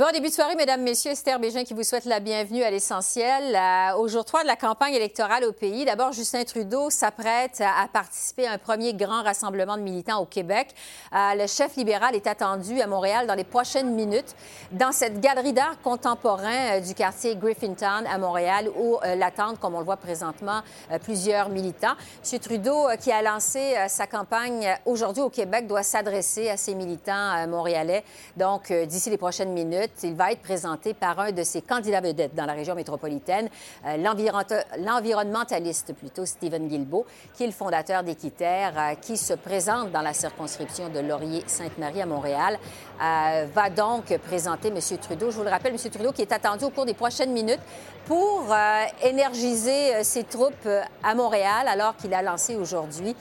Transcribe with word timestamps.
Bon 0.00 0.10
début 0.14 0.28
de 0.28 0.32
soirée, 0.32 0.54
mesdames, 0.54 0.80
messieurs. 0.80 1.10
Esther 1.10 1.38
Bégin 1.38 1.62
qui 1.62 1.74
vous 1.74 1.82
souhaite 1.82 2.06
la 2.06 2.20
bienvenue 2.20 2.62
à 2.62 2.70
l'essentiel. 2.70 3.54
Euh, 3.54 3.98
au 3.98 4.08
jour 4.08 4.24
3 4.24 4.44
de 4.44 4.46
la 4.46 4.56
campagne 4.56 4.94
électorale 4.94 5.44
au 5.44 5.52
pays, 5.52 5.84
d'abord, 5.84 6.12
Justin 6.12 6.42
Trudeau 6.44 6.88
s'apprête 6.88 7.60
à, 7.60 7.86
participer 7.86 8.46
à 8.46 8.52
un 8.52 8.56
premier 8.56 8.94
grand 8.94 9.22
rassemblement 9.22 9.76
de 9.76 9.82
militants 9.82 10.22
au 10.22 10.24
Québec. 10.24 10.68
Euh, 11.12 11.34
le 11.34 11.46
chef 11.46 11.76
libéral 11.76 12.14
est 12.14 12.26
attendu 12.26 12.80
à 12.80 12.86
Montréal 12.86 13.26
dans 13.26 13.34
les 13.34 13.44
prochaines 13.44 13.94
minutes 13.94 14.34
dans 14.72 14.90
cette 14.90 15.20
galerie 15.20 15.52
d'art 15.52 15.78
contemporain 15.82 16.78
euh, 16.78 16.80
du 16.80 16.94
quartier 16.94 17.36
Griffintown 17.36 18.06
à 18.06 18.16
Montréal 18.16 18.70
où 18.78 18.96
l'attendent, 19.04 19.58
comme 19.58 19.74
on 19.74 19.80
le 19.80 19.84
voit 19.84 19.98
présentement, 19.98 20.62
plusieurs 21.04 21.50
militants. 21.50 21.96
M. 22.32 22.38
Trudeau, 22.38 22.86
qui 22.98 23.12
a 23.12 23.20
lancé 23.20 23.74
sa 23.88 24.06
campagne 24.06 24.66
aujourd'hui 24.86 25.22
au 25.22 25.28
Québec, 25.28 25.66
doit 25.66 25.82
s'adresser 25.82 26.48
à 26.48 26.56
ces 26.56 26.74
militants 26.74 27.46
montréalais. 27.46 28.02
Donc, 28.38 28.72
d'ici 28.72 29.10
les 29.10 29.18
prochaines 29.18 29.52
minutes, 29.52 29.89
il 30.02 30.14
va 30.14 30.32
être 30.32 30.40
présenté 30.40 30.94
par 30.94 31.18
un 31.18 31.32
de 31.32 31.42
ses 31.42 31.62
candidats 31.62 32.00
vedettes 32.00 32.34
dans 32.34 32.46
la 32.46 32.52
région 32.52 32.74
métropolitaine, 32.74 33.48
euh, 33.86 33.96
l'environnementaliste 34.78 35.94
plutôt 35.94 36.26
Stephen 36.26 36.68
Guilbeault, 36.68 37.06
qui 37.34 37.44
est 37.44 37.46
le 37.46 37.52
fondateur 37.52 38.02
d'Équiterre, 38.02 38.72
euh, 38.76 38.94
qui 39.00 39.16
se 39.16 39.34
présente 39.34 39.90
dans 39.92 40.02
la 40.02 40.12
circonscription 40.12 40.88
de 40.88 41.00
Laurier-Sainte-Marie 41.00 42.02
à 42.02 42.06
Montréal, 42.06 42.58
euh, 43.02 43.46
va 43.54 43.70
donc 43.70 44.16
présenter 44.18 44.68
M. 44.68 44.78
Trudeau. 45.00 45.30
Je 45.30 45.36
vous 45.36 45.44
le 45.44 45.50
rappelle, 45.50 45.72
M. 45.72 45.90
Trudeau 45.90 46.12
qui 46.12 46.22
est 46.22 46.32
attendu 46.32 46.64
au 46.64 46.70
cours 46.70 46.86
des 46.86 46.94
prochaines 46.94 47.32
minutes 47.32 47.60
pour 48.06 48.52
énergiser 49.02 50.02
ses 50.02 50.24
troupes 50.24 50.68
à 51.02 51.14
Montréal 51.14 51.68
alors 51.68 51.94
qu'il 51.96 52.12
a 52.12 52.22
lancé 52.22 52.56
aujourd'hui 52.56 53.14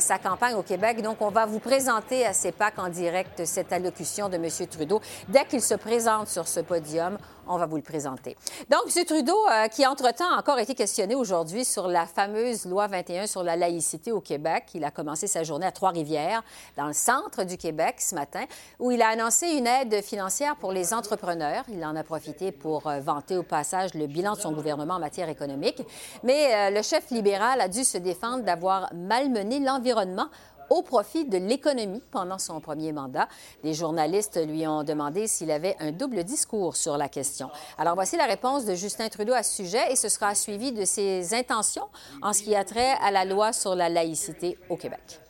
sa 0.00 0.18
campagne 0.18 0.54
au 0.54 0.62
Québec. 0.62 1.00
Donc, 1.00 1.16
on 1.20 1.30
va 1.30 1.46
vous 1.46 1.60
présenter 1.60 2.26
à 2.26 2.34
CEPAC 2.34 2.78
en 2.78 2.88
direct 2.88 3.44
cette 3.46 3.72
allocution 3.72 4.28
de 4.28 4.36
M. 4.36 4.48
Trudeau 4.70 5.00
dès 5.28 5.46
qu'il 5.46 5.62
se 5.62 5.74
présente 5.74 6.13
sur 6.24 6.46
ce 6.46 6.60
podium. 6.60 7.18
On 7.46 7.58
va 7.58 7.66
vous 7.66 7.76
le 7.76 7.82
présenter. 7.82 8.36
Donc, 8.70 8.96
M. 8.96 9.04
Trudeau, 9.04 9.36
euh, 9.50 9.68
qui 9.68 9.86
entre-temps 9.86 10.32
a 10.32 10.38
encore 10.38 10.58
été 10.58 10.74
questionné 10.74 11.14
aujourd'hui 11.14 11.64
sur 11.64 11.88
la 11.88 12.06
fameuse 12.06 12.64
loi 12.64 12.86
21 12.86 13.26
sur 13.26 13.42
la 13.42 13.56
laïcité 13.56 14.12
au 14.12 14.20
Québec. 14.20 14.64
Il 14.74 14.84
a 14.84 14.90
commencé 14.90 15.26
sa 15.26 15.42
journée 15.42 15.66
à 15.66 15.72
Trois-Rivières, 15.72 16.42
dans 16.76 16.86
le 16.86 16.94
centre 16.94 17.44
du 17.44 17.58
Québec, 17.58 17.96
ce 17.98 18.14
matin, 18.14 18.44
où 18.78 18.90
il 18.92 19.02
a 19.02 19.08
annoncé 19.08 19.48
une 19.48 19.66
aide 19.66 20.02
financière 20.02 20.56
pour 20.56 20.72
les 20.72 20.94
entrepreneurs. 20.94 21.64
Il 21.68 21.84
en 21.84 21.96
a 21.96 22.02
profité 22.02 22.50
pour 22.50 22.86
euh, 22.86 23.00
vanter 23.00 23.36
au 23.36 23.42
passage 23.42 23.92
le 23.94 24.06
bilan 24.06 24.34
de 24.34 24.40
son 24.40 24.52
gouvernement 24.52 24.94
en 24.94 25.00
matière 25.00 25.28
économique. 25.28 25.82
Mais 26.22 26.54
euh, 26.54 26.70
le 26.70 26.82
chef 26.82 27.10
libéral 27.10 27.60
a 27.60 27.68
dû 27.68 27.84
se 27.84 27.98
défendre 27.98 28.44
d'avoir 28.44 28.88
malmené 28.94 29.60
l'environnement 29.60 30.28
au 30.70 30.82
profit 30.82 31.24
de 31.24 31.38
l'économie 31.38 32.02
pendant 32.10 32.38
son 32.38 32.60
premier 32.60 32.92
mandat. 32.92 33.28
Les 33.62 33.74
journalistes 33.74 34.40
lui 34.46 34.66
ont 34.66 34.84
demandé 34.84 35.26
s'il 35.26 35.50
avait 35.50 35.76
un 35.80 35.92
double 35.92 36.24
discours 36.24 36.76
sur 36.76 36.96
la 36.96 37.08
question. 37.08 37.50
Alors 37.78 37.94
voici 37.94 38.16
la 38.16 38.26
réponse 38.26 38.64
de 38.64 38.74
Justin 38.74 39.08
Trudeau 39.08 39.32
à 39.32 39.42
ce 39.42 39.56
sujet 39.56 39.92
et 39.92 39.96
ce 39.96 40.08
sera 40.08 40.34
suivi 40.34 40.72
de 40.72 40.84
ses 40.84 41.34
intentions 41.34 41.88
en 42.22 42.32
ce 42.32 42.42
qui 42.42 42.54
a 42.54 42.64
trait 42.64 42.94
à 43.02 43.10
la 43.10 43.24
loi 43.24 43.52
sur 43.52 43.74
la 43.74 43.88
laïcité 43.88 44.58
au 44.68 44.76
Québec. 44.76 45.20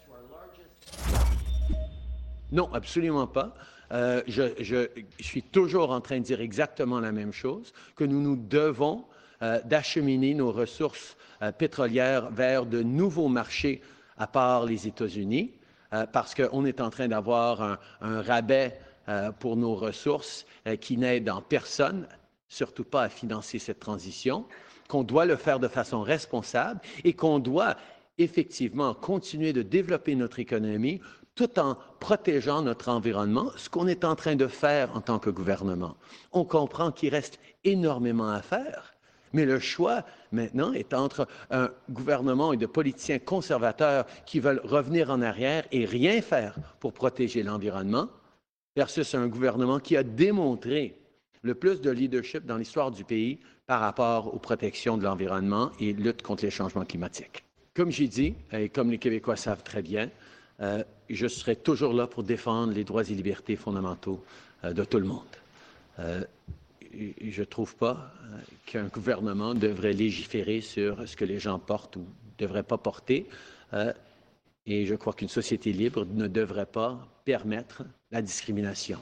Non, 2.53 2.73
absolument 2.73 3.27
pas. 3.27 3.55
Euh, 3.93 4.23
je, 4.27 4.89
suis 5.21 5.43
toujours 5.43 5.91
en 5.91 6.01
train 6.01 6.19
de 6.19 6.25
dire 6.25 6.41
exactement 6.41 7.01
la 7.01 7.13
même 7.13 7.33
chose, 7.33 7.73
que 7.97 8.05
nous 8.05 8.21
nous 8.21 8.37
devons 8.37 9.05
euh, 9.43 9.61
d'acheminer 9.65 10.35
nos 10.35 10.53
ressources 10.53 11.17
euh, 11.43 11.53
pétrolières 11.53 12.31
vers 12.31 12.67
de 12.67 12.83
nouveaux 12.83 13.29
marchés 13.29 13.83
à 14.19 14.27
part 14.27 14.67
les 14.67 14.87
États-Unis, 14.87 15.53
euh, 15.93 16.07
parce 16.07 16.35
qu'on 16.35 16.65
est 16.65 16.81
en 16.81 16.91
train 16.91 17.09
d'avoir 17.09 17.79
un, 18.01 18.23
rabais 18.23 18.79
euh, 19.09 19.31
pour 19.33 19.57
nos 19.57 19.75
ressources 19.75 20.47
euh, 20.67 20.77
qui 20.77 20.97
n'aide 20.97 21.29
en 21.29 21.43
personne, 21.43 22.07
surtout 22.49 22.85
pas 22.85 23.03
à 23.03 23.09
financer 23.09 23.59
cette 23.59 23.81
transition, 23.81 24.47
qu'on 24.89 25.03
doit 25.03 25.27
le 25.27 25.37
faire 25.37 25.61
de 25.61 25.69
façon 25.69 26.03
responsable 26.03 26.81
et 27.05 27.13
qu'on 27.13 27.39
doit 27.39 27.77
effectivement 28.19 28.95
continuer 28.95 29.53
de 29.53 29.63
développer 29.63 30.15
notre 30.15 30.39
économie 30.39 31.01
tout 31.35 31.59
en 31.59 31.77
protégeant 32.01 32.63
notre 32.63 32.89
environnement, 32.89 33.51
ce 33.57 33.69
qu'on 33.69 33.89
est 33.89 34.05
en 34.05 34.15
train 34.15 34.37
de 34.37 34.47
faire 34.47 34.95
en 34.97 35.01
tant 35.01 35.19
que 35.19 35.31
gouvernement. 35.31 35.97
On 36.33 36.45
comprend 36.45 36.93
qu'il 36.93 37.11
reste 37.11 37.41
énormément 37.65 38.31
à 38.31 38.41
faire, 38.41 38.94
mais 39.35 39.45
le 39.45 39.59
choix 39.59 40.05
maintenant 40.33 40.73
est 40.73 40.95
entre 40.95 41.29
un 41.51 41.71
gouvernement 41.91 42.55
et 42.55 42.57
de 42.57 42.67
politiciens 42.67 43.19
conservateurs 43.19 44.07
qui 44.25 44.41
veulent 44.41 44.63
revenir 44.65 45.11
en 45.11 45.21
arrière 45.21 45.65
et 45.73 45.85
rien 45.85 46.23
faire 46.23 46.57
pour 46.81 46.95
protéger 46.95 47.43
l'environnement 47.43 48.09
versus 48.77 49.15
un 49.15 49.27
gouvernement 49.27 49.81
qui 49.81 49.97
a 49.97 50.03
démontré 50.03 50.97
le 51.43 51.55
plus 51.55 51.81
de 51.83 51.91
leadership 51.91 52.47
dans 52.47 52.57
l'histoire 52.57 52.91
du 52.91 53.05
pays 53.05 53.39
par 53.67 53.81
rapport 53.81 54.35
aux 54.35 54.39
protections 54.39 54.97
de 54.97 55.05
l'environnement 55.05 55.71
et 55.81 55.93
lutte 55.93 56.23
contre 56.23 56.45
les 56.45 56.51
changements 56.51 56.85
climatiques. 56.85 57.45
Comme 57.75 57.91
j'ai 57.91 58.09
dit, 58.09 58.35
et 58.53 58.69
comme 58.69 58.91
les 58.91 58.99
Québécois 58.99 59.37
savent 59.37 59.63
très 59.63 59.83
bien, 59.83 60.11
euh, 60.61 60.85
je 61.11 61.27
serai 61.27 61.57
toujours 61.57 61.93
là 61.93 62.07
pour 62.07 62.23
défendre 62.23 62.73
les 62.73 62.85
droits 62.85 63.03
et 63.03 63.15
libertés 63.15 63.57
fondamentaux 63.57 64.25
euh, 64.65 64.73
de 64.73 64.85
tout 64.85 64.99
le 64.99 65.07
monde. 65.07 65.23
Euh, 65.99 66.25
je 67.21 67.41
ne 67.41 67.47
trouve 67.47 67.77
pas 67.77 68.13
euh, 68.25 68.39
qu'un 68.67 68.87
gouvernement 68.87 69.55
devrait 69.55 69.93
légiférer 69.93 70.61
sur 70.61 71.07
ce 71.09 71.17
que 71.17 71.25
les 71.25 71.39
gens 71.39 71.59
portent 71.59 71.97
ou 71.97 72.01
ne 72.01 72.47
devraient 72.47 72.63
pas 72.63 72.79
porter. 72.79 73.27
Euh, 73.73 73.93
et 74.67 74.87
je 74.87 74.95
crois 74.95 75.13
qu'une 75.13 75.29
société 75.29 75.73
libre 75.73 76.07
ne 76.07 76.27
devrait 76.27 76.67
pas 76.67 77.07
permettre 77.25 77.83
la 78.11 78.23
discrimination. 78.23 78.99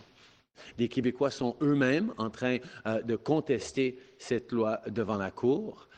Les 0.78 0.88
Québécois 0.88 1.30
sont 1.30 1.56
eux-mêmes 1.60 2.12
en 2.18 2.30
train 2.30 2.58
euh, 2.86 3.02
de 3.02 3.16
contester 3.16 3.98
cette 4.18 4.52
loi 4.52 4.80
devant 4.88 5.16
la 5.16 5.30
Cour. 5.30 5.88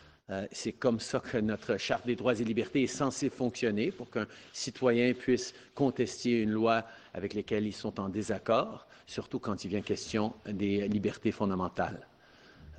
C'est 0.53 0.73
comme 0.73 1.01
ça 1.01 1.21
que 1.21 1.37
notre 1.37 1.77
Charte 1.77 2.07
des 2.07 2.17
droits 2.17 2.41
et 2.41 2.45
libertés 2.45 2.85
est 2.85 2.87
censée 2.87 3.29
fonctionner 3.29 3.91
pour 3.91 4.09
qu'un 4.09 4.27
citoyen 4.55 5.13
puisse 5.13 5.53
contester 5.75 6.41
une 6.41 6.51
loi 6.51 6.87
avec 7.15 7.33
laquelle 7.35 7.67
ils 7.67 7.73
sont 7.73 8.01
en 8.01 8.09
désaccord 8.09 8.87
surtout 9.07 9.39
quand 9.39 9.65
il 9.65 9.69
vient 9.69 9.81
question 9.81 10.35
des 10.47 10.89
libertés 10.89 11.33
fondamentales. 11.33 12.07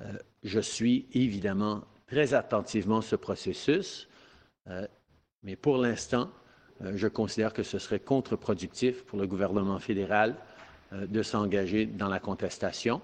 Euh, 0.02 0.12
je 0.42 0.60
suis 0.60 1.06
évidemment 1.12 1.82
très 2.06 2.34
attentivement 2.34 3.00
ce 3.00 3.16
processus, 3.16 4.08
euh, 4.68 4.86
mais 5.42 5.56
pour 5.56 5.78
l'instant, 5.78 6.30
euh, 6.82 6.92
je 6.94 7.08
considère 7.08 7.52
que 7.52 7.62
ce 7.62 7.78
serait 7.78 8.00
contre-productif 8.00 9.04
pour 9.04 9.18
le 9.18 9.26
gouvernement 9.26 9.78
fédéral 9.78 10.36
de 10.92 11.20
s'engager 11.24 11.84
dans 11.84 12.08
la 12.08 12.20
contestation 12.20 13.02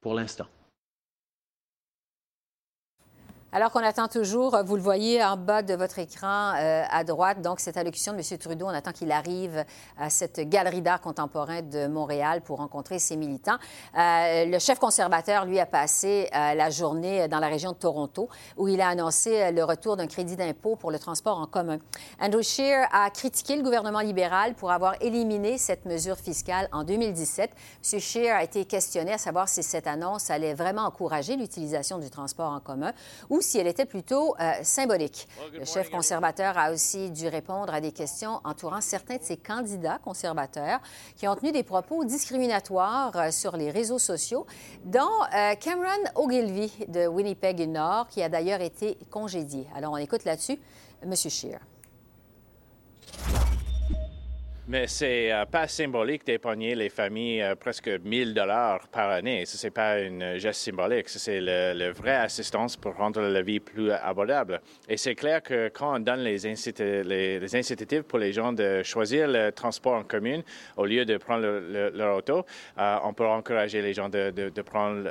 pour 0.00 0.14
l'instant. 0.14 0.46
Alors 3.50 3.72
qu'on 3.72 3.82
attend 3.82 4.08
toujours, 4.08 4.62
vous 4.62 4.76
le 4.76 4.82
voyez 4.82 5.24
en 5.24 5.38
bas 5.38 5.62
de 5.62 5.72
votre 5.72 5.98
écran 5.98 6.52
euh, 6.54 6.82
à 6.90 7.02
droite, 7.02 7.40
donc 7.40 7.60
cette 7.60 7.78
allocution 7.78 8.12
de 8.12 8.18
M. 8.18 8.38
Trudeau, 8.38 8.66
on 8.66 8.74
attend 8.74 8.92
qu'il 8.92 9.10
arrive 9.10 9.64
à 9.98 10.10
cette 10.10 10.40
galerie 10.50 10.82
d'art 10.82 11.00
contemporain 11.00 11.62
de 11.62 11.86
Montréal 11.86 12.42
pour 12.42 12.58
rencontrer 12.58 12.98
ses 12.98 13.16
militants. 13.16 13.56
Euh, 13.96 14.44
le 14.44 14.58
chef 14.58 14.78
conservateur, 14.78 15.46
lui, 15.46 15.58
a 15.58 15.64
passé 15.64 16.28
euh, 16.34 16.52
la 16.52 16.68
journée 16.68 17.26
dans 17.28 17.38
la 17.38 17.48
région 17.48 17.72
de 17.72 17.78
Toronto, 17.78 18.28
où 18.58 18.68
il 18.68 18.82
a 18.82 18.88
annoncé 18.88 19.50
le 19.50 19.64
retour 19.64 19.96
d'un 19.96 20.08
crédit 20.08 20.36
d'impôt 20.36 20.76
pour 20.76 20.90
le 20.90 20.98
transport 20.98 21.38
en 21.38 21.46
commun. 21.46 21.78
Andrew 22.20 22.42
Scheer 22.42 22.86
a 22.92 23.08
critiqué 23.08 23.56
le 23.56 23.62
gouvernement 23.62 24.00
libéral 24.00 24.56
pour 24.56 24.72
avoir 24.72 24.92
éliminé 25.00 25.56
cette 25.56 25.86
mesure 25.86 26.18
fiscale 26.18 26.68
en 26.70 26.84
2017. 26.84 27.50
M. 27.50 27.98
Scheer 27.98 28.36
a 28.36 28.44
été 28.44 28.66
questionné 28.66 29.14
à 29.14 29.18
savoir 29.18 29.48
si 29.48 29.62
cette 29.62 29.86
annonce 29.86 30.30
allait 30.30 30.52
vraiment 30.52 30.82
encourager 30.82 31.34
l'utilisation 31.34 31.96
du 31.96 32.10
transport 32.10 32.52
en 32.52 32.60
commun 32.60 32.92
ou 33.30 33.37
si 33.40 33.58
elle 33.58 33.66
était 33.66 33.84
plutôt 33.84 34.34
euh, 34.40 34.52
symbolique. 34.62 35.28
Le 35.52 35.64
chef 35.64 35.90
conservateur 35.90 36.56
a 36.58 36.72
aussi 36.72 37.10
dû 37.10 37.28
répondre 37.28 37.72
à 37.72 37.80
des 37.80 37.92
questions 37.92 38.40
entourant 38.44 38.80
certains 38.80 39.16
de 39.16 39.22
ses 39.22 39.36
candidats 39.36 39.98
conservateurs 39.98 40.80
qui 41.16 41.26
ont 41.28 41.34
tenu 41.36 41.52
des 41.52 41.62
propos 41.62 42.04
discriminatoires 42.04 43.16
euh, 43.16 43.30
sur 43.30 43.56
les 43.56 43.70
réseaux 43.70 43.98
sociaux, 43.98 44.46
dont 44.84 45.00
euh, 45.34 45.54
Cameron 45.54 46.04
Ogilvy 46.14 46.72
de 46.88 47.06
Winnipeg 47.06 47.68
Nord, 47.68 48.08
qui 48.08 48.22
a 48.22 48.28
d'ailleurs 48.28 48.60
été 48.60 48.98
congédié. 49.10 49.66
Alors, 49.74 49.92
on 49.92 49.96
écoute 49.96 50.24
là-dessus 50.24 50.58
M. 51.02 51.14
Scheer. 51.14 51.60
Mais 54.70 54.86
c'est 54.86 55.32
euh, 55.32 55.46
pas 55.46 55.66
symbolique 55.66 56.26
d'épargner 56.26 56.74
les 56.74 56.90
familles 56.90 57.40
euh, 57.40 57.54
presque 57.54 57.88
1000 57.88 58.34
dollars 58.34 58.86
par 58.88 59.08
année. 59.08 59.46
Ce 59.46 59.66
n'est 59.66 59.70
pas 59.70 59.98
une 59.98 60.36
geste 60.36 60.60
symbolique. 60.60 61.08
C'est 61.08 61.40
le, 61.40 61.90
vraie 61.92 62.16
assistance 62.16 62.76
pour 62.76 62.94
rendre 62.94 63.22
la 63.22 63.40
vie 63.40 63.60
plus 63.60 63.90
abordable. 63.90 64.60
Et 64.86 64.98
c'est 64.98 65.14
clair 65.14 65.42
que 65.42 65.70
quand 65.70 65.96
on 65.96 66.00
donne 66.00 66.20
les, 66.20 66.46
incitatifs 66.46 68.02
pour 68.02 68.18
les 68.18 68.34
gens 68.34 68.52
de 68.52 68.82
choisir 68.82 69.26
le 69.26 69.52
transport 69.52 69.94
en 69.94 70.02
commun 70.02 70.42
au 70.76 70.84
lieu 70.84 71.06
de 71.06 71.16
prendre 71.16 71.46
leur 71.94 72.18
auto, 72.18 72.44
euh, 72.76 72.98
on 73.04 73.14
peut 73.14 73.26
encourager 73.26 73.80
les 73.80 73.94
gens 73.94 74.10
de, 74.10 74.50
prendre 74.60 75.04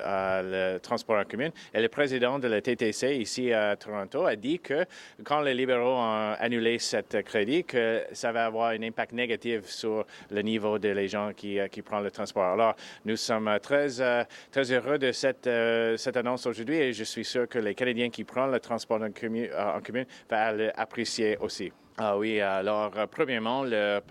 le 0.44 0.78
transport 0.78 1.18
en 1.18 1.24
commun. 1.26 1.50
Et 1.74 1.82
le 1.82 1.90
président 1.90 2.38
de 2.38 2.48
la 2.48 2.62
TTC 2.62 3.16
ici 3.16 3.52
à 3.52 3.76
Toronto 3.76 4.24
a 4.24 4.36
dit 4.36 4.60
que 4.60 4.86
quand 5.24 5.42
les 5.42 5.56
libéraux 5.56 5.98
ont 5.98 6.36
annulé 6.38 6.78
cette 6.78 7.24
crédit, 7.24 7.64
que 7.64 8.04
ça 8.12 8.32
va 8.32 8.46
avoir 8.46 8.70
un 8.70 8.84
impact 8.84 9.14
négatif 9.14 9.47
sur 9.64 10.06
le 10.32 10.42
niveau 10.42 10.78
des 10.80 11.08
gens 11.08 11.32
qui, 11.36 11.60
euh, 11.60 11.68
qui 11.68 11.82
prennent 11.82 12.04
le 12.04 12.12
transport. 12.12 12.54
Alors, 12.54 12.76
nous 13.06 13.16
sommes 13.16 13.60
très, 13.62 14.02
euh, 14.02 14.24
très 14.52 14.72
heureux 14.72 14.98
de 14.98 15.12
cette, 15.12 15.48
euh, 15.48 15.98
cette 15.98 16.18
annonce 16.18 16.46
aujourd'hui 16.46 16.78
et 16.78 16.94
je 16.94 17.04
suis 17.04 17.26
sûr 17.26 17.48
que 17.48 17.60
les 17.60 17.76
Canadiens 17.76 18.10
qui 18.10 18.24
prennent 18.24 18.52
le 18.52 18.60
transport 18.60 19.02
en 19.02 19.12
commun, 19.12 19.48
en 19.76 19.82
commun 19.82 20.04
vont 20.30 20.58
l'apprécier 20.58 21.38
aussi. 21.38 21.72
Ah 22.00 22.16
oui, 22.16 22.40
alors 22.40 22.92
euh, 22.96 23.08
premièrement, 23.10 23.64
le, 23.64 24.04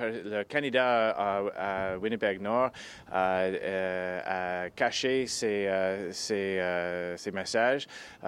candidat 0.51 1.11
à, 1.11 1.97
Winnipeg 1.99 2.41
Nord 2.41 2.71
a, 3.13 4.69
caché 4.75 5.29
ses, 5.29 5.69
euh, 5.69 6.11
euh, 6.33 7.17
ses, 7.17 7.31
messages 7.31 7.87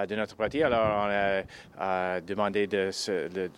de 0.09 0.15
notre 0.15 0.37
parti. 0.37 0.63
Alors 0.63 1.09
on 1.09 1.81
a, 1.81 2.21
demandé 2.21 2.69
de, 2.69 2.91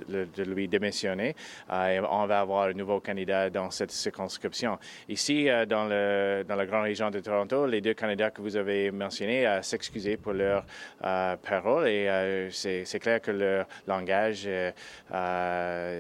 de, 0.09 0.43
lui 0.43 0.69
démissionner 0.69 1.37
et 1.71 2.01
on 2.01 2.25
va 2.25 2.41
avoir 2.41 2.69
un 2.69 2.73
nouveau 2.73 3.01
candidat 3.01 3.51
dans 3.51 3.71
cette 3.71 3.91
circonscription. 3.91 4.79
Ici, 5.07 5.49
dans, 5.69 5.85
le, 5.85 6.45
dans 6.49 6.57
la 6.57 6.65
grande 6.65 6.85
région 6.85 7.11
de 7.11 7.21
Toronto, 7.21 7.67
les 7.67 7.83
deux 7.83 7.93
candidats 7.93 8.31
que 8.31 8.41
vous 8.41 8.57
avez 8.57 8.91
mentionnés 8.91 9.59
s'excusaient 9.61 10.17
pour 10.17 10.33
leur 10.33 10.65
parole 11.01 11.89
et 11.89 12.49
c'est 12.53 12.99
clair 13.01 13.21
que 13.21 13.33
leur 13.33 13.67
langage 13.87 14.49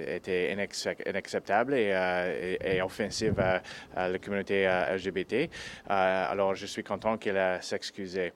était 0.06 0.52
inacceptable 0.52 1.75
et, 1.75 1.90
euh, 1.92 2.84
offensive 2.84 3.38
à, 3.40 4.08
la 4.08 4.19
communauté 4.19 4.66
euh, 4.66 4.96
LGBT. 4.96 5.34
Euh, 5.34 5.48
alors, 5.88 6.54
je 6.54 6.66
suis 6.66 6.82
content 6.82 7.16
qu'elle 7.16 7.37
a 7.37 7.60
s'excusé. 7.60 8.32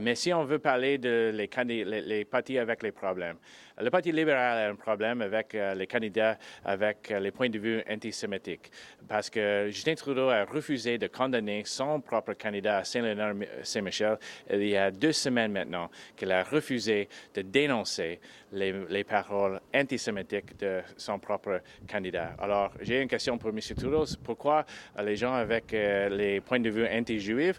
mais 0.00 0.14
si 0.14 0.32
on 0.32 0.44
veut 0.44 0.58
parler 0.58 0.98
de 0.98 1.32
les, 1.34 1.84
les 1.84 2.24
partis 2.24 2.58
avec 2.58 2.82
les 2.82 2.92
problèmes, 2.92 3.36
le 3.80 3.90
Parti 3.90 4.12
libéral 4.12 4.58
a 4.58 4.70
un 4.70 4.74
problème 4.74 5.22
avec 5.22 5.54
euh, 5.54 5.74
les 5.74 5.86
candidats 5.86 6.38
avec 6.64 7.10
euh, 7.10 7.18
les 7.18 7.30
points 7.30 7.48
de 7.48 7.58
vue 7.58 7.82
antisémitiques 7.90 8.70
parce 9.08 9.30
que 9.30 9.68
Justin 9.70 9.94
Trudeau 9.94 10.28
a 10.28 10.44
refusé 10.44 10.98
de 10.98 11.06
condamner 11.06 11.62
son 11.64 12.00
propre 12.00 12.34
candidat 12.34 12.78
à 12.78 12.84
Saint-Léonard-Saint-Michel 12.84 14.18
il 14.50 14.68
y 14.68 14.76
a 14.76 14.90
deux 14.90 15.12
semaines 15.12 15.52
maintenant, 15.52 15.90
qu'il 16.16 16.30
a 16.32 16.42
refusé 16.42 17.08
de 17.34 17.42
dénoncer 17.42 18.20
les, 18.52 19.04
paroles 19.04 19.60
antisémitiques 19.74 20.58
de 20.58 20.80
son 20.96 21.18
propre 21.18 21.60
candidat. 21.90 22.34
Alors, 22.38 22.72
j'ai 22.80 23.00
une 23.00 23.08
question 23.08 23.38
pour 23.38 23.50
M. 23.50 23.58
Trudeau. 23.76 24.04
Pourquoi 24.22 24.64
les 25.02 25.16
gens 25.16 25.34
avec 25.34 25.72
euh, 25.74 26.08
les 26.08 26.40
points 26.40 26.60
de 26.60 26.70
vue 26.70 26.86
anti-juifs 26.86 27.58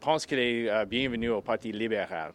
pensent 0.00 0.26
qu'il 0.26 0.38
est 0.38 0.86
bienvenu 0.86 1.30
au 1.30 1.40
Parti 1.40 1.72
libéral? 1.72 2.32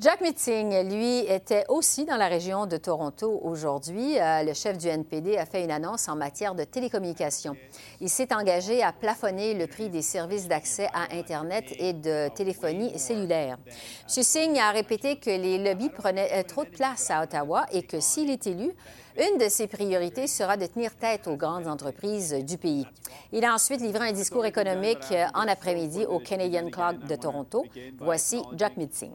Jack 0.00 0.20
Meeting, 0.20 0.88
lui, 0.88 1.26
était 1.26 1.64
aussi 1.68 2.04
dans 2.04 2.16
la 2.16 2.28
région 2.28 2.66
de 2.66 2.76
Toronto 2.76 3.40
aujourd'hui. 3.42 4.16
Euh, 4.16 4.44
le 4.44 4.54
chef 4.54 4.78
du 4.78 4.86
NPD 4.86 5.36
a 5.36 5.44
fait 5.44 5.64
une 5.64 5.72
annonce 5.72 6.08
en 6.08 6.14
matière 6.14 6.54
de 6.54 6.62
télécommunications. 6.62 7.56
Il 8.00 8.08
s'est 8.08 8.32
engagé 8.32 8.80
à 8.80 8.92
plafonner 8.92 9.54
le 9.54 9.66
prix 9.66 9.88
des 9.88 10.02
services 10.02 10.46
d'accès 10.46 10.86
à 10.94 11.12
Internet 11.16 11.64
et 11.80 11.94
de 11.94 12.28
téléphonie 12.28 12.96
cellulaire. 12.96 13.58
M. 13.66 14.22
Singh 14.22 14.56
a 14.60 14.70
répété 14.70 15.16
que 15.16 15.30
les 15.30 15.58
lobbies 15.58 15.90
prenaient 15.90 16.30
euh, 16.32 16.42
trop 16.44 16.62
de 16.62 16.70
place 16.70 17.10
à 17.10 17.24
Ottawa 17.24 17.66
et 17.72 17.82
que 17.82 17.98
s'il 17.98 18.30
est 18.30 18.46
élu, 18.46 18.70
une 19.18 19.38
de 19.38 19.48
ses 19.48 19.66
priorités 19.66 20.26
sera 20.28 20.56
de 20.56 20.66
tenir 20.66 20.94
tête 20.94 21.26
aux 21.26 21.36
grandes 21.36 21.66
entreprises 21.66 22.32
du 22.44 22.56
pays. 22.56 22.86
Il 23.32 23.44
a 23.44 23.52
ensuite 23.52 23.80
livré 23.80 24.08
un 24.08 24.12
discours 24.12 24.46
économique 24.46 25.10
euh, 25.10 25.26
en 25.34 25.48
après-midi 25.48 26.04
au 26.06 26.20
Canadian 26.20 26.70
Club 26.70 27.04
de 27.06 27.16
Toronto. 27.16 27.66
Voici 27.98 28.40
Jack 28.56 28.76
Meeting. 28.76 29.12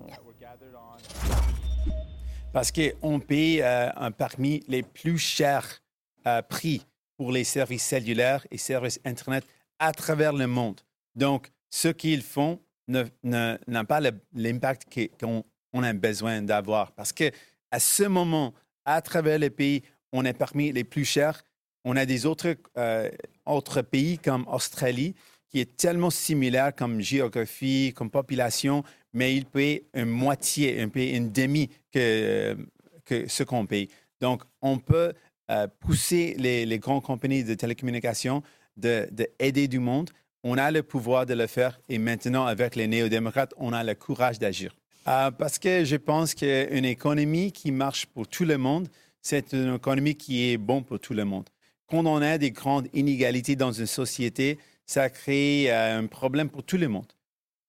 Parce 2.52 2.72
qu'on 2.72 3.20
paye 3.20 3.62
euh, 3.62 3.90
un 3.96 4.12
parmi 4.12 4.62
les 4.68 4.84
plus 4.84 5.18
chers 5.18 5.82
euh, 6.28 6.42
prix 6.42 6.86
pour 7.18 7.32
les 7.32 7.46
services 7.46 7.84
cellulaires 7.84 8.46
et 8.52 8.58
services 8.58 9.00
Internet 9.06 9.46
à 9.80 9.94
travers 9.94 10.34
le 10.34 10.48
monde. 10.48 10.82
Donc, 11.16 11.50
ce 11.70 11.88
qu'ils 11.88 12.24
font 12.24 12.60
n'a 12.88 13.84
pas 13.88 14.02
l'impact 14.34 15.00
qu'on 15.20 15.84
a 15.84 15.94
besoin 15.94 16.42
d'avoir. 16.42 16.92
Parce 16.92 17.14
que 17.14 17.32
à 17.72 17.80
ce 17.80 18.04
moment, 18.04 18.54
à 18.86 19.02
travers 19.02 19.40
les 19.40 19.50
pays, 19.50 19.82
on 20.13 20.24
est 20.24 20.33
parmi 20.33 20.71
les 20.71 20.86
plus 20.86 21.04
chers. 21.04 21.44
On 21.83 21.98
a 21.98 22.06
des 22.06 22.25
autres, 22.25 22.56
euh, 22.77 23.10
autres 23.45 23.81
pays 23.81 24.18
comme 24.18 24.48
Australie 24.48 25.15
qui 25.50 25.60
est 25.60 25.77
tellement 25.77 26.10
similaire 26.10 26.74
comme 26.74 27.01
géographie, 27.01 27.94
comme 27.95 28.10
population, 28.10 28.83
mais 29.13 29.36
il 29.36 29.45
paye 29.45 29.83
une 29.94 30.06
moitié, 30.06 30.81
un 30.81 30.89
peu 30.89 31.01
une 31.01 31.31
demi 31.31 31.69
que, 31.92 32.57
que 33.06 33.27
ce 33.27 33.44
qu'on 33.44 33.68
paye. 33.68 33.88
Donc, 34.19 34.42
on 34.63 34.80
peut 34.80 35.13
euh, 35.51 35.68
pousser 35.80 36.36
les, 36.39 36.65
les, 36.65 36.80
grandes 36.80 37.04
compagnies 37.04 37.44
de 37.44 37.54
télécommunications 37.54 38.42
d'aider 38.77 39.68
du 39.68 39.77
monde. 39.77 40.10
On 40.44 40.57
a 40.57 40.71
le 40.71 40.81
pouvoir 40.81 41.27
de 41.27 41.36
le 41.36 41.45
faire 41.45 41.80
et 41.88 42.00
maintenant, 42.00 42.48
avec 42.48 42.75
les 42.75 42.88
néo-démocrates, 42.88 43.54
on 43.57 43.74
a 43.74 43.83
le 43.83 43.94
courage 43.94 44.39
d'agir. 44.39 44.75
Euh, 45.07 45.30
parce 45.30 45.60
que 45.60 45.83
je 45.86 45.98
pense 45.98 46.33
qu'une 46.33 46.86
économie 46.86 47.51
qui 47.51 47.71
marche 47.71 48.07
pour 48.07 48.27
tout 48.27 48.45
le 48.45 48.57
monde, 48.57 48.88
c'est 49.24 49.54
une 49.54 49.75
économie 49.75 50.16
qui 50.16 50.52
est 50.52 50.58
bonne 50.58 50.84
pour 50.84 51.00
tout 51.00 51.14
le 51.14 51.25
monde. 51.25 51.50
Quand 51.88 52.06
on 52.06 52.22
a 52.22 52.38
des 52.38 52.52
grandes 52.52 52.88
inégalités 52.94 53.56
dans 53.56 53.72
une 53.72 53.88
société, 53.88 54.60
ça 54.86 55.10
crée 55.10 55.72
euh, 55.72 56.00
un 56.00 56.08
problème 56.08 56.50
pour 56.50 56.64
tout 56.64 56.78
le 56.78 56.90
monde. 56.90 57.12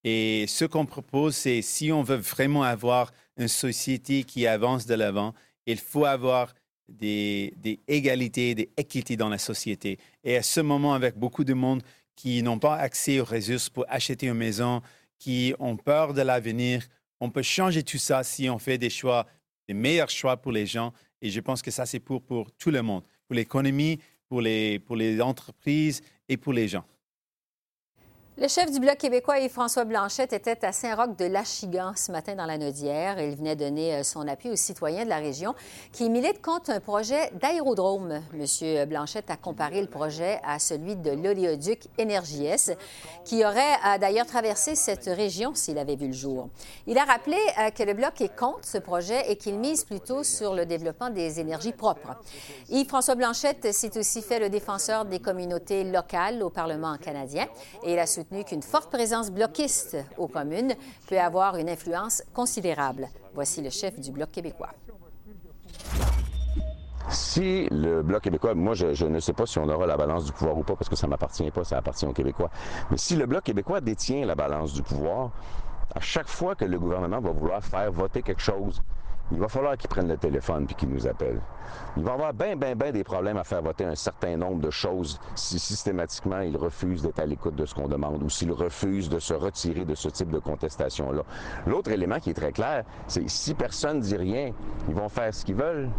Et 0.03 0.45
ce 0.49 0.65
qu'on 0.67 0.85
propose, 0.85 1.35
c'est 1.35 1.63
si 1.63 1.91
on 1.91 2.03
veut 2.03 2.17
vraiment 2.17 2.65
avoir 2.65 3.13
une 3.39 3.49
société 3.49 4.25
qui 4.25 4.47
avance 4.47 4.85
de 4.85 4.95
l'avant, 4.95 5.33
il 5.67 5.79
faut 5.79 6.05
avoir 6.05 6.53
des, 6.89 7.55
égalités, 7.89 8.55
des 8.55 8.71
équités 8.77 9.17
dans 9.17 9.31
la 9.31 9.39
société. 9.39 9.99
Et 10.23 10.37
à 10.37 10.43
ce 10.43 10.61
moment, 10.61 10.93
avec 10.93 11.17
beaucoup 11.17 11.45
de 11.45 11.55
monde 11.55 11.83
qui 12.17 12.43
n'ont 12.43 12.59
pas 12.59 12.77
accès 12.77 13.21
aux 13.21 13.25
ressources 13.25 13.71
pour 13.71 13.87
acheter 13.89 14.27
une 14.27 14.35
maison, 14.35 14.83
qui 15.19 15.55
ont 15.59 15.77
peur 15.77 16.13
de 16.13 16.21
l'avenir, 16.21 16.87
on 17.21 17.31
peut 17.31 17.43
changer 17.43 17.83
tout 17.83 17.99
ça 17.99 18.23
si 18.23 18.51
on 18.51 18.59
fait 18.59 18.77
des 18.77 18.91
choix, 18.91 19.27
des 19.69 19.75
meilleurs 19.75 20.11
choix 20.11 20.37
pour 20.37 20.53
les 20.53 20.67
gens. 20.67 20.93
Et 21.25 21.31
je 21.31 21.41
pense 21.41 21.63
que 21.63 21.71
ça, 21.71 21.87
c'est 21.87 22.01
pour, 22.01 22.23
tout 22.59 22.71
le 22.71 22.83
monde, 22.83 23.03
pour 23.27 23.35
l'économie, 23.35 23.99
pour 24.29 24.43
les 24.43 25.21
entreprises 25.23 26.03
et 26.29 26.37
pour 26.37 26.53
les 26.53 26.69
gens. 26.69 26.85
Le 28.37 28.49
chef 28.49 28.73
du 28.73 28.81
Bloc 28.81 28.99
québécois, 28.99 29.39
Yves-François 29.39 29.85
Blanchette, 29.85 30.33
était 30.33 30.65
à 30.65 30.73
Saint-Roch 30.73 31.17
de 31.17 31.25
l'Achigan 31.25 31.93
ce 31.95 32.11
matin 32.11 32.35
dans 32.35 32.47
la 32.47 32.59
Nodière. 32.59 33.21
Il 33.21 33.37
venait 33.37 33.55
donner 33.55 33.95
euh, 33.95 34.03
son 34.03 34.27
appui 34.27 34.51
aux 34.51 34.57
citoyens 34.57 35.05
de 35.05 35.09
la 35.09 35.19
région 35.19 35.55
qui 35.93 36.11
militent 36.11 36.43
contre 36.43 36.71
un 36.71 36.81
projet 36.81 37.31
d'aérodrome. 37.41 38.23
Monsieur 38.33 38.87
Blanchette 38.87 39.31
a 39.31 39.37
comparé 39.37 39.81
le 39.81 39.87
projet 39.87 40.41
à 40.43 40.59
celui 40.59 40.97
de 40.97 41.13
l'oléoduc 41.13 41.85
Énergies, 41.97 42.75
qui 43.25 43.45
aurait 43.45 43.61
euh, 43.87 43.99
d'ailleurs 43.99 44.27
traversé 44.27 44.75
cette 44.75 45.07
région 45.07 45.55
s'il 45.55 45.79
avait 45.79 45.95
vu 45.95 46.09
le 46.09 46.13
jour. 46.13 46.49
Il 46.89 46.99
a 46.99 47.05
rappelé 47.05 47.37
euh, 47.61 47.71
que 47.71 47.85
le 47.85 47.95
Bloc 47.95 48.21
est 48.21 48.35
contre 48.35 48.67
ce 48.67 48.79
projet 48.79 49.31
et 49.31 49.37
qu'il 49.37 49.61
mise 49.61 49.85
plutôt 49.85 50.25
sur 50.25 50.55
le 50.55 50.67
développement 50.67 51.11
des 51.11 51.39
énergies 51.39 51.73
propres. 51.73 52.17
Yves-François 52.69 53.15
Blanchette 53.15 53.73
s'est 53.73 53.97
aussi 53.97 54.23
fait 54.23 54.41
le 54.41 54.49
défenseur 54.49 55.05
des 55.05 55.21
communautés 55.21 55.85
locales 55.85 56.43
au 56.43 56.51
Parlement 56.51 56.97
canadien 56.97 57.47
et 57.85 57.93
il 57.93 57.99
a 58.01 58.07
qu'une 58.47 58.63
forte 58.63 58.91
présence 58.91 59.31
bloquiste 59.31 59.97
aux 60.19 60.29
communes 60.29 60.75
peut 61.09 61.19
avoir 61.19 61.57
une 61.57 61.69
influence 61.69 62.23
considérable. 62.33 63.09
Voici 63.35 63.63
le 63.63 63.71
chef 63.71 63.99
du 63.99 64.11
Bloc 64.11 64.31
québécois. 64.31 64.71
Si 67.11 67.69
le 67.71 68.03
Bloc 68.03 68.23
québécois, 68.23 68.55
moi 68.55 68.75
je, 68.75 69.07
ne 69.07 69.21
sais 69.21 69.33
pas 69.33 69.47
si 69.47 69.59
on 69.59 69.69
aura 69.69 69.87
la 69.87 69.97
balance 69.97 70.25
du 70.25 70.33
pouvoir 70.33 70.57
ou 70.57 70.63
pas 70.63 70.75
parce 70.75 70.89
que 70.89 70.97
ça 70.97 71.07
ne 71.07 71.11
m'appartient 71.11 71.51
pas, 71.51 71.65
ça 71.65 71.77
appartient 71.79 72.07
aux 72.07 72.13
Québécois, 72.13 72.51
mais 72.91 72.97
si 72.97 73.15
le 73.15 73.27
Bloc 73.27 73.45
québécois 73.45 73.81
détient 73.81 74.25
la 74.25 74.35
balance 74.35 74.73
du 74.73 74.83
pouvoir, 74.83 75.31
à 75.95 76.01
chaque 76.01 76.29
fois 76.29 76.55
que 76.55 76.65
le 76.65 76.79
gouvernement 76.79 77.21
va 77.21 77.31
vouloir 77.31 77.63
faire 77.63 77.93
voter 77.93 78.23
quelque 78.23 78.41
chose 78.41 78.81
il 79.33 79.39
va 79.39 79.49
falloir 79.49 79.77
qu'ils 79.77 79.89
prennent 79.89 80.09
le 80.09 80.17
téléphone 80.17 80.67
puis 80.67 80.75
qu'ils 80.75 80.91
nous 80.91 81.07
appellent. 81.07 81.41
Il 81.97 82.05
va 82.05 82.13
avoir 82.13 82.33
bien, 82.33 82.57
bien, 82.57 82.75
bien 82.75 82.93
des 82.93 83.05
problèmes 83.05 83.37
à 83.37 83.45
faire 83.45 83.63
voter 83.63 83.85
un 83.85 83.95
certain 83.95 84.37
nombre 84.37 84.61
de 84.61 84.71
choses 84.71 85.21
si 85.35 85.59
systématiquement 85.59 86.41
ils 86.41 86.57
refusent 86.57 87.03
d'être 87.03 87.21
à 87.21 87.27
l'écoute 87.27 87.55
de 87.55 87.67
ce 87.67 87.75
qu'on 87.75 87.89
demande 87.89 88.23
ou 88.23 88.29
s'ils 88.29 88.53
refusent 88.53 89.09
de 89.09 89.19
se 89.19 89.35
retirer 89.35 89.85
de 89.85 89.95
ce 89.95 90.09
type 90.09 90.31
de 90.31 90.39
contestation-là. 90.39 91.23
L'autre 91.67 91.91
élément 91.91 92.19
qui 92.19 92.31
est 92.31 92.35
très 92.35 92.53
clair, 92.53 92.85
c'est 93.07 93.29
si 93.29 93.55
personne 93.55 93.99
ne 93.99 94.03
dit 94.03 94.17
rien, 94.17 94.53
ils 94.89 94.95
vont 94.95 95.09
faire 95.09 95.33
ce 95.33 95.45
qu'ils 95.45 95.57
veulent. 95.57 95.91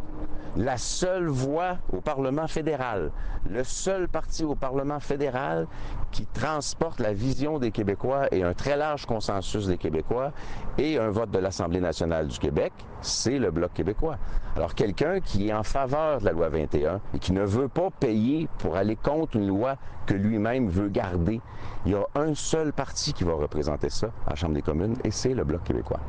La 0.57 0.77
seule 0.77 1.27
voix 1.27 1.77
au 1.91 1.99
Parlement 1.99 2.47
fédéral, 2.47 3.11
le 3.49 3.65
seul 3.65 4.07
parti 4.07 4.45
au 4.45 4.55
Parlement 4.55 5.01
fédéral 5.01 5.67
qui 6.11 6.25
transporte 6.25 7.01
la 7.01 7.11
vision 7.11 7.59
des 7.59 7.71
Québécois 7.71 8.27
et 8.31 8.41
un 8.41 8.53
très 8.53 8.77
large 8.77 9.05
consensus 9.05 9.67
des 9.67 9.77
Québécois 9.77 10.31
et 10.77 10.97
un 10.97 11.09
vote 11.09 11.29
de 11.31 11.39
l'Assemblée 11.39 11.81
nationale 11.81 12.27
du 12.27 12.39
Québec, 12.39 12.71
c'est 13.01 13.37
le 13.37 13.51
Bloc 13.51 13.73
québécois. 13.73 14.17
Alors 14.55 14.75
quelqu'un 14.75 15.19
qui 15.19 15.49
est 15.49 15.51
en 15.55 15.63
faveur 15.63 16.19
de 16.19 16.25
la 16.25 16.31
loi 16.31 16.49
21 16.49 17.01
et 17.13 17.19
qui 17.19 17.31
ne 17.33 17.43
veut 17.43 17.67
pas 17.67 17.89
payer 17.89 18.47
pour 18.59 18.75
aller 18.75 18.95
contre 18.95 19.37
une 19.37 19.47
loi 19.47 19.77
que 20.05 20.13
lui-même 20.13 20.69
veut 20.69 20.89
garder, 20.89 21.41
il 21.85 21.93
y 21.93 21.95
a 21.95 22.05
un 22.15 22.35
seul 22.35 22.73
parti 22.73 23.13
qui 23.13 23.23
va 23.23 23.33
représenter 23.33 23.89
ça 23.89 24.07
à 24.27 24.31
la 24.31 24.35
Chambre 24.35 24.53
des 24.53 24.61
communes 24.61 24.95
et 25.03 25.11
c'est 25.11 25.33
le 25.33 25.43
Bloc 25.43 25.63
québécois. 25.63 25.99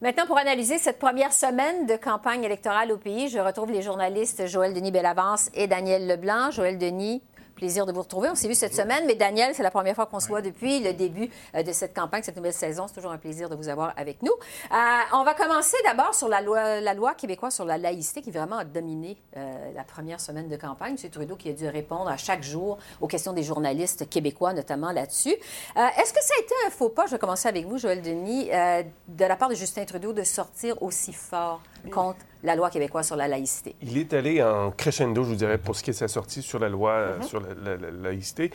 Maintenant, 0.00 0.26
pour 0.26 0.36
analyser 0.36 0.76
cette 0.78 0.98
première 0.98 1.32
semaine 1.32 1.86
de 1.86 1.96
campagne 1.96 2.44
électorale 2.44 2.92
au 2.92 2.98
pays, 2.98 3.28
je 3.28 3.38
retrouve 3.38 3.70
les 3.70 3.80
journalistes 3.80 4.46
Joël 4.46 4.74
Denis 4.74 4.90
Bellavance 4.90 5.50
et 5.54 5.66
Daniel 5.66 6.06
Leblanc. 6.06 6.50
Joël 6.50 6.76
Denis, 6.76 7.22
Plaisir 7.54 7.86
de 7.86 7.92
vous 7.92 8.02
retrouver. 8.02 8.28
On 8.30 8.34
s'est 8.34 8.48
vu 8.48 8.54
cette 8.54 8.74
semaine, 8.74 9.04
mais 9.06 9.14
Daniel, 9.14 9.54
c'est 9.54 9.62
la 9.62 9.70
première 9.70 9.94
fois 9.94 10.06
qu'on 10.06 10.18
se 10.18 10.28
voit 10.28 10.42
depuis 10.42 10.80
le 10.80 10.92
début 10.92 11.30
euh, 11.54 11.62
de 11.62 11.72
cette 11.72 11.94
campagne, 11.94 12.22
cette 12.22 12.36
nouvelle 12.36 12.52
saison. 12.52 12.86
C'est 12.88 12.94
toujours 12.94 13.12
un 13.12 13.18
plaisir 13.18 13.48
de 13.48 13.54
vous 13.54 13.68
avoir 13.68 13.92
avec 13.96 14.22
nous. 14.22 14.32
Euh, 14.32 14.74
on 15.12 15.22
va 15.22 15.34
commencer 15.34 15.76
d'abord 15.84 16.14
sur 16.14 16.28
la 16.28 16.40
loi, 16.40 16.80
la 16.80 16.94
loi 16.94 17.14
québécoise 17.14 17.54
sur 17.54 17.64
la 17.64 17.78
laïcité 17.78 18.22
qui 18.22 18.32
vraiment 18.32 18.58
a 18.58 18.64
dominé 18.64 19.16
euh, 19.36 19.72
la 19.74 19.84
première 19.84 20.20
semaine 20.20 20.48
de 20.48 20.56
campagne. 20.56 20.96
M. 21.00 21.10
Trudeau 21.10 21.36
qui 21.36 21.50
a 21.50 21.52
dû 21.52 21.68
répondre 21.68 22.08
à 22.08 22.16
chaque 22.16 22.42
jour 22.42 22.78
aux 23.00 23.06
questions 23.06 23.32
des 23.32 23.44
journalistes 23.44 24.08
québécois, 24.08 24.52
notamment 24.52 24.90
là-dessus. 24.90 25.34
Est-ce 25.76 26.12
que 26.12 26.22
ça 26.22 26.34
a 26.36 26.42
été 26.42 26.54
un 26.66 26.70
faux 26.70 26.88
pas, 26.88 27.06
je 27.06 27.12
vais 27.12 27.18
commencer 27.18 27.48
avec 27.48 27.66
vous, 27.66 27.78
Joël 27.78 28.02
Denis, 28.02 28.48
de 28.48 29.24
la 29.24 29.36
part 29.36 29.48
de 29.48 29.54
Justin 29.54 29.84
Trudeau 29.84 30.12
de 30.12 30.22
sortir 30.22 30.80
aussi 30.82 31.12
fort 31.12 31.60
contre 31.92 32.18
la 32.44 32.54
loi 32.54 32.70
québécoise 32.70 33.06
sur 33.06 33.16
la 33.16 33.26
laïcité. 33.26 33.74
Il 33.82 33.96
est 33.96 34.12
allé 34.12 34.42
en 34.42 34.70
crescendo, 34.70 35.24
je 35.24 35.30
vous 35.30 35.34
dirais, 35.34 35.58
pour 35.58 35.74
ce 35.74 35.82
qui 35.82 35.90
est 35.90 35.94
sa 35.94 36.08
sortie 36.08 36.42
sur 36.42 36.58
la 36.58 36.68
loi 36.68 36.92
euh, 36.92 37.18
mm-hmm. 37.18 37.22
sur 37.26 37.40
la, 37.40 37.76
laïcité. 38.02 38.50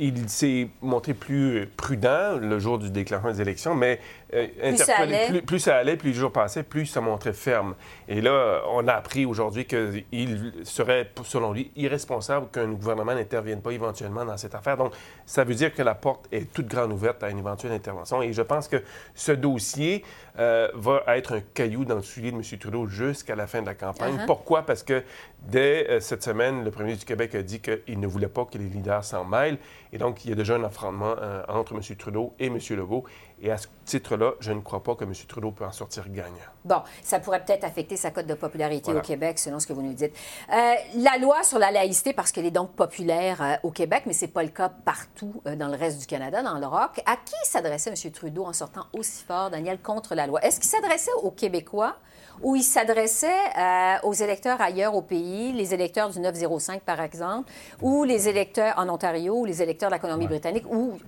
Il 0.00 0.28
s'est 0.28 0.68
montré 0.80 1.12
plus 1.12 1.68
prudent 1.76 2.38
le 2.40 2.58
jour 2.58 2.78
du 2.78 2.90
déclaration 2.90 3.30
des 3.30 3.42
élections, 3.42 3.74
mais 3.74 4.00
euh, 4.34 4.46
plus, 4.70 4.76
ça 4.76 4.96
allait. 4.96 5.42
Plus, 5.42 5.58
ça 5.58 5.76
allait, 5.76 5.96
plus 5.96 6.08
les 6.08 6.14
jours 6.14 6.32
passaient, 6.32 6.62
plus 6.62 6.86
ça 6.86 7.00
montrait 7.00 7.32
ferme. 7.32 7.74
Et 8.08 8.20
là, 8.20 8.62
on 8.70 8.86
a 8.88 8.92
appris 8.92 9.24
aujourd'hui 9.24 9.64
qu'il 9.64 10.52
serait, 10.64 11.10
selon 11.24 11.52
lui, 11.52 11.70
irresponsable 11.76 12.48
qu'un 12.52 12.72
gouvernement 12.72 13.14
n'intervienne 13.14 13.60
pas 13.60 13.70
éventuellement 13.70 14.24
dans 14.24 14.36
cette 14.36 14.54
affaire. 14.54 14.76
Donc, 14.76 14.92
ça 15.26 15.44
veut 15.44 15.54
dire 15.54 15.72
que 15.72 15.82
la 15.82 15.94
porte 15.94 16.26
est 16.32 16.52
toute 16.52 16.66
grande 16.66 16.92
ouverte 16.92 17.22
à 17.22 17.30
une 17.30 17.38
éventuelle 17.38 17.72
intervention. 17.72 18.22
Et 18.22 18.32
je 18.32 18.42
pense 18.42 18.68
que 18.68 18.82
ce 19.14 19.32
dossier 19.32 20.04
euh, 20.38 20.68
va 20.74 21.02
être 21.08 21.36
un 21.36 21.40
caillou 21.40 21.84
dans 21.84 21.96
le 21.96 22.02
soulier 22.02 22.32
de 22.32 22.36
M. 22.36 22.42
Trudeau 22.58 22.86
jusqu'à 22.86 23.36
la 23.36 23.46
fin 23.46 23.60
de 23.60 23.66
la 23.66 23.74
campagne. 23.74 24.16
Uh-huh. 24.16 24.26
Pourquoi? 24.26 24.62
Parce 24.62 24.82
que 24.82 25.04
dès 25.42 25.88
euh, 25.88 26.00
cette 26.00 26.22
semaine, 26.22 26.64
le 26.64 26.70
premier 26.70 26.86
ministre 26.86 27.06
du 27.06 27.12
Québec 27.12 27.34
a 27.34 27.42
dit 27.42 27.60
qu'il 27.60 28.00
ne 28.00 28.06
voulait 28.06 28.28
pas 28.28 28.44
que 28.44 28.58
les 28.58 28.66
leaders 28.66 29.04
s'en 29.04 29.24
mêlent. 29.24 29.58
Et 29.92 29.98
donc, 29.98 30.24
il 30.24 30.30
y 30.30 30.32
a 30.32 30.36
déjà 30.36 30.56
un 30.56 30.64
affrontement 30.64 31.14
entre 31.48 31.74
M. 31.74 31.80
Trudeau 31.96 32.34
et 32.40 32.46
M. 32.46 32.58
Legault. 32.70 33.04
Et 33.42 33.50
à 33.50 33.56
ce 33.56 33.66
titre-là, 33.84 34.32
je 34.40 34.52
ne 34.52 34.60
crois 34.60 34.82
pas 34.82 34.94
que 34.94 35.04
M. 35.04 35.12
Trudeau 35.28 35.50
peut 35.50 35.64
en 35.64 35.72
sortir 35.72 36.08
gagnant. 36.08 36.34
Bon, 36.64 36.82
ça 37.02 37.18
pourrait 37.18 37.44
peut-être 37.44 37.64
affecter 37.64 37.96
sa 37.96 38.10
cote 38.10 38.26
de 38.26 38.34
popularité 38.34 38.94
au 38.94 39.00
Québec, 39.00 39.38
selon 39.38 39.58
ce 39.58 39.66
que 39.66 39.72
vous 39.72 39.82
nous 39.82 39.92
dites. 39.92 40.14
Euh, 40.52 40.74
la 40.96 41.18
loi 41.18 41.42
sur 41.42 41.58
la 41.58 41.70
laïcité, 41.70 42.12
parce 42.12 42.32
qu'elle 42.32 42.46
est 42.46 42.50
donc 42.50 42.72
populaire 42.72 43.58
au 43.62 43.70
Québec, 43.70 44.04
mais 44.06 44.12
ce 44.12 44.24
n'est 44.24 44.30
pas 44.30 44.42
le 44.42 44.48
cas 44.48 44.68
partout 44.68 45.42
dans 45.44 45.68
le 45.68 45.76
reste 45.76 45.98
du 45.98 46.06
Canada, 46.06 46.42
dans 46.42 46.58
le 46.58 46.66
Rock. 46.66 47.02
À 47.06 47.16
qui 47.16 47.34
s'adressait 47.44 47.90
M. 47.90 48.12
Trudeau 48.12 48.44
en 48.44 48.52
sortant 48.52 48.86
aussi 48.92 49.24
fort, 49.24 49.50
Daniel, 49.50 49.78
contre 49.80 50.14
la 50.14 50.26
loi? 50.26 50.40
Est-ce 50.42 50.60
qu'il 50.60 50.70
s'adressait 50.70 51.12
aux 51.22 51.30
Québécois? 51.30 51.96
où 52.42 52.56
il 52.56 52.62
s'adressait 52.62 53.28
euh, 53.56 53.94
aux 54.02 54.12
électeurs 54.12 54.60
ailleurs 54.60 54.94
au 54.94 55.02
pays, 55.02 55.52
les 55.52 55.74
électeurs 55.74 56.10
du 56.10 56.20
905 56.20 56.82
par 56.82 57.00
exemple, 57.00 57.50
ou 57.80 58.04
les 58.04 58.28
électeurs 58.28 58.74
en 58.76 58.88
Ontario, 58.88 59.34
ou 59.36 59.44
les 59.44 59.62
électeurs 59.62 59.88
de 59.88 59.94
la 59.94 59.98
Colombie-Britannique, 59.98 60.64
où 60.70 60.98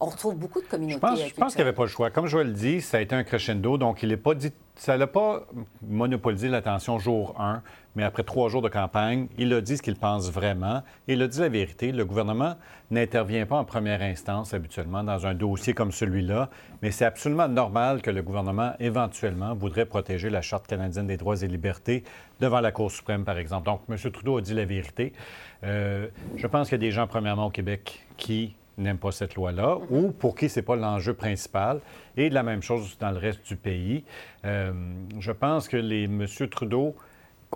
on 0.00 0.06
retrouve 0.06 0.36
beaucoup 0.36 0.60
de 0.60 0.66
communautés. 0.66 0.94
Je 0.94 1.00
pense, 1.00 1.28
je 1.28 1.34
pense 1.34 1.54
qu'il 1.54 1.62
n'y 1.62 1.68
avait 1.68 1.76
pas 1.76 1.82
le 1.82 1.88
choix. 1.88 2.10
Comme 2.10 2.26
je 2.26 2.38
le 2.38 2.52
dis, 2.52 2.80
ça 2.80 2.96
a 2.96 3.00
été 3.00 3.14
un 3.14 3.22
crescendo, 3.22 3.76
donc 3.76 4.02
il 4.02 4.10
est 4.10 4.16
pas 4.16 4.34
dit, 4.34 4.50
ça 4.74 4.96
n'a 4.96 5.06
pas 5.06 5.46
monopolisé 5.86 6.48
l'attention 6.48 6.98
jour 6.98 7.38
1, 7.38 7.62
mais 7.96 8.02
après 8.02 8.22
trois 8.22 8.48
jours 8.48 8.62
de 8.62 8.70
campagne, 8.70 9.28
il 9.36 9.52
a 9.52 9.60
dit 9.60 9.76
ce 9.76 9.82
qu'il 9.82 9.96
pense 9.96 10.30
vraiment. 10.30 10.82
Il 11.06 11.20
a 11.20 11.28
dit 11.28 11.40
la 11.40 11.50
vérité. 11.50 11.92
Le 11.92 12.06
gouvernement 12.06 12.54
n'intervient 12.90 13.44
pas 13.44 13.56
en 13.56 13.64
première 13.64 14.00
instance 14.00 14.54
habituellement 14.54 15.04
dans 15.04 15.26
un 15.26 15.34
dossier 15.34 15.74
comme 15.74 15.92
celui-là, 15.92 16.48
mais 16.80 16.92
c'est 16.92 17.04
absolument 17.04 17.48
normal 17.48 18.00
que 18.00 18.10
le 18.10 18.22
gouvernement, 18.22 18.72
éventuellement, 18.80 19.54
voudrait 19.54 19.84
protéger 19.84 20.30
la 20.30 20.40
Charte 20.40 20.66
canadienne 20.66 21.08
des 21.08 21.18
droits 21.18 21.42
et 21.42 21.46
libertés 21.46 22.04
devant 22.40 22.60
la 22.60 22.72
Cour 22.72 22.90
suprême, 22.90 23.24
par 23.24 23.36
exemple. 23.36 23.66
Donc, 23.66 23.82
M. 23.90 23.96
Trudeau 24.10 24.38
a 24.38 24.40
dit 24.40 24.54
la 24.54 24.64
vérité. 24.64 25.12
Euh, 25.64 26.08
je 26.36 26.46
pense 26.46 26.70
qu'il 26.70 26.78
y 26.78 26.80
a 26.80 26.86
des 26.86 26.92
gens, 26.92 27.06
premièrement, 27.06 27.46
au 27.46 27.50
Québec 27.50 28.06
qui 28.16 28.54
n'aiment 28.80 28.98
pas 28.98 29.12
cette 29.12 29.34
loi-là 29.34 29.78
ou 29.90 30.10
pour 30.10 30.34
qui 30.34 30.48
ce 30.48 30.60
n'est 30.60 30.64
pas 30.64 30.76
l'enjeu 30.76 31.14
principal. 31.14 31.80
Et 32.16 32.28
de 32.28 32.34
la 32.34 32.42
même 32.42 32.62
chose 32.62 32.96
dans 32.98 33.10
le 33.10 33.18
reste 33.18 33.46
du 33.46 33.56
pays. 33.56 34.04
Euh, 34.44 34.72
je 35.18 35.32
pense 35.32 35.68
que 35.68 35.76
les 35.76 36.04
M. 36.04 36.26
Trudeau 36.50 36.94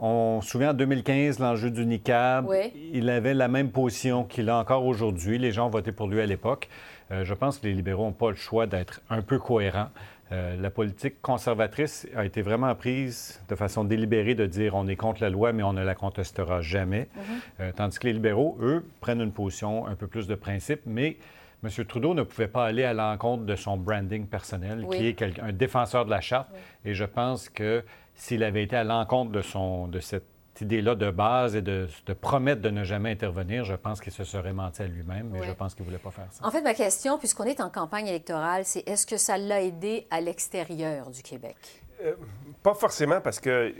on 0.00 0.40
se 0.42 0.50
souvient 0.50 0.70
en 0.70 0.74
2015, 0.74 1.38
l'enjeu 1.38 1.70
du 1.70 1.86
NICAB. 1.86 2.52
Il 2.92 3.08
avait 3.08 3.34
la 3.34 3.48
même 3.48 3.70
position 3.70 4.24
qu'il 4.24 4.50
a 4.50 4.58
encore 4.58 4.84
aujourd'hui. 4.84 5.38
Les 5.38 5.52
gens 5.52 5.66
ont 5.66 5.70
voté 5.70 5.92
pour 5.92 6.08
lui 6.08 6.20
à 6.20 6.26
l'époque. 6.26 6.68
Euh, 7.12 7.24
je 7.24 7.34
pense 7.34 7.58
que 7.58 7.66
les 7.66 7.74
libéraux 7.74 8.04
n'ont 8.04 8.12
pas 8.12 8.30
le 8.30 8.36
choix 8.36 8.66
d'être 8.66 9.02
un 9.08 9.22
peu 9.22 9.38
cohérents. 9.38 9.90
Euh, 10.32 10.56
la 10.56 10.70
politique 10.70 11.20
conservatrice 11.20 12.08
a 12.16 12.24
été 12.24 12.40
vraiment 12.40 12.74
prise 12.74 13.42
de 13.48 13.54
façon 13.54 13.84
délibérée 13.84 14.34
de 14.34 14.46
dire 14.46 14.74
on 14.74 14.86
est 14.86 14.96
contre 14.96 15.22
la 15.22 15.30
loi, 15.30 15.52
mais 15.52 15.62
on 15.62 15.72
ne 15.72 15.84
la 15.84 15.94
contestera 15.94 16.60
jamais. 16.60 17.08
Mhm. 17.14 17.22
Euh, 17.60 17.72
tandis 17.76 17.98
que 17.98 18.06
les 18.06 18.14
libéraux, 18.14 18.56
eux, 18.60 18.84
prennent 19.00 19.20
une 19.20 19.32
position 19.32 19.86
un 19.86 19.94
peu 19.94 20.06
plus 20.06 20.26
de 20.26 20.34
principe, 20.34 20.80
mais 20.86 21.18
M. 21.62 21.84
Trudeau 21.86 22.14
ne 22.14 22.22
pouvait 22.22 22.48
pas 22.48 22.66
aller 22.66 22.84
à 22.84 22.92
l'encontre 22.92 23.44
de 23.44 23.56
son 23.56 23.76
branding 23.76 24.26
personnel, 24.26 24.86
qui 24.90 25.06
est 25.06 25.22
un 25.40 25.52
défenseur 25.52 26.04
de 26.04 26.10
la 26.10 26.20
charte. 26.20 26.48
Et 26.84 26.94
je 26.94 27.04
pense 27.04 27.48
que 27.48 27.82
s'il 28.14 28.42
avait 28.44 28.62
été 28.62 28.76
à 28.76 28.84
l'encontre 28.84 29.32
de, 29.32 29.40
son, 29.40 29.88
de 29.88 30.00
cette 30.00 30.26
idée-là 30.60 30.94
de 30.94 31.10
base 31.10 31.56
et 31.56 31.62
de, 31.62 31.88
promettre 32.20 32.62
de 32.62 32.70
ne 32.70 32.84
jamais 32.84 33.10
intervenir, 33.10 33.64
je 33.64 33.74
pense 33.74 34.00
qu'il 34.00 34.12
se 34.12 34.24
serait 34.24 34.52
menti 34.52 34.82
à 34.82 34.86
lui-même, 34.86 35.30
mais 35.32 35.42
je 35.46 35.52
pense 35.52 35.74
qu'il 35.74 35.84
ne 35.84 35.90
voulait 35.90 36.02
pas 36.02 36.10
faire 36.10 36.28
ça. 36.30 36.46
En 36.46 36.50
fait, 36.50 36.62
ma 36.62 36.74
question, 36.74 37.18
puisqu'on 37.18 37.44
est 37.44 37.60
en 37.60 37.70
campagne 37.70 38.06
électorale, 38.06 38.64
c'est 38.64 38.86
est-ce 38.88 39.06
que 39.06 39.16
ça 39.16 39.38
l'a 39.38 39.62
aidé 39.62 40.06
à 40.10 40.20
l'extérieur 40.20 41.10
du 41.10 41.22
Québec? 41.22 41.56
Euh, 42.04 42.14
pas 42.62 42.74
forcément, 42.74 43.20
parce 43.20 43.40
que 43.40 43.74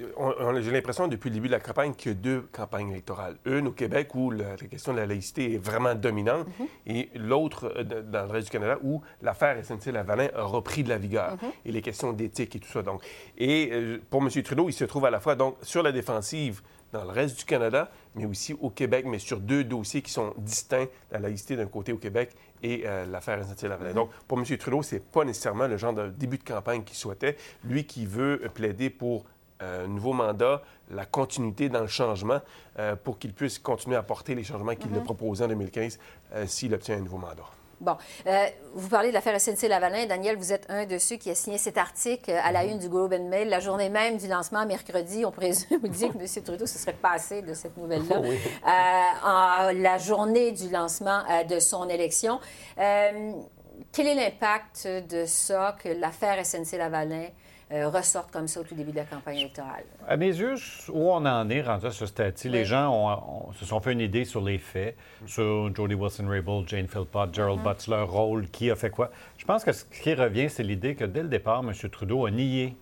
j'ai 0.60 0.70
l'impression 0.70 1.08
depuis 1.08 1.30
le 1.30 1.34
début 1.34 1.46
de 1.48 1.52
la 1.52 1.60
campagne 1.60 1.94
qu'il 1.94 2.12
y 2.12 2.14
a 2.14 2.18
deux 2.18 2.42
campagnes 2.52 2.90
électorales. 2.90 3.36
Une 3.46 3.68
au 3.68 3.70
Québec 3.72 4.14
où 4.14 4.30
la, 4.30 4.56
question 4.56 4.92
de 4.92 4.98
la 4.98 5.06
laïcité 5.06 5.54
est 5.54 5.58
vraiment 5.58 5.94
dominante, 5.94 6.46
mhm. 6.58 6.66
et 6.86 7.08
l'autre 7.14 7.72
euh, 7.76 8.02
dans 8.02 8.26
le 8.26 8.30
reste 8.30 8.48
du 8.48 8.52
Canada 8.52 8.78
où 8.82 9.00
l'affaire 9.22 9.56
SNC-Lavalin 9.64 10.28
a 10.34 10.42
repris 10.44 10.84
de 10.84 10.90
la 10.90 10.98
vigueur, 10.98 11.32
mhm. 11.32 11.50
et 11.64 11.72
les 11.72 11.80
questions 11.80 12.12
d'éthique 12.12 12.56
et 12.56 12.60
tout 12.60 12.68
ça. 12.68 12.82
Donc. 12.82 13.02
Et 13.38 13.70
euh, 13.72 14.02
pour 14.10 14.22
M. 14.22 14.28
Trudeau, 14.42 14.68
il 14.68 14.74
se 14.74 14.84
trouve 14.84 15.06
à 15.06 15.10
la 15.10 15.20
fois 15.20 15.34
donc, 15.34 15.56
sur 15.62 15.82
la 15.82 15.92
défensive 15.92 16.60
dans 16.94 17.04
le 17.04 17.10
reste 17.10 17.38
du 17.38 17.44
Canada, 17.44 17.90
mais 18.14 18.24
aussi 18.24 18.54
au 18.60 18.70
Québec, 18.70 19.04
mais 19.06 19.18
sur 19.18 19.40
deux 19.40 19.64
dossiers 19.64 20.00
qui 20.00 20.12
sont 20.12 20.32
distincts, 20.38 20.86
la 21.10 21.18
laïcité 21.18 21.56
d'un 21.56 21.66
côté 21.66 21.92
au 21.92 21.98
Québec 21.98 22.30
et 22.62 22.84
euh, 22.86 23.04
l'affaire 23.06 23.44
SNC-Lavalin. 23.44 23.90
Mm-hmm. 23.90 23.94
Donc, 23.94 24.10
pour 24.28 24.38
M. 24.38 24.44
Trudeau, 24.56 24.82
ce 24.82 24.94
n'est 24.94 25.00
pas 25.00 25.24
nécessairement 25.24 25.66
le 25.66 25.76
genre 25.76 25.92
de 25.92 26.08
début 26.08 26.38
de 26.38 26.44
campagne 26.44 26.84
qu'il 26.84 26.96
souhaitait. 26.96 27.36
Lui 27.64 27.84
qui 27.84 28.06
veut 28.06 28.40
plaider 28.54 28.90
pour 28.90 29.24
euh, 29.62 29.84
un 29.84 29.88
nouveau 29.88 30.12
mandat, 30.12 30.62
la 30.90 31.04
continuité 31.04 31.68
dans 31.68 31.80
le 31.80 31.88
changement, 31.88 32.40
euh, 32.78 32.94
pour 32.94 33.18
qu'il 33.18 33.32
puisse 33.34 33.58
continuer 33.58 33.96
à 33.96 34.02
porter 34.04 34.36
les 34.36 34.44
changements 34.44 34.76
qu'il 34.76 34.94
a 34.94 34.98
mm-hmm. 34.98 35.04
proposés 35.04 35.44
en 35.44 35.48
2015 35.48 35.98
s'il 36.46 36.74
obtient 36.74 36.96
un 36.96 37.00
nouveau 37.00 37.18
mandat. 37.18 37.44
Bon, 37.80 37.96
euh, 38.26 38.46
vous 38.74 38.88
parlez 38.88 39.08
de 39.08 39.14
l'affaire 39.14 39.38
SNC-Lavalin. 39.38 40.06
Daniel, 40.06 40.36
vous 40.36 40.52
êtes 40.52 40.66
un 40.68 40.86
de 40.86 40.98
ceux 40.98 41.16
qui 41.16 41.30
a 41.30 41.34
signé 41.34 41.58
cet 41.58 41.78
article 41.78 42.30
à 42.30 42.52
la 42.52 42.64
une 42.64 42.78
du 42.78 42.88
Globe 42.88 43.12
and 43.12 43.28
Mail. 43.28 43.48
La 43.48 43.60
journée 43.60 43.88
même 43.88 44.16
du 44.16 44.26
lancement, 44.26 44.64
mercredi, 44.66 45.24
on 45.24 45.30
présume, 45.30 45.80
dit 45.82 46.08
que 46.08 46.18
M. 46.18 46.44
Trudeau 46.44 46.66
se 46.66 46.78
serait 46.78 46.92
passé 46.94 47.42
de 47.42 47.54
cette 47.54 47.76
nouvelle-là. 47.76 48.20
Euh, 48.64 49.26
en 49.26 49.72
la 49.72 49.98
journée 49.98 50.52
du 50.52 50.68
lancement 50.70 51.22
euh, 51.30 51.44
de 51.44 51.58
son 51.60 51.88
élection. 51.88 52.40
quel 52.76 54.06
est 54.06 54.14
l'impact 54.14 54.86
de 54.86 55.24
ça, 55.26 55.76
que 55.82 55.88
l'affaire 55.88 56.44
SNC-Lavalin 56.44 57.28
euh, 57.72 57.88
ressortent 57.88 58.30
comme 58.30 58.46
ça 58.46 58.60
au 58.60 58.62
tout 58.62 58.74
début 58.74 58.92
de 58.92 58.96
la 58.96 59.04
campagne 59.04 59.38
électorale? 59.38 59.84
À 60.06 60.16
mes 60.16 60.26
yeux, 60.26 60.54
où 60.90 61.10
on 61.10 61.24
en 61.26 61.48
est 61.50 61.62
rendu 61.62 61.86
à 61.86 61.90
ce 61.90 62.06
stade-ci, 62.06 62.48
les 62.48 62.64
gens 62.64 63.52
se 63.54 63.64
sont 63.64 63.80
fait 63.80 63.92
une 63.92 64.00
idée 64.00 64.24
sur 64.24 64.42
les 64.42 64.58
faits, 64.58 64.96
sur 65.26 65.74
Jody 65.74 65.94
Wilson-Raybould, 65.94 66.68
Jane 66.68 66.88
Philpott, 66.88 67.34
Gerald. 67.34 67.62
Butts, 67.62 67.88
leur 67.88 68.10
rôle, 68.10 68.48
qui 68.48 68.70
a 68.70 68.76
fait 68.76 68.90
quoi. 68.90 69.10
Je 69.38 69.44
pense 69.44 69.64
que 69.64 69.72
ce 69.72 69.84
qui 69.84 70.14
revient, 70.14 70.50
c'est 70.50 70.62
l'idée 70.62 70.94
que 70.94 71.04
dès 71.04 71.22
le 71.22 71.28
départ, 71.28 71.60
M. 71.60 71.72
Trudeau 71.90 72.26
a 72.26 72.30
nié 72.30 72.76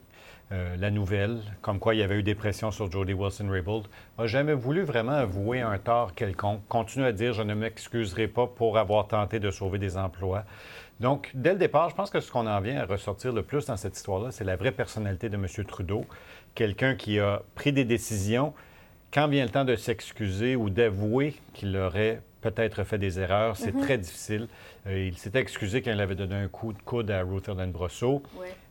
euh, 0.51 0.77
la 0.77 0.91
nouvelle, 0.91 1.39
comme 1.63 1.79
quoi 1.79 1.95
il 1.95 2.01
y 2.01 2.03
avait 2.03 2.17
eu 2.17 2.23
des 2.23 2.35
pressions 2.35 2.71
sur 2.71 2.91
Jody 2.91 3.15
Wilson-Raybould, 3.15 3.85
n'a 4.19 4.27
jamais 4.27 4.55
voulu 4.55 4.83
vraiment 4.83 5.13
avouer 5.13 5.61
un 5.61 5.79
tort 5.79 6.15
quelconque, 6.15 6.61
continue 6.69 7.07
à 7.07 7.13
dire 7.13 7.33
«je 7.35 7.43
ne 7.43 7.55
m'excuserai 7.55 8.29
pas 8.29 8.47
pour 8.47 8.77
avoir 8.77 9.07
tenté 9.07 9.41
de 9.41 9.51
sauver 9.51 9.79
des 9.79 9.97
emplois». 9.97 10.45
Donc, 11.03 11.33
dès 11.35 11.53
le 11.53 11.59
départ, 11.59 11.91
je 11.91 11.97
pense 11.97 12.11
que 12.11 12.21
ce 12.21 12.31
qu'on 12.31 12.47
en 12.47 12.61
vient 12.61 12.81
à 12.81 12.87
ressortir 12.87 13.33
le 13.33 13.43
plus 13.43 13.67
dans 13.67 13.77
cette 13.77 13.97
histoire-là, 13.97 14.31
c'est 14.31 14.45
la 14.45 14.55
vraie 14.55 14.71
personnalité 14.71 15.29
de 15.29 15.35
M. 15.35 15.47
Trudeau, 15.67 16.07
quelqu'un 16.55 16.95
qui 16.95 17.19
a 17.19 17.43
pris 17.57 17.73
des 17.73 17.85
décisions 17.85 18.55
quand 19.13 19.27
vient 19.27 19.45
le 19.45 19.51
temps 19.51 19.65
de 19.65 19.75
s'excuser 19.77 20.57
ou 20.57 20.71
d'avouer 20.71 21.35
qu'il 21.53 21.77
aurait 21.77 22.23
peut-être 22.41 22.85
fait 22.85 22.99
des 22.99 23.19
erreurs, 23.19 23.57
c'est 23.57 23.75
mhm. 23.75 23.81
très 23.83 23.99
difficile. 23.99 24.49
Euh, 24.87 25.09
il 25.09 25.19
s'est 25.19 25.35
excusé 25.35 25.83
quand 25.83 25.91
il 25.91 26.01
avait 26.01 26.15
donné 26.15 26.37
un 26.37 26.49
coup 26.49 26.73
de 26.73 26.81
coude 26.83 27.11
à 27.11 27.23
Rutherland 27.23 27.71
Brosseau. 27.73 28.23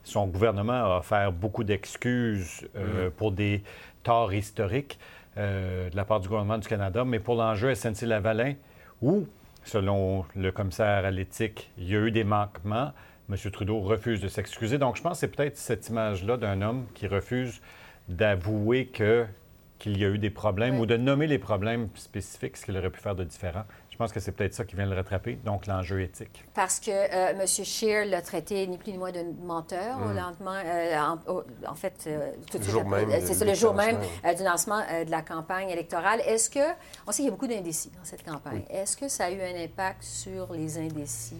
Son 0.03 0.25
gouvernement 0.27 0.73
a 0.73 0.99
offert 0.99 1.31
beaucoup 1.33 1.65
d'excuses 1.65 2.67
euh, 2.75 3.05
mhm. 3.05 3.11
pour 3.11 3.33
des 3.33 3.61
torts 4.03 4.33
historiques 4.33 4.97
euh, 5.37 5.89
de 5.89 5.95
la 5.95 6.05
part 6.05 6.21
du 6.21 6.27
gouvernement 6.27 6.57
du 6.57 6.67
Canada, 6.67 7.03
mais 7.05 7.19
pour 7.19 7.35
l'enjeu 7.35 7.73
SNC-Lavalin, 7.73 8.55
où, 9.01 9.27
selon 9.63 10.25
le 10.35 10.51
commissaire 10.51 11.05
à 11.05 11.11
l'éthique, 11.11 11.71
il 11.77 11.89
y 11.89 11.95
a 11.95 11.99
eu 11.99 12.11
des 12.11 12.23
manquements, 12.23 12.91
M. 13.29 13.37
Trudeau 13.51 13.79
refuse 13.79 14.19
de 14.19 14.27
s'excuser. 14.27 14.77
Donc, 14.77 14.97
je 14.97 15.01
pense 15.01 15.13
que 15.13 15.19
c'est 15.19 15.35
peut-être 15.35 15.57
cette 15.57 15.89
image-là 15.89 16.37
d'un 16.37 16.61
homme 16.61 16.85
qui 16.93 17.07
refuse 17.07 17.61
d'avouer 18.09 18.87
que 18.87 19.25
qu'il 19.79 19.97
y 19.97 20.05
a 20.05 20.09
eu 20.09 20.19
des 20.19 20.29
problèmes 20.29 20.79
ou 20.79 20.85
de 20.85 20.95
nommer 20.95 21.25
les 21.25 21.39
problèmes 21.39 21.89
spécifiques, 21.95 22.55
ce 22.57 22.65
qu'il 22.65 22.77
aurait 22.77 22.91
pu 22.91 22.99
faire 22.99 23.15
de 23.15 23.23
différent. 23.23 23.63
Je 24.01 24.05
pense 24.05 24.13
que 24.13 24.19
c'est 24.19 24.31
peut-être 24.31 24.55
ça 24.55 24.65
qui 24.65 24.75
vient 24.75 24.87
le 24.87 24.95
rattraper, 24.95 25.35
donc 25.45 25.67
l'enjeu 25.67 26.01
éthique. 26.01 26.43
Parce 26.55 26.79
que 26.79 26.89
euh, 26.89 27.39
M. 27.39 27.45
Scheer 27.45 28.05
l'a 28.05 28.23
traité 28.23 28.65
ni 28.65 28.79
plus 28.79 28.93
ni 28.93 28.97
moins 28.97 29.11
de 29.11 29.23
menteur 29.43 29.99
au 30.03 30.09
mm. 30.09 30.15
lentement, 30.15 30.55
euh, 30.55 30.97
en, 31.67 31.75
fait, 31.75 32.05
euh, 32.07 32.31
tout 32.49 32.57
de 32.57 32.63
suite, 32.63 32.73
c'est 33.21 33.45
le 33.45 33.53
jour 33.53 33.75
même 33.75 33.99
du 34.35 34.43
lancement 34.43 34.79
de 35.05 35.11
la 35.11 35.21
campagne 35.21 35.69
électorale. 35.69 36.19
Est-ce 36.25 36.49
que, 36.49 36.67
on 37.05 37.11
sait 37.11 37.17
qu'il 37.17 37.25
y 37.25 37.27
a 37.27 37.31
beaucoup 37.31 37.45
d'indécis 37.45 37.91
dans 37.95 38.03
cette 38.03 38.25
campagne, 38.25 38.63
est-ce 38.71 38.97
que 38.97 39.07
ça 39.07 39.25
a 39.25 39.29
eu 39.29 39.39
un 39.39 39.63
impact 39.63 40.01
sur 40.01 40.51
les 40.51 40.79
indécis? 40.79 41.37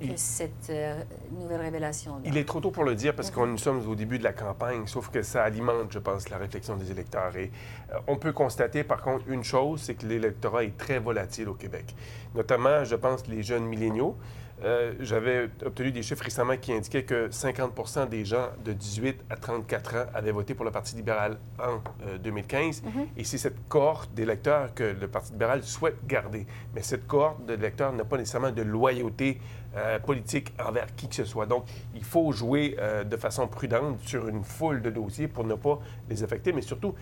Que 0.00 0.16
cette 0.16 0.70
euh, 0.70 1.02
nouvelle 1.32 1.60
révélation-là? 1.60 2.20
Il 2.24 2.36
est 2.36 2.44
trop 2.44 2.60
tôt 2.60 2.70
pour 2.70 2.84
le 2.84 2.94
dire 2.94 3.14
parce 3.14 3.30
que 3.30 3.40
nous 3.40 3.58
sommes 3.58 3.86
au 3.88 3.94
début 3.94 4.18
de 4.18 4.24
la 4.24 4.32
campagne, 4.32 4.86
sauf 4.86 5.10
que 5.10 5.22
ça 5.22 5.42
alimente, 5.42 5.92
je 5.92 5.98
pense, 5.98 6.28
la 6.30 6.38
réflexion 6.38 6.76
des 6.76 6.90
électeurs. 6.90 7.36
Et 7.36 7.50
euh, 7.92 7.98
on 8.06 8.16
peut 8.16 8.32
constater, 8.32 8.84
par 8.84 9.02
contre, 9.02 9.28
une 9.28 9.44
chose, 9.44 9.82
c'est 9.82 9.94
que 9.94 10.06
l'électorat 10.06 10.64
est 10.64 10.76
très 10.76 10.98
volatile 10.98 11.48
au 11.48 11.54
Québec. 11.54 11.94
Notamment, 12.34 12.84
je 12.84 12.96
pense, 12.96 13.26
les 13.28 13.42
jeunes 13.42 13.64
milléniaux. 13.64 14.16
Euh, 14.62 14.92
j'avais 15.00 15.48
obtenu 15.64 15.90
des 15.90 16.02
chiffres 16.02 16.22
récemment 16.22 16.56
qui 16.56 16.72
indiquaient 16.72 17.04
que 17.04 17.28
50% 17.28 18.08
des 18.08 18.24
gens 18.24 18.48
de 18.62 18.72
18 18.72 19.24
à 19.30 19.36
34 19.36 19.94
ans 19.96 20.04
avaient 20.12 20.32
voté 20.32 20.54
pour 20.54 20.64
le 20.64 20.70
Parti 20.70 20.96
libéral 20.96 21.38
en 21.58 21.80
2015. 22.18 22.82
Mhm. 22.82 23.06
Et 23.16 23.24
c'est 23.24 23.38
cette 23.38 23.68
cohorte 23.68 24.12
d'électeurs 24.12 24.74
que 24.74 24.84
le 24.84 25.08
Parti 25.08 25.32
libéral 25.32 25.62
souhaite 25.62 26.06
garder. 26.06 26.46
Mais 26.74 26.82
cette 26.82 27.06
cohorte 27.06 27.44
d'électeurs 27.46 27.92
n'a 27.92 28.04
pas 28.04 28.18
nécessairement 28.18 28.50
de 28.50 28.62
loyauté 28.62 29.40
euh, 29.76 29.98
politique 29.98 30.52
envers 30.64 30.94
qui 30.96 31.08
que 31.08 31.14
ce 31.14 31.24
soit. 31.24 31.46
Donc, 31.46 31.64
il 31.94 32.04
faut 32.04 32.32
jouer 32.32 32.76
euh, 32.78 33.04
de 33.04 33.16
façon 33.16 33.46
prudente 33.46 34.00
sur 34.00 34.28
une 34.28 34.44
foule 34.44 34.82
de 34.82 34.90
dossiers 34.90 35.28
pour 35.28 35.44
ne 35.44 35.54
pas 35.54 35.78
les 36.08 36.22
affecter. 36.22 36.52
Mais 36.52 36.62
surtout, 36.62 36.94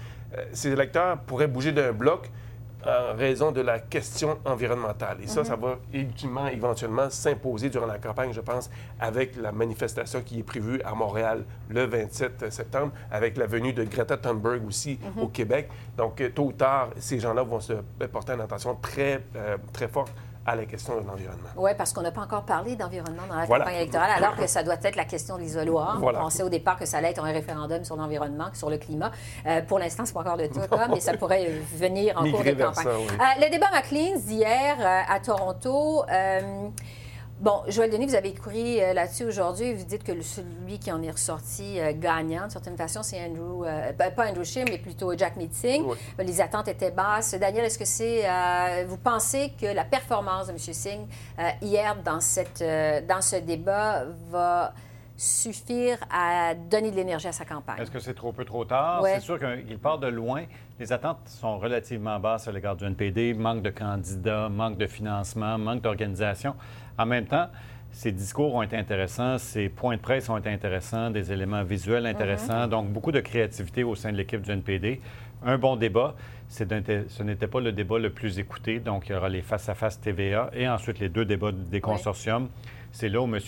ces 0.52 0.68
électeurs 0.68 1.18
pourraient 1.20 1.46
bouger 1.46 1.72
d'un 1.72 1.92
bloc 1.92 2.30
en 2.86 3.16
raison 3.16 3.50
de 3.50 3.60
la 3.60 3.78
question 3.80 4.38
environnementale. 4.44 5.18
Et 5.22 5.26
ça, 5.26 5.44
ça 5.44 5.56
va 5.56 5.78
ultimement, 5.92 6.46
éventuellement 6.46 7.10
s'imposer 7.10 7.70
durant 7.70 7.86
la 7.86 7.98
campagne, 7.98 8.32
je 8.32 8.40
pense, 8.40 8.70
avec 9.00 9.36
la 9.36 9.52
manifestation 9.52 10.22
qui 10.22 10.40
est 10.40 10.44
prévue 10.44 10.80
à 10.82 10.94
Montréal 10.94 11.44
le 11.68 11.84
27 11.84 12.50
septembre, 12.52 12.92
avec 13.10 13.36
la 13.36 13.46
venue 13.46 13.72
de 13.72 13.84
Greta 13.84 14.16
Thunberg 14.16 14.64
aussi 14.66 14.98
au 15.20 15.28
Québec. 15.28 15.68
Donc, 15.96 16.22
tôt 16.34 16.46
ou 16.46 16.52
tard, 16.52 16.90
ces 16.98 17.18
gens-là 17.18 17.42
vont 17.42 17.60
se 17.60 17.74
porter 18.12 18.32
une 18.32 18.40
attention 18.40 18.76
très, 18.76 19.22
euh, 19.36 19.56
très 19.72 19.88
forte 19.88 20.12
à 20.48 20.56
la 20.56 20.64
question 20.64 21.00
de 21.00 21.06
l'environnement. 21.06 21.48
Oui, 21.56 21.70
parce 21.76 21.92
qu'on 21.92 22.00
n'a 22.00 22.10
pas 22.10 22.22
encore 22.22 22.44
parlé 22.44 22.74
d'environnement 22.74 23.22
dans 23.28 23.36
la 23.36 23.46
campagne 23.46 23.76
électorale, 23.76 24.10
alors 24.16 24.34
que 24.36 24.46
ça 24.46 24.62
doit 24.62 24.76
être 24.82 24.96
la 24.96 25.04
question 25.04 25.36
de 25.36 25.42
l'isoloir. 25.42 26.00
On 26.02 26.12
pensait 26.12 26.42
au 26.42 26.48
départ 26.48 26.78
que 26.78 26.86
ça 26.86 26.98
allait 26.98 27.10
être 27.10 27.24
un 27.24 27.32
référendum 27.32 27.84
sur 27.84 27.96
l'environnement, 27.96 28.48
sur 28.54 28.70
le 28.70 28.78
climat. 28.78 29.10
Euh, 29.46 29.60
pour 29.62 29.78
l'instant, 29.78 30.04
ce 30.06 30.10
n'est 30.10 30.14
pas 30.14 30.20
encore 30.20 30.36
le 30.36 30.48
cas, 30.48 30.88
mais 30.90 31.00
ça 31.00 31.16
pourrait 31.16 31.50
venir 31.74 32.16
en 32.16 32.30
cours 32.30 32.44
de 32.44 32.52
campagne. 32.52 32.86
Euh, 32.86 33.44
le 33.44 33.50
débat 33.50 33.66
McLean 33.72 34.18
d'hier 34.18 34.76
euh, 34.80 35.14
à 35.14 35.20
Toronto. 35.20 36.04
Bon, 37.40 37.62
Joël 37.68 37.88
Denis, 37.88 38.06
vous 38.06 38.16
avez 38.16 38.30
écrit 38.30 38.82
euh, 38.82 38.92
là-dessus 38.92 39.22
aujourd'hui. 39.22 39.72
Vous 39.72 39.84
dites 39.84 40.02
que 40.02 40.20
celui 40.22 40.80
qui 40.80 40.90
en 40.90 41.00
est 41.02 41.10
ressorti 41.12 41.78
euh, 41.78 41.92
gagnant, 41.94 42.48
de 42.48 42.50
certaine 42.50 42.76
façon, 42.76 43.04
c'est 43.04 43.24
Andrew, 43.24 43.64
euh, 43.64 43.92
pas 43.92 44.28
Andrew 44.28 44.42
Scheer, 44.42 44.64
mais 44.68 44.78
plutôt 44.78 45.16
Jack 45.16 45.36
Meeting. 45.36 45.84
Les 46.18 46.40
attentes 46.40 46.66
étaient 46.66 46.90
basses. 46.90 47.34
Daniel, 47.34 47.64
est-ce 47.64 47.78
que 47.78 47.84
c'est, 47.84 48.24
vous 48.86 48.96
pensez 48.96 49.52
que 49.60 49.66
la 49.66 49.84
performance 49.84 50.48
de 50.48 50.52
M. 50.52 50.58
Singh 50.58 51.06
hier 51.62 51.96
dans, 52.04 52.20
cette, 52.20 52.64
dans 53.06 53.20
ce 53.20 53.36
débat 53.36 54.04
va 54.30 54.72
suffire 55.16 55.98
à 56.12 56.54
donner 56.54 56.90
de 56.90 56.96
l'énergie 56.96 57.28
à 57.28 57.32
sa 57.32 57.44
campagne? 57.44 57.80
Est-ce 57.80 57.90
que 57.90 57.98
c'est 57.98 58.14
trop 58.14 58.32
peu 58.32 58.44
trop 58.44 58.64
tard? 58.64 59.02
C'est 59.04 59.20
sûr 59.20 59.38
qu'il 59.38 59.78
part 59.78 59.98
de 59.98 60.08
loin. 60.08 60.44
Les 60.78 60.92
attentes 60.92 61.20
sont 61.26 61.58
relativement 61.58 62.18
basses 62.18 62.48
à 62.48 62.52
l'égard 62.52 62.76
du 62.76 62.84
NPD. 62.84 63.34
Manque 63.34 63.62
de 63.62 63.70
candidats, 63.70 64.48
manque 64.48 64.78
de 64.78 64.86
financement, 64.86 65.58
manque 65.58 65.82
d'organisation. 65.82 66.54
En 66.98 67.06
même 67.06 67.26
temps, 67.26 67.48
ces 67.92 68.12
discours 68.12 68.54
ont 68.54 68.62
été 68.62 68.76
intéressants, 68.76 69.38
ces 69.38 69.68
points 69.68 69.96
de 69.96 70.00
presse 70.00 70.28
ont 70.28 70.36
été 70.36 70.50
intéressants, 70.50 71.10
des 71.10 71.32
éléments 71.32 71.64
visuels 71.64 72.06
intéressants, 72.06 72.64
mhm. 72.64 72.70
donc 72.70 72.88
beaucoup 72.90 73.12
de 73.12 73.20
créativité 73.20 73.82
au 73.82 73.94
sein 73.94 74.12
de 74.12 74.16
l'équipe 74.16 74.42
du 74.42 74.50
NPD. 74.50 75.00
Un 75.44 75.58
bon 75.58 75.76
débat. 75.76 76.14
Ce 76.48 76.64
n'était 77.22 77.46
pas 77.46 77.60
le 77.60 77.72
débat 77.72 77.98
le 77.98 78.10
plus 78.10 78.38
écouté, 78.38 78.80
donc 78.80 79.08
il 79.08 79.12
y 79.12 79.14
aura 79.14 79.28
les 79.28 79.42
face-à-face 79.42 80.00
TVA 80.00 80.50
et 80.54 80.68
ensuite 80.68 80.98
les 80.98 81.08
deux 81.08 81.24
débats 81.24 81.52
des 81.52 81.80
consortiums. 81.80 82.48
C'est 82.90 83.08
là 83.08 83.20
où 83.20 83.24
M. 83.24 83.38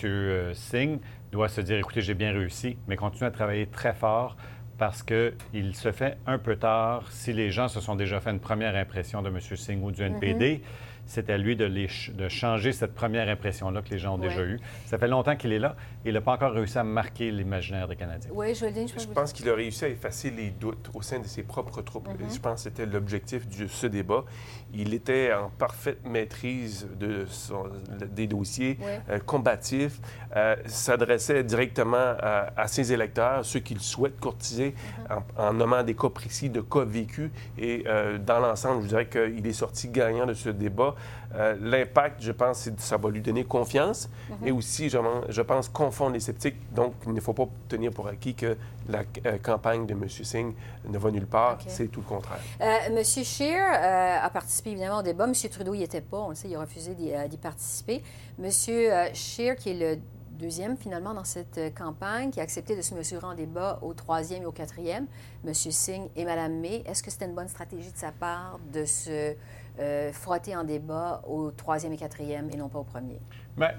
Singh 0.53 0.99
doit 1.31 1.49
se 1.49 1.61
dire, 1.61 1.77
écoutez, 1.77 2.01
j'ai 2.01 2.13
bien 2.13 2.31
réussi, 2.31 2.77
mais 2.87 2.95
continue 2.95 3.27
à 3.27 3.31
travailler 3.31 3.65
très 3.65 3.93
fort 3.93 4.37
parce 4.77 5.03
qu'il 5.03 5.75
se 5.75 5.91
fait 5.91 6.17
un 6.27 6.37
peu 6.37 6.55
tard 6.55 7.11
si 7.11 7.33
les 7.33 7.51
gens 7.51 7.67
se 7.67 7.81
sont 7.81 7.95
déjà 7.95 8.19
fait 8.19 8.31
une 8.31 8.39
première 8.39 8.75
impression 8.75 9.21
de 9.21 9.29
M. 9.29 9.39
Singh 9.39 9.83
ou 9.83 9.91
du 9.91 10.03
NPD. 10.03 10.57
Mhm 10.57 10.90
c'est 11.11 11.29
à 11.29 11.37
lui 11.37 11.57
de, 11.57 11.67
de, 11.67 12.29
changer 12.29 12.71
cette 12.71 12.93
première 12.93 13.27
impression-là 13.27 13.81
que 13.81 13.89
les 13.89 13.97
gens 13.97 14.15
ont 14.15 14.17
déjà 14.17 14.43
eue. 14.43 14.59
Ça 14.85 14.97
fait 14.97 15.09
longtemps 15.09 15.35
qu'il 15.35 15.51
est 15.51 15.59
là 15.59 15.75
et 16.05 16.09
il 16.09 16.13
n'a 16.13 16.21
pas 16.21 16.31
encore 16.31 16.53
réussi 16.53 16.77
à 16.77 16.85
marquer 16.85 17.31
l'imaginaire 17.31 17.89
des 17.89 17.97
Canadiens. 17.97 18.31
Oui, 18.33 18.55
je, 18.55 18.65
je, 18.67 18.99
je 18.99 19.07
pense 19.07 19.33
qu'il 19.33 19.49
a 19.49 19.53
réussi 19.53 19.83
à 19.83 19.89
effacer 19.89 20.31
les 20.31 20.51
doutes 20.51 20.89
au 20.93 21.01
sein 21.01 21.19
de 21.19 21.27
ses 21.27 21.43
propres 21.43 21.81
troupes. 21.81 22.07
Mm-hmm. 22.07 22.33
Je 22.33 22.39
pense 22.39 22.63
que 22.63 22.69
c'était 22.69 22.85
l'objectif 22.85 23.45
de 23.49 23.67
ce 23.67 23.87
débat. 23.87 24.23
Il 24.73 24.93
était 24.93 25.33
en 25.33 25.49
parfaite 25.49 25.99
maîtrise 26.05 26.87
de 26.97 27.25
des 28.09 28.27
dossiers, 28.27 28.77
euh, 29.09 29.19
combatifs, 29.19 29.99
euh, 30.35 30.55
s'adressait 30.65 31.43
directement 31.43 32.15
à, 32.21 32.67
ses 32.67 32.93
électeurs, 32.93 33.43
ceux 33.43 33.59
qu'il 33.59 33.81
souhaite 33.81 34.17
courtiser, 34.19 34.75
mm-hmm. 35.09 35.21
en, 35.37 35.53
nommant 35.53 35.83
des 35.83 35.93
cas 35.93 36.09
précis 36.09 36.49
de 36.49 36.61
cas 36.61 36.85
vécus. 36.85 37.31
Et 37.57 37.83
euh, 37.87 38.17
dans 38.17 38.39
l'ensemble, 38.39 38.83
je 38.83 38.87
dirais 38.87 39.07
qu'il 39.07 39.45
est 39.45 39.53
sorti 39.53 39.89
gagnant 39.89 40.25
de 40.25 40.33
ce 40.33 40.49
débat. 40.49 40.95
Euh, 41.35 41.55
l'impact, 41.61 42.21
je 42.21 42.31
pense, 42.31 42.69
ça 42.77 42.97
va 42.97 43.09
lui 43.09 43.21
donner 43.21 43.45
confiance 43.45 44.09
mhm. 44.29 44.47
et 44.47 44.51
aussi, 44.51 44.89
je, 44.89 45.41
pense, 45.41 45.69
confondre 45.69 46.13
les 46.13 46.19
sceptiques. 46.19 46.57
Donc, 46.73 46.93
il 47.05 47.13
ne 47.13 47.21
faut 47.21 47.33
pas 47.33 47.47
tenir 47.69 47.91
pour 47.91 48.07
acquis 48.07 48.35
que 48.35 48.57
la 48.89 49.03
euh, 49.25 49.37
campagne 49.37 49.85
de 49.85 49.93
M. 49.93 50.09
Singh 50.09 50.53
ne 50.87 50.97
va 50.97 51.11
nulle 51.11 51.27
part. 51.27 51.59
C'est 51.67 51.87
tout 51.87 52.01
le 52.01 52.07
contraire. 52.07 52.41
Euh, 52.59 52.97
M. 52.97 53.03
Scheer 53.03 53.63
a 54.23 54.29
participé 54.29 54.71
évidemment 54.71 54.99
au 54.99 55.03
débat. 55.03 55.25
M. 55.25 55.33
Trudeau 55.33 55.73
n'y 55.73 55.83
était 55.83 56.01
pas. 56.01 56.19
On 56.19 56.29
le 56.29 56.35
sait, 56.35 56.49
il 56.49 56.55
a 56.55 56.59
refusé 56.59 56.95
d'y 56.95 57.37
participer. 57.37 58.03
M. 58.41 58.51
Scheer, 59.13 59.55
qui 59.55 59.69
est 59.69 59.95
le 59.95 60.01
deuxième 60.31 60.75
finalement 60.75 61.13
dans 61.13 61.23
cette 61.23 61.59
campagne, 61.75 62.31
qui 62.31 62.39
a 62.39 62.43
accepté 62.43 62.75
de 62.75 62.81
se 62.81 62.95
mesurer 62.95 63.25
en 63.25 63.35
débat 63.35 63.79
au 63.83 63.93
troisième 63.93 64.43
et 64.43 64.45
au 64.45 64.51
quatrième, 64.51 65.05
M. 65.45 65.53
Singh 65.53 66.09
et 66.15 66.25
Mme 66.25 66.59
May. 66.59 66.83
Est-ce 66.85 67.03
que 67.03 67.11
c'était 67.11 67.25
une 67.25 67.35
bonne 67.35 67.47
stratégie 67.47 67.91
de 67.91 67.97
sa 67.97 68.11
part 68.11 68.59
de 68.73 68.83
se 68.85 69.35
euh, 69.79 70.11
frotter 70.11 70.55
en 70.55 70.63
débat 70.63 71.21
au 71.27 71.51
troisième 71.51 71.93
et 71.93 71.97
quatrième 71.97 72.49
et 72.51 72.57
non 72.57 72.69
pas 72.69 72.79
au 72.79 72.83
premier? 72.83 73.19
Bien, 73.57 73.71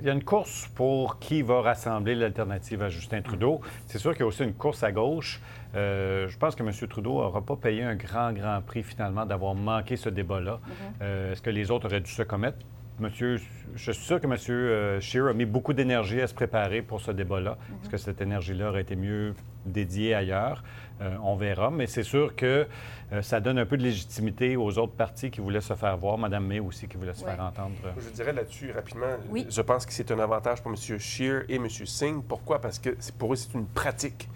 il 0.00 0.06
y 0.06 0.10
a 0.10 0.12
une 0.12 0.24
course 0.24 0.68
pour 0.74 1.18
qui 1.18 1.42
va 1.42 1.60
rassembler 1.60 2.14
l'alternative 2.14 2.82
à 2.82 2.88
Justin 2.88 3.22
Trudeau. 3.22 3.60
C'est 3.86 3.98
sûr 3.98 4.12
qu'il 4.12 4.20
y 4.20 4.22
a 4.24 4.26
aussi 4.26 4.44
une 4.44 4.54
course 4.54 4.82
à 4.82 4.92
gauche. 4.92 5.40
Euh, 5.74 6.28
je 6.28 6.38
pense 6.38 6.54
que 6.54 6.62
M. 6.62 6.70
Trudeau 6.88 7.14
n'aura 7.14 7.42
pas 7.42 7.56
payé 7.56 7.82
un 7.82 7.96
grand, 7.96 8.32
grand 8.32 8.60
prix 8.64 8.82
finalement 8.82 9.26
d'avoir 9.26 9.54
manqué 9.54 9.96
ce 9.96 10.08
débat-là. 10.08 10.54
Mm-hmm. 10.54 11.02
Euh, 11.02 11.32
est-ce 11.32 11.42
que 11.42 11.50
les 11.50 11.70
autres 11.70 11.86
auraient 11.86 12.00
dû 12.00 12.10
se 12.10 12.22
commettre? 12.22 12.58
Monsieur, 13.00 13.38
je 13.74 13.92
suis 13.92 14.02
sûr 14.04 14.20
que 14.20 14.26
M. 14.26 14.36
euh, 14.48 15.00
Scheer 15.00 15.26
a 15.28 15.32
mis 15.32 15.44
beaucoup 15.44 15.72
d'énergie 15.72 16.20
à 16.20 16.26
se 16.26 16.34
préparer 16.34 16.82
pour 16.82 17.00
ce 17.00 17.10
débat-là. 17.10 17.58
Est-ce 17.82 17.90
que 17.90 17.96
cette 17.96 18.20
énergie-là 18.20 18.70
aurait 18.70 18.82
été 18.82 18.96
mieux 18.96 19.34
dédiée 19.64 20.14
ailleurs? 20.14 20.62
Euh, 21.02 21.14
on 21.22 21.36
verra. 21.36 21.70
Mais 21.70 21.86
c'est 21.86 22.02
sûr 22.02 22.34
que 22.34 22.66
euh, 23.12 23.22
ça 23.22 23.40
donne 23.40 23.58
un 23.58 23.66
peu 23.66 23.76
de 23.76 23.82
légitimité 23.82 24.56
aux 24.56 24.78
autres 24.78 24.94
partis 24.94 25.30
qui 25.30 25.40
voulaient 25.40 25.60
se 25.60 25.74
faire 25.74 25.96
voir. 25.98 26.16
Mme 26.16 26.46
May 26.46 26.60
aussi 26.60 26.88
qui 26.88 26.96
voulait 26.96 27.12
se 27.12 27.24
Ouais. 27.24 27.32
faire 27.34 27.44
entendre. 27.44 27.74
Je 27.98 28.08
dirais 28.10 28.32
là-dessus 28.32 28.72
rapidement, 28.72 29.06
Oui. 29.30 29.46
je 29.50 29.60
pense 29.62 29.84
que 29.84 29.92
c'est 29.92 30.10
un 30.10 30.18
avantage 30.18 30.62
pour 30.62 30.70
M. 30.72 30.98
Scheer 30.98 31.42
et 31.48 31.56
M. 31.56 31.68
Singh. 31.68 32.22
Pourquoi? 32.26 32.60
Parce 32.60 32.78
que 32.78 32.90
pour 33.18 33.32
eux, 33.32 33.36
c'est 33.36 33.52
une 33.54 33.66
pratique. 33.66 34.28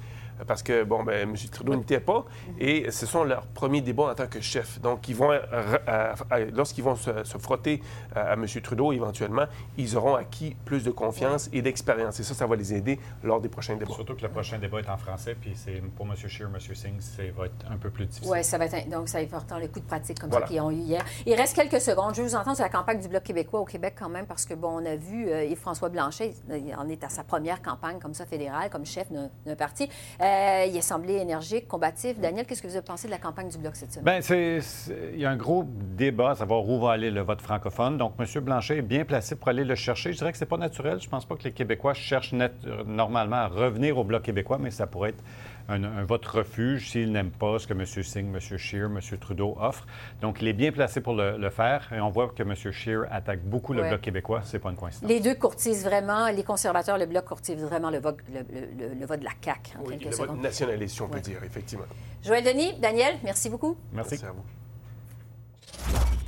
Parce 0.46 0.62
que, 0.62 0.84
bon, 0.84 1.02
ben, 1.02 1.28
M. 1.28 1.34
Trudeau 1.50 1.74
n'était 1.74 2.00
pas 2.00 2.24
et 2.58 2.90
ce 2.90 3.06
sont 3.06 3.24
leurs 3.24 3.46
premiers 3.46 3.80
débats 3.80 4.10
en 4.10 4.14
tant 4.14 4.26
que 4.26 4.40
chef. 4.40 4.80
Donc, 4.80 5.08
ils 5.08 5.16
vont, 5.16 5.30
euh, 5.32 5.38
euh, 5.52 6.14
euh, 6.32 6.50
lorsqu'ils 6.54 6.84
vont 6.84 6.96
se, 6.96 7.24
se 7.24 7.38
frotter 7.38 7.82
à, 8.14 8.30
à 8.30 8.32
M. 8.34 8.46
Trudeau, 8.62 8.92
éventuellement, 8.92 9.46
ils 9.76 9.96
auront 9.96 10.14
acquis 10.14 10.56
plus 10.64 10.84
de 10.84 10.90
confiance 10.90 11.48
et 11.52 11.62
d'expérience. 11.62 12.20
Et 12.20 12.22
ça, 12.22 12.34
ça 12.34 12.46
va 12.46 12.56
les 12.56 12.74
aider 12.74 12.98
lors 13.22 13.40
des 13.40 13.48
prochains 13.48 13.76
débats. 13.76 13.92
Surtout 13.92 14.14
que 14.14 14.22
le 14.22 14.28
prochain 14.30 14.58
débat 14.58 14.80
est 14.80 14.88
en 14.88 14.96
français, 14.96 15.36
puis 15.40 15.52
c'est 15.54 15.82
pour 15.96 16.06
M. 16.06 16.14
Scheer, 16.16 16.48
M. 16.52 16.58
Singh, 16.60 17.00
ça 17.00 17.22
va 17.36 17.46
être 17.46 17.66
un 17.70 17.76
peu 17.76 17.90
plus 17.90 18.06
difficile. 18.06 18.30
Oui, 18.30 18.44
ça 18.44 18.58
va 18.58 18.66
être 18.66 18.88
donc 18.88 19.08
ça 19.08 19.18
va 19.18 19.22
être 19.24 19.34
important, 19.34 19.58
les 19.58 19.68
coups 19.68 19.82
de 19.82 19.86
pratique 19.88 20.18
comme 20.20 20.30
Voilà. 20.30 20.46
ça 20.46 20.52
qu'ils 20.52 20.60
ont 20.60 20.70
eu 20.70 20.76
hier. 20.76 21.04
Il 21.26 21.34
reste 21.34 21.54
quelques 21.56 21.80
secondes. 21.80 22.14
Je 22.14 22.22
vous 22.22 22.34
entendre 22.34 22.56
sur 22.56 22.64
la 22.64 22.70
campagne 22.70 23.00
du 23.00 23.08
Bloc 23.08 23.22
québécois 23.22 23.60
au 23.60 23.64
Québec 23.64 23.94
quand 23.98 24.08
même, 24.08 24.26
parce 24.26 24.44
que, 24.46 24.54
bon, 24.54 24.80
on 24.80 24.86
a 24.86 24.96
vu 24.96 25.28
euh, 25.28 25.44
Yves-François 25.44 25.88
Blanchet, 25.88 26.34
il 26.50 26.74
en 26.76 26.88
est 26.88 27.02
à 27.04 27.08
sa 27.08 27.24
première 27.24 27.62
campagne 27.62 27.98
comme 27.98 28.14
ça 28.14 28.26
fédérale, 28.26 28.70
comme 28.70 28.86
chef 28.86 29.10
d'un 29.10 29.28
d'un 29.46 29.56
parti. 29.56 29.88
Euh, 30.20 30.29
il 30.68 30.76
a 30.76 30.82
semblé 30.82 31.14
énergique, 31.14 31.66
combatif. 31.68 32.18
Daniel, 32.18 32.46
qu'est-ce 32.46 32.62
que 32.62 32.66
vous 32.68 32.76
avez 32.76 32.84
pensé 32.84 33.06
de 33.06 33.12
la 33.12 33.18
campagne 33.18 33.48
du 33.48 33.58
Bloc 33.58 33.76
cette 33.76 33.92
semaine? 33.92 34.04
Bien, 34.04 34.20
c'est, 34.22 34.60
c'est- 34.60 35.10
il 35.14 35.20
y 35.20 35.24
a 35.24 35.30
un 35.30 35.36
gros 35.36 35.64
débat 35.66 36.30
à 36.30 36.34
savoir 36.36 36.66
où 36.68 36.80
va 36.80 36.92
aller 36.92 37.10
le 37.10 37.20
vote 37.22 37.40
francophone. 37.40 37.98
Donc, 37.98 38.14
M. 38.18 38.26
Blanchet 38.42 38.78
est 38.78 38.82
bien 38.82 39.04
placé 39.04 39.36
pour 39.36 39.48
aller 39.48 39.64
le 39.64 39.74
chercher. 39.74 40.12
Je 40.12 40.18
dirais 40.18 40.32
que 40.32 40.38
c'est 40.38 40.46
pas 40.46 40.56
naturel. 40.56 41.00
Je 41.00 41.08
pense 41.08 41.24
pas 41.24 41.36
que 41.36 41.44
les 41.44 41.52
Québécois 41.52 41.94
cherchent 41.94 42.32
net- 42.32 42.52
euh, 42.66 42.82
normalement 42.86 43.36
à 43.36 43.48
revenir 43.48 43.98
au 43.98 44.04
Bloc 44.04 44.22
québécois, 44.22 44.58
mais 44.60 44.70
ça 44.70 44.86
pourrait 44.86 45.10
être 45.10 45.24
un, 45.70 45.84
un 45.84 46.04
vote 46.04 46.26
refuge 46.26 46.90
s'ils 46.90 47.10
n'aiment 47.12 47.30
pas 47.30 47.58
ce 47.58 47.66
que 47.66 47.72
M. 47.72 47.86
Singh, 47.86 48.26
M. 48.34 48.40
Scheer, 48.58 48.86
M. 48.86 48.98
Trudeau 49.20 49.56
offrent. 49.60 49.86
Donc, 50.20 50.42
il 50.42 50.48
est 50.48 50.52
bien 50.52 50.72
placé 50.72 51.00
pour 51.00 51.14
le, 51.14 51.38
le 51.38 51.50
faire. 51.50 51.90
Et 51.92 52.00
on 52.00 52.10
voit 52.10 52.28
que 52.28 52.42
M. 52.42 52.54
Scheer 52.54 53.04
attaque 53.10 53.42
beaucoup 53.42 53.72
le 53.72 53.82
Ouais. 53.82 53.88
Bloc 53.88 54.00
québécois. 54.00 54.40
C'est 54.44 54.58
pas 54.58 54.70
une 54.70 54.76
coïncidence. 54.76 55.08
Les 55.08 55.20
deux 55.20 55.34
courtisent 55.34 55.84
vraiment, 55.84 56.28
les 56.28 56.42
conservateurs, 56.44 56.98
le 56.98 57.06
Bloc 57.06 57.24
courtise 57.24 57.62
vraiment 57.62 57.90
le 57.90 57.98
vote, 58.00 58.18
le, 58.32 58.40
le- 58.40 58.66
le- 58.88 58.94
le 59.00 59.06
vote 59.06 59.20
de 59.20 59.24
la 59.24 59.30
CAQ, 59.42 59.76
en 59.78 59.82
Oui, 59.84 59.98
quelques 59.98 60.10
le 60.18 60.26
vote 60.26 60.36
nationaliste, 60.42 60.94
si 60.96 61.02
on 61.02 61.08
peut 61.08 61.14
Ouais. 61.16 61.20
dire, 61.22 61.42
effectivement. 61.44 61.86
Joël 62.24 62.44
Denis, 62.44 62.74
Daniel, 62.80 63.14
merci 63.24 63.48
beaucoup. 63.48 63.76
Merci. 63.92 64.18
Merci 64.22 64.26
à 64.26 64.32
vous. 64.32 66.19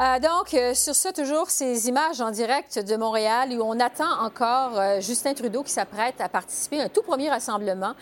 Euh, 0.00 0.18
donc, 0.18 0.54
euh, 0.54 0.74
sur 0.74 0.92
ça, 0.92 1.12
toujours 1.12 1.50
ces 1.50 1.88
images 1.88 2.20
en 2.20 2.32
direct 2.32 2.80
de 2.80 2.96
Montréal 2.96 3.50
où 3.52 3.62
on 3.62 3.78
attend 3.78 4.10
encore 4.22 4.76
euh, 4.76 5.00
Justin 5.00 5.34
Trudeau 5.34 5.62
qui 5.62 5.70
s'apprête 5.70 6.20
à 6.20 6.28
participer 6.28 6.80
à 6.80 6.84
un 6.86 6.88
tout 6.88 7.02
premier 7.02 7.30
rassemblement 7.30 7.94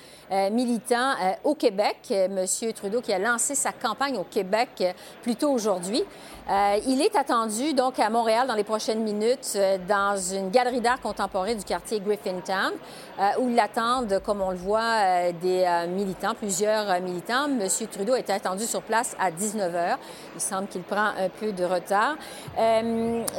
militant 0.51 1.13
au 1.45 1.55
Québec. 1.55 2.13
Monsieur 2.31 2.73
Trudeau 2.73 3.03
qui 3.03 3.13
a 3.13 3.19
lancé 3.19 3.55
sa 3.55 3.71
campagne 3.71 4.17
au 4.17 4.25
Québec 4.25 4.83
plus 5.23 5.37
tôt 5.37 5.51
aujourd'hui. 5.51 6.03
Euh, 6.51 6.79
il 6.89 7.01
est 7.01 7.15
attendu 7.15 7.73
donc 7.73 8.01
à 8.01 8.11
Montréal 8.11 8.49
dans 8.49 8.57
les 8.57 8.65
prochaines 8.65 9.03
minutes 9.05 9.53
euh, 9.55 9.79
dans 9.89 10.17
une 10.17 10.51
galerie 10.51 10.81
d'art 10.81 11.01
contemporain 11.01 11.55
du 11.55 11.63
quartier 11.63 12.01
Griffintown 12.01 12.73
euh, 13.21 13.31
où 13.39 13.49
l'attendent, 13.49 14.21
comme 14.25 14.41
on 14.41 14.51
le 14.51 14.57
voit, 14.57 15.31
des 15.41 15.65
militants, 15.89 16.35
plusieurs 16.35 17.01
militants. 17.01 17.47
Monsieur 17.47 17.87
Trudeau 17.87 18.17
est 18.17 18.29
attendu 18.31 18.65
sur 18.65 18.83
place 18.83 19.15
à 19.21 19.31
19 19.31 19.73
h. 19.73 19.97
Il 20.35 20.41
semble 20.41 20.67
qu'il 20.67 20.83
prend 20.83 21.11
un 21.19 21.29
peu 21.29 21.53
de 21.53 21.65
retard. 21.65 22.17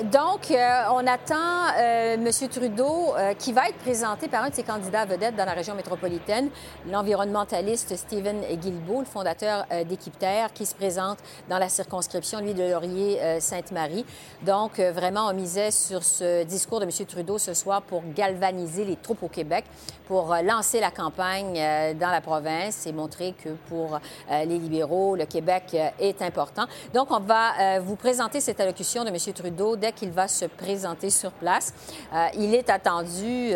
Donc, 0.03 0.53
on 0.91 1.07
attend 1.07 2.17
Monsieur 2.19 2.47
Trudeau 2.47 3.13
qui 3.39 3.51
va 3.51 3.69
être 3.69 3.77
présenté 3.79 4.27
par 4.27 4.43
un 4.43 4.49
de 4.49 4.55
ses 4.55 4.63
candidats 4.63 5.05
vedettes 5.05 5.35
dans 5.35 5.45
la 5.45 5.53
région 5.53 5.75
métropolitaine, 5.75 6.49
l'environnementaliste 6.89 7.95
Stephen 7.95 8.41
Guilbeault, 8.41 8.99
le 8.99 9.05
fondateur 9.05 9.65
d'Équipe 9.87 10.17
Terre, 10.17 10.53
qui 10.53 10.65
se 10.65 10.75
présente 10.75 11.17
dans 11.49 11.57
la 11.57 11.69
circonscription, 11.69 12.39
lui, 12.39 12.53
de 12.53 12.73
Laurier-Sainte-Marie. 12.93 14.05
Donc, 14.45 14.79
euh, 14.79 14.91
vraiment, 14.91 15.27
on 15.27 15.33
misait 15.33 15.71
sur 15.71 16.03
ce 16.03 16.43
discours 16.43 16.79
de 16.79 16.85
M. 16.85 16.91
Trudeau 17.07 17.37
ce 17.37 17.53
soir 17.53 17.81
pour 17.81 18.03
galvaniser 18.15 18.85
les 18.85 18.95
troupes 18.95 19.23
au 19.23 19.27
Québec, 19.27 19.65
pour 20.07 20.33
euh, 20.33 20.41
lancer 20.41 20.79
la 20.79 20.91
campagne 20.91 21.57
euh, 21.57 21.93
dans 21.93 22.09
la 22.09 22.21
province 22.21 22.85
et 22.85 22.91
montrer 22.91 23.33
que 23.33 23.49
pour 23.69 23.95
euh, 23.95 24.45
les 24.45 24.59
libéraux, 24.59 25.15
le 25.15 25.25
Québec 25.25 25.75
est 25.99 26.21
important. 26.21 26.65
Donc, 26.93 27.11
on 27.11 27.19
va 27.19 27.79
vous 27.79 27.95
présenter 27.95 28.39
cette 28.39 28.59
allocution 28.59 29.03
de 29.03 29.09
M. 29.09 29.17
Trudeau 29.33 29.75
dès 29.75 29.91
qu'il 29.91 30.11
va 30.11 30.27
se 30.27 30.45
présenter 30.45 31.09
sur 31.09 31.31
place. 31.31 31.73
Il 32.37 32.53
est 32.53 32.69
attendu 32.69 33.51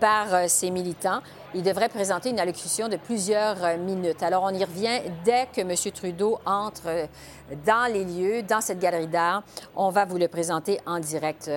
par 0.00 0.48
ses 0.48 0.70
militants. 0.70 1.20
Il 1.54 1.62
devrait 1.62 1.88
présenter 1.88 2.30
une 2.30 2.40
allocution 2.40 2.88
de 2.88 2.96
plusieurs 2.96 3.78
minutes. 3.78 4.22
Alors, 4.22 4.44
on 4.44 4.50
y 4.50 4.64
revient 4.64 5.00
dès 5.24 5.46
que 5.46 5.60
M. 5.60 5.74
Trudeau 5.92 6.38
entre 6.44 7.08
dans 7.64 7.92
les 7.92 8.04
lieux, 8.04 8.42
dans 8.42 8.60
cette 8.60 8.78
galerie 8.78 9.06
d'art. 9.06 9.42
On 9.74 9.90
va 9.90 10.04
vous 10.04 10.18
le 10.18 10.28
présenter 10.28 10.80
en 10.86 10.98
direct. 10.98 11.50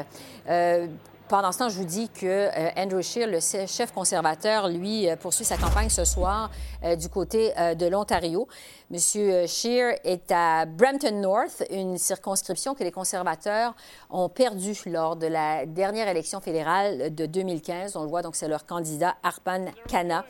Pendant 1.29 1.51
ce 1.51 1.59
temps, 1.59 1.69
je 1.69 1.77
vous 1.77 1.85
dis 1.85 2.09
que 2.09 2.25
euh, 2.25 2.69
Andrew 2.75 3.01
Scheer, 3.01 3.27
le 3.27 3.39
chef 3.39 3.93
conservateur, 3.93 4.67
lui, 4.67 5.07
euh, 5.07 5.15
poursuit 5.15 5.45
sa 5.45 5.57
campagne 5.57 5.89
ce 5.89 6.03
soir 6.03 6.49
euh, 6.83 6.95
du 6.95 7.07
côté 7.07 7.53
de 7.75 7.85
l'Ontario. 7.85 8.47
Monsieur 8.89 9.45
Scheer 9.45 9.99
est 10.03 10.31
à 10.31 10.65
Brampton 10.65 11.21
North, 11.21 11.63
une 11.69 11.97
circonscription 11.99 12.73
que 12.73 12.83
les 12.83 12.91
conservateurs 12.91 13.75
ont 14.09 14.27
perdue 14.27 14.75
lors 14.87 15.15
de 15.15 15.27
la 15.27 15.67
dernière 15.67 16.07
élection 16.07 16.41
fédérale 16.41 17.13
de 17.13 17.27
2015. 17.27 17.95
On 17.95 18.03
le 18.03 18.09
voit, 18.09 18.23
donc 18.23 18.35
c'est 18.35 18.47
leur 18.47 18.65
candidat 18.65 19.15
Arpan 19.21 19.65
Khanna 19.87 20.25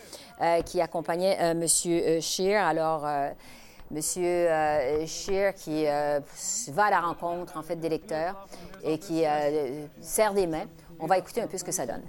qui 0.65 0.81
accompagnait 0.81 1.53
Monsieur 1.53 2.19
Scheer. 2.19 2.61
Alors, 2.61 3.05
Monsieur 3.91 4.23
euh, 4.23 5.05
Scheer 5.07 5.55
qui 5.55 5.85
va 5.85 6.85
à 6.85 6.89
la 6.89 7.01
rencontre 7.01 7.57
en 7.57 7.63
fait 7.63 7.77
d'électeurs 7.77 8.47
et 8.83 8.99
qui 8.99 9.23
serre 10.01 10.33
des 10.33 10.47
mains. 10.47 10.67
On 10.99 11.07
va 11.07 11.17
écouter 11.17 11.41
un 11.41 11.47
peu 11.47 11.57
ce 11.57 11.63
que 11.63 11.71
ça 11.71 11.85
donne. 11.85 12.03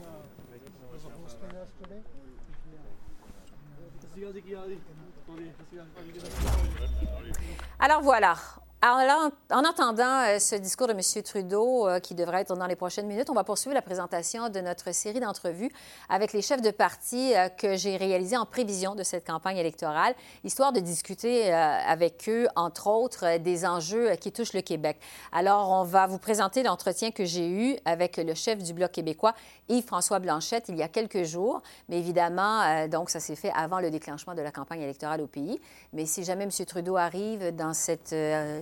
Alors 7.79 8.03
voilà. 8.03 8.35
Alors, 8.83 9.31
en 9.51 9.63
entendant 9.67 10.23
euh, 10.23 10.39
ce 10.39 10.55
discours 10.55 10.87
de 10.87 10.95
M. 10.95 11.23
Trudeau, 11.23 11.87
euh, 11.87 11.99
qui 11.99 12.15
devrait 12.15 12.41
être 12.41 12.57
dans 12.57 12.67
les 12.67 12.77
prochaines 12.77 13.07
minutes, 13.07 13.29
on 13.29 13.35
va 13.35 13.45
poursuivre 13.45 13.75
la 13.75 13.83
présentation 13.83 14.49
de 14.49 14.59
notre 14.61 14.95
série 14.95 15.21
d'entrevues 15.21 15.71
avec 16.09 16.33
les 16.33 16.41
chefs 16.41 16.63
de 16.63 16.71
parti 16.71 17.35
euh, 17.37 17.51
que 17.51 17.77
j'ai 17.77 17.99
réalisés 17.99 18.39
en 18.39 18.47
prévision 18.47 18.95
de 18.95 19.03
cette 19.03 19.27
campagne 19.27 19.59
électorale, 19.59 20.15
histoire 20.45 20.73
de 20.73 20.81
discuter 20.81 21.53
avec 21.53 22.27
eux, 22.29 22.47
entre 22.57 22.87
autres, 22.87 23.37
des 23.37 23.67
enjeux 23.67 24.15
qui 24.17 24.33
touchent 24.33 24.55
le 24.55 24.63
Québec. 24.63 24.99
Alors, 25.31 25.71
on 25.71 25.85
va 25.85 26.07
vous 26.07 26.19
présenter 26.19 26.63
l'entretien 26.63 27.11
que 27.11 27.27
j'ai 27.27 27.51
eu 27.51 27.77
avec 27.85 28.17
le 28.17 28.33
chef 28.33 28.63
du 28.63 28.73
Bloc 28.73 28.93
québécois, 28.93 29.35
Yves-François 29.69 30.21
Blanchette, 30.21 30.67
il 30.69 30.77
y 30.77 30.83
a 30.83 30.89
quelques 30.89 31.25
jours. 31.25 31.61
Mais 31.89 31.99
évidemment, 31.99 32.89
donc, 32.89 33.11
ça 33.11 33.21
s'est 33.21 33.37
fait 33.37 33.53
avant 33.55 33.81
le 33.81 33.91
déclenchement 33.91 34.35
de 34.35 34.43
la 34.43 34.51
campagne 34.51 34.81
électorale 34.81 35.21
au 35.21 35.27
pays. 35.27 35.61
Mais 35.93 36.07
si 36.07 36.25
jamais 36.25 36.45
M. 36.45 36.51
Trudeau 36.67 36.97
arrive 36.97 37.55
dans 37.55 37.75
cette, 37.75 38.15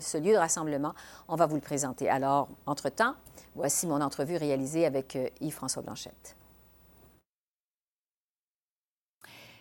ce 0.08 0.18
lieu 0.18 0.32
de 0.32 0.38
rassemblement, 0.38 0.94
on 1.28 1.36
va 1.36 1.46
vous 1.46 1.54
le 1.54 1.60
présenter. 1.60 2.08
Alors, 2.08 2.48
entre-temps, 2.66 3.14
voici 3.54 3.86
mon 3.86 4.00
entrevue 4.00 4.36
réalisée 4.36 4.86
avec 4.86 5.14
euh, 5.14 5.28
Yves-François 5.40 5.82
Blanchette. 5.82 6.36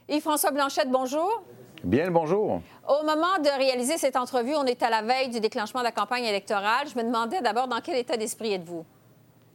Yves-François 0.09 0.51
Blanchette, 0.51 0.89
bonjour. 0.89 1.43
Bien 1.83 2.05
le 2.05 2.11
bonjour. 2.11 2.61
Au 2.87 3.05
moment 3.05 3.37
de 3.39 3.57
réaliser 3.57 3.97
cette 3.97 4.15
entrevue, 4.15 4.55
on 4.55 4.63
est 4.63 4.81
à 4.81 4.89
la 4.89 5.01
veille 5.01 5.29
du 5.29 5.39
déclenchement 5.39 5.81
de 5.81 5.85
la 5.85 5.91
campagne 5.91 6.23
électorale. 6.23 6.87
Je 6.87 6.97
me 6.97 7.03
demandais 7.03 7.41
d'abord 7.41 7.67
dans 7.67 7.81
quel 7.81 7.97
état 7.97 8.17
d'esprit 8.17 8.53
êtes-vous? 8.53 8.85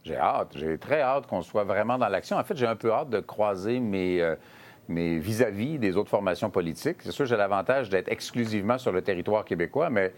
J'ai 0.03 0.17
hâte, 0.17 0.51
j'ai 0.55 0.77
très 0.77 1.01
hâte 1.01 1.27
qu'on 1.27 1.41
soit 1.41 1.63
vraiment 1.63 1.97
dans 1.97 2.07
l'action. 2.07 2.37
En 2.37 2.43
fait, 2.43 2.55
j'ai 2.55 2.67
un 2.67 2.75
peu 2.75 2.91
hâte 2.91 3.09
de 3.09 3.19
croiser 3.19 3.79
mes, 3.79 4.21
euh, 4.21 4.35
mes 4.87 5.17
vis-à-vis 5.17 5.79
des 5.79 5.97
autres 5.97 6.09
formations 6.09 6.49
politiques. 6.49 6.97
C'est 7.01 7.11
sûr, 7.11 7.25
j'ai 7.25 7.37
l'avantage 7.37 7.89
d'être 7.89 8.09
exclusivement 8.09 8.77
sur 8.77 8.91
le 8.91 9.01
territoire 9.01 9.45
québécois, 9.45 9.89
mais 9.89 10.13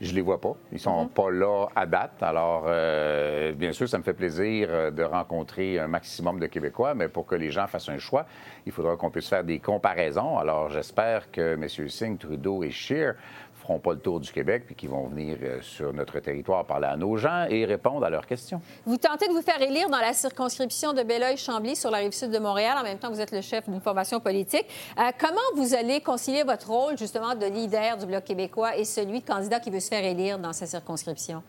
je 0.00 0.14
les 0.14 0.22
vois 0.22 0.40
pas. 0.40 0.54
Ils 0.72 0.80
sont 0.80 1.08
pas 1.08 1.30
là 1.30 1.66
à 1.76 1.84
date. 1.84 2.22
Alors, 2.22 2.64
euh, 2.66 3.52
bien 3.52 3.72
sûr, 3.72 3.88
ça 3.88 3.98
me 3.98 4.02
fait 4.02 4.14
plaisir 4.14 4.68
euh, 4.70 4.90
de 4.90 5.02
rencontrer 5.02 5.78
un 5.78 5.88
maximum 5.88 6.40
de 6.40 6.46
Québécois, 6.46 6.94
mais 6.94 7.08
pour 7.08 7.26
que 7.26 7.34
les 7.34 7.50
gens 7.50 7.66
fassent 7.66 7.90
un 7.90 7.98
choix, 7.98 8.24
il 8.64 8.72
faudra 8.72 8.96
qu'on 8.96 9.10
puisse 9.10 9.28
faire 9.28 9.44
des 9.44 9.58
comparaisons. 9.58 10.38
Alors, 10.38 10.70
j'espère 10.70 11.30
que 11.30 11.54
M. 11.54 11.88
Singh, 11.88 12.16
Trudeau 12.18 12.62
et 12.62 12.70
Scheer 12.70 13.14
feront 13.60 13.78
pas 13.78 13.92
le 13.92 13.98
tour 13.98 14.20
du 14.20 14.32
Québec 14.32 14.64
puis 14.66 14.74
qu'ils 14.74 14.88
vont 14.88 15.06
venir 15.06 15.36
euh, 15.42 15.60
sur 15.62 15.92
notre 15.92 16.18
territoire 16.20 16.64
parler 16.64 16.86
à 16.86 16.96
nos 16.96 17.16
gens 17.16 17.46
et 17.48 17.64
répondre 17.64 18.04
à 18.04 18.10
leurs 18.10 18.26
questions. 18.26 18.60
Vous 18.86 18.96
tentez 18.96 19.28
de 19.28 19.32
vous 19.32 19.42
faire 19.42 19.60
élire 19.60 19.88
dans 19.88 20.00
la 20.00 20.12
circonscription 20.12 20.92
de 20.92 21.02
Belleuil-Chambly 21.02 21.76
sur 21.76 21.90
la 21.90 21.98
rive 21.98 22.12
sud 22.12 22.30
de 22.30 22.38
Montréal. 22.38 22.76
En 22.78 22.82
même 22.82 22.98
temps, 22.98 23.10
vous 23.10 23.20
êtes 23.20 23.32
le 23.32 23.40
chef 23.40 23.68
d'une 23.68 23.80
formation 23.80 24.20
politique. 24.20 24.66
Euh, 24.98 25.10
comment 25.18 25.36
vous 25.62 25.74
allez 25.74 26.00
concilier 26.00 26.42
votre 26.42 26.70
rôle, 26.70 26.98
justement, 26.98 27.34
de 27.34 27.46
leader 27.46 27.96
du 27.96 28.06
Bloc 28.06 28.24
québécois 28.24 28.76
et 28.76 28.84
celui 28.84 29.20
de 29.20 29.26
candidat 29.26 29.60
qui 29.60 29.70
veut 29.70 29.80
se 29.80 29.88
faire 29.88 30.04
élire 30.04 30.38
dans 30.38 30.52
sa 30.52 30.66
circonscription? 30.66 31.42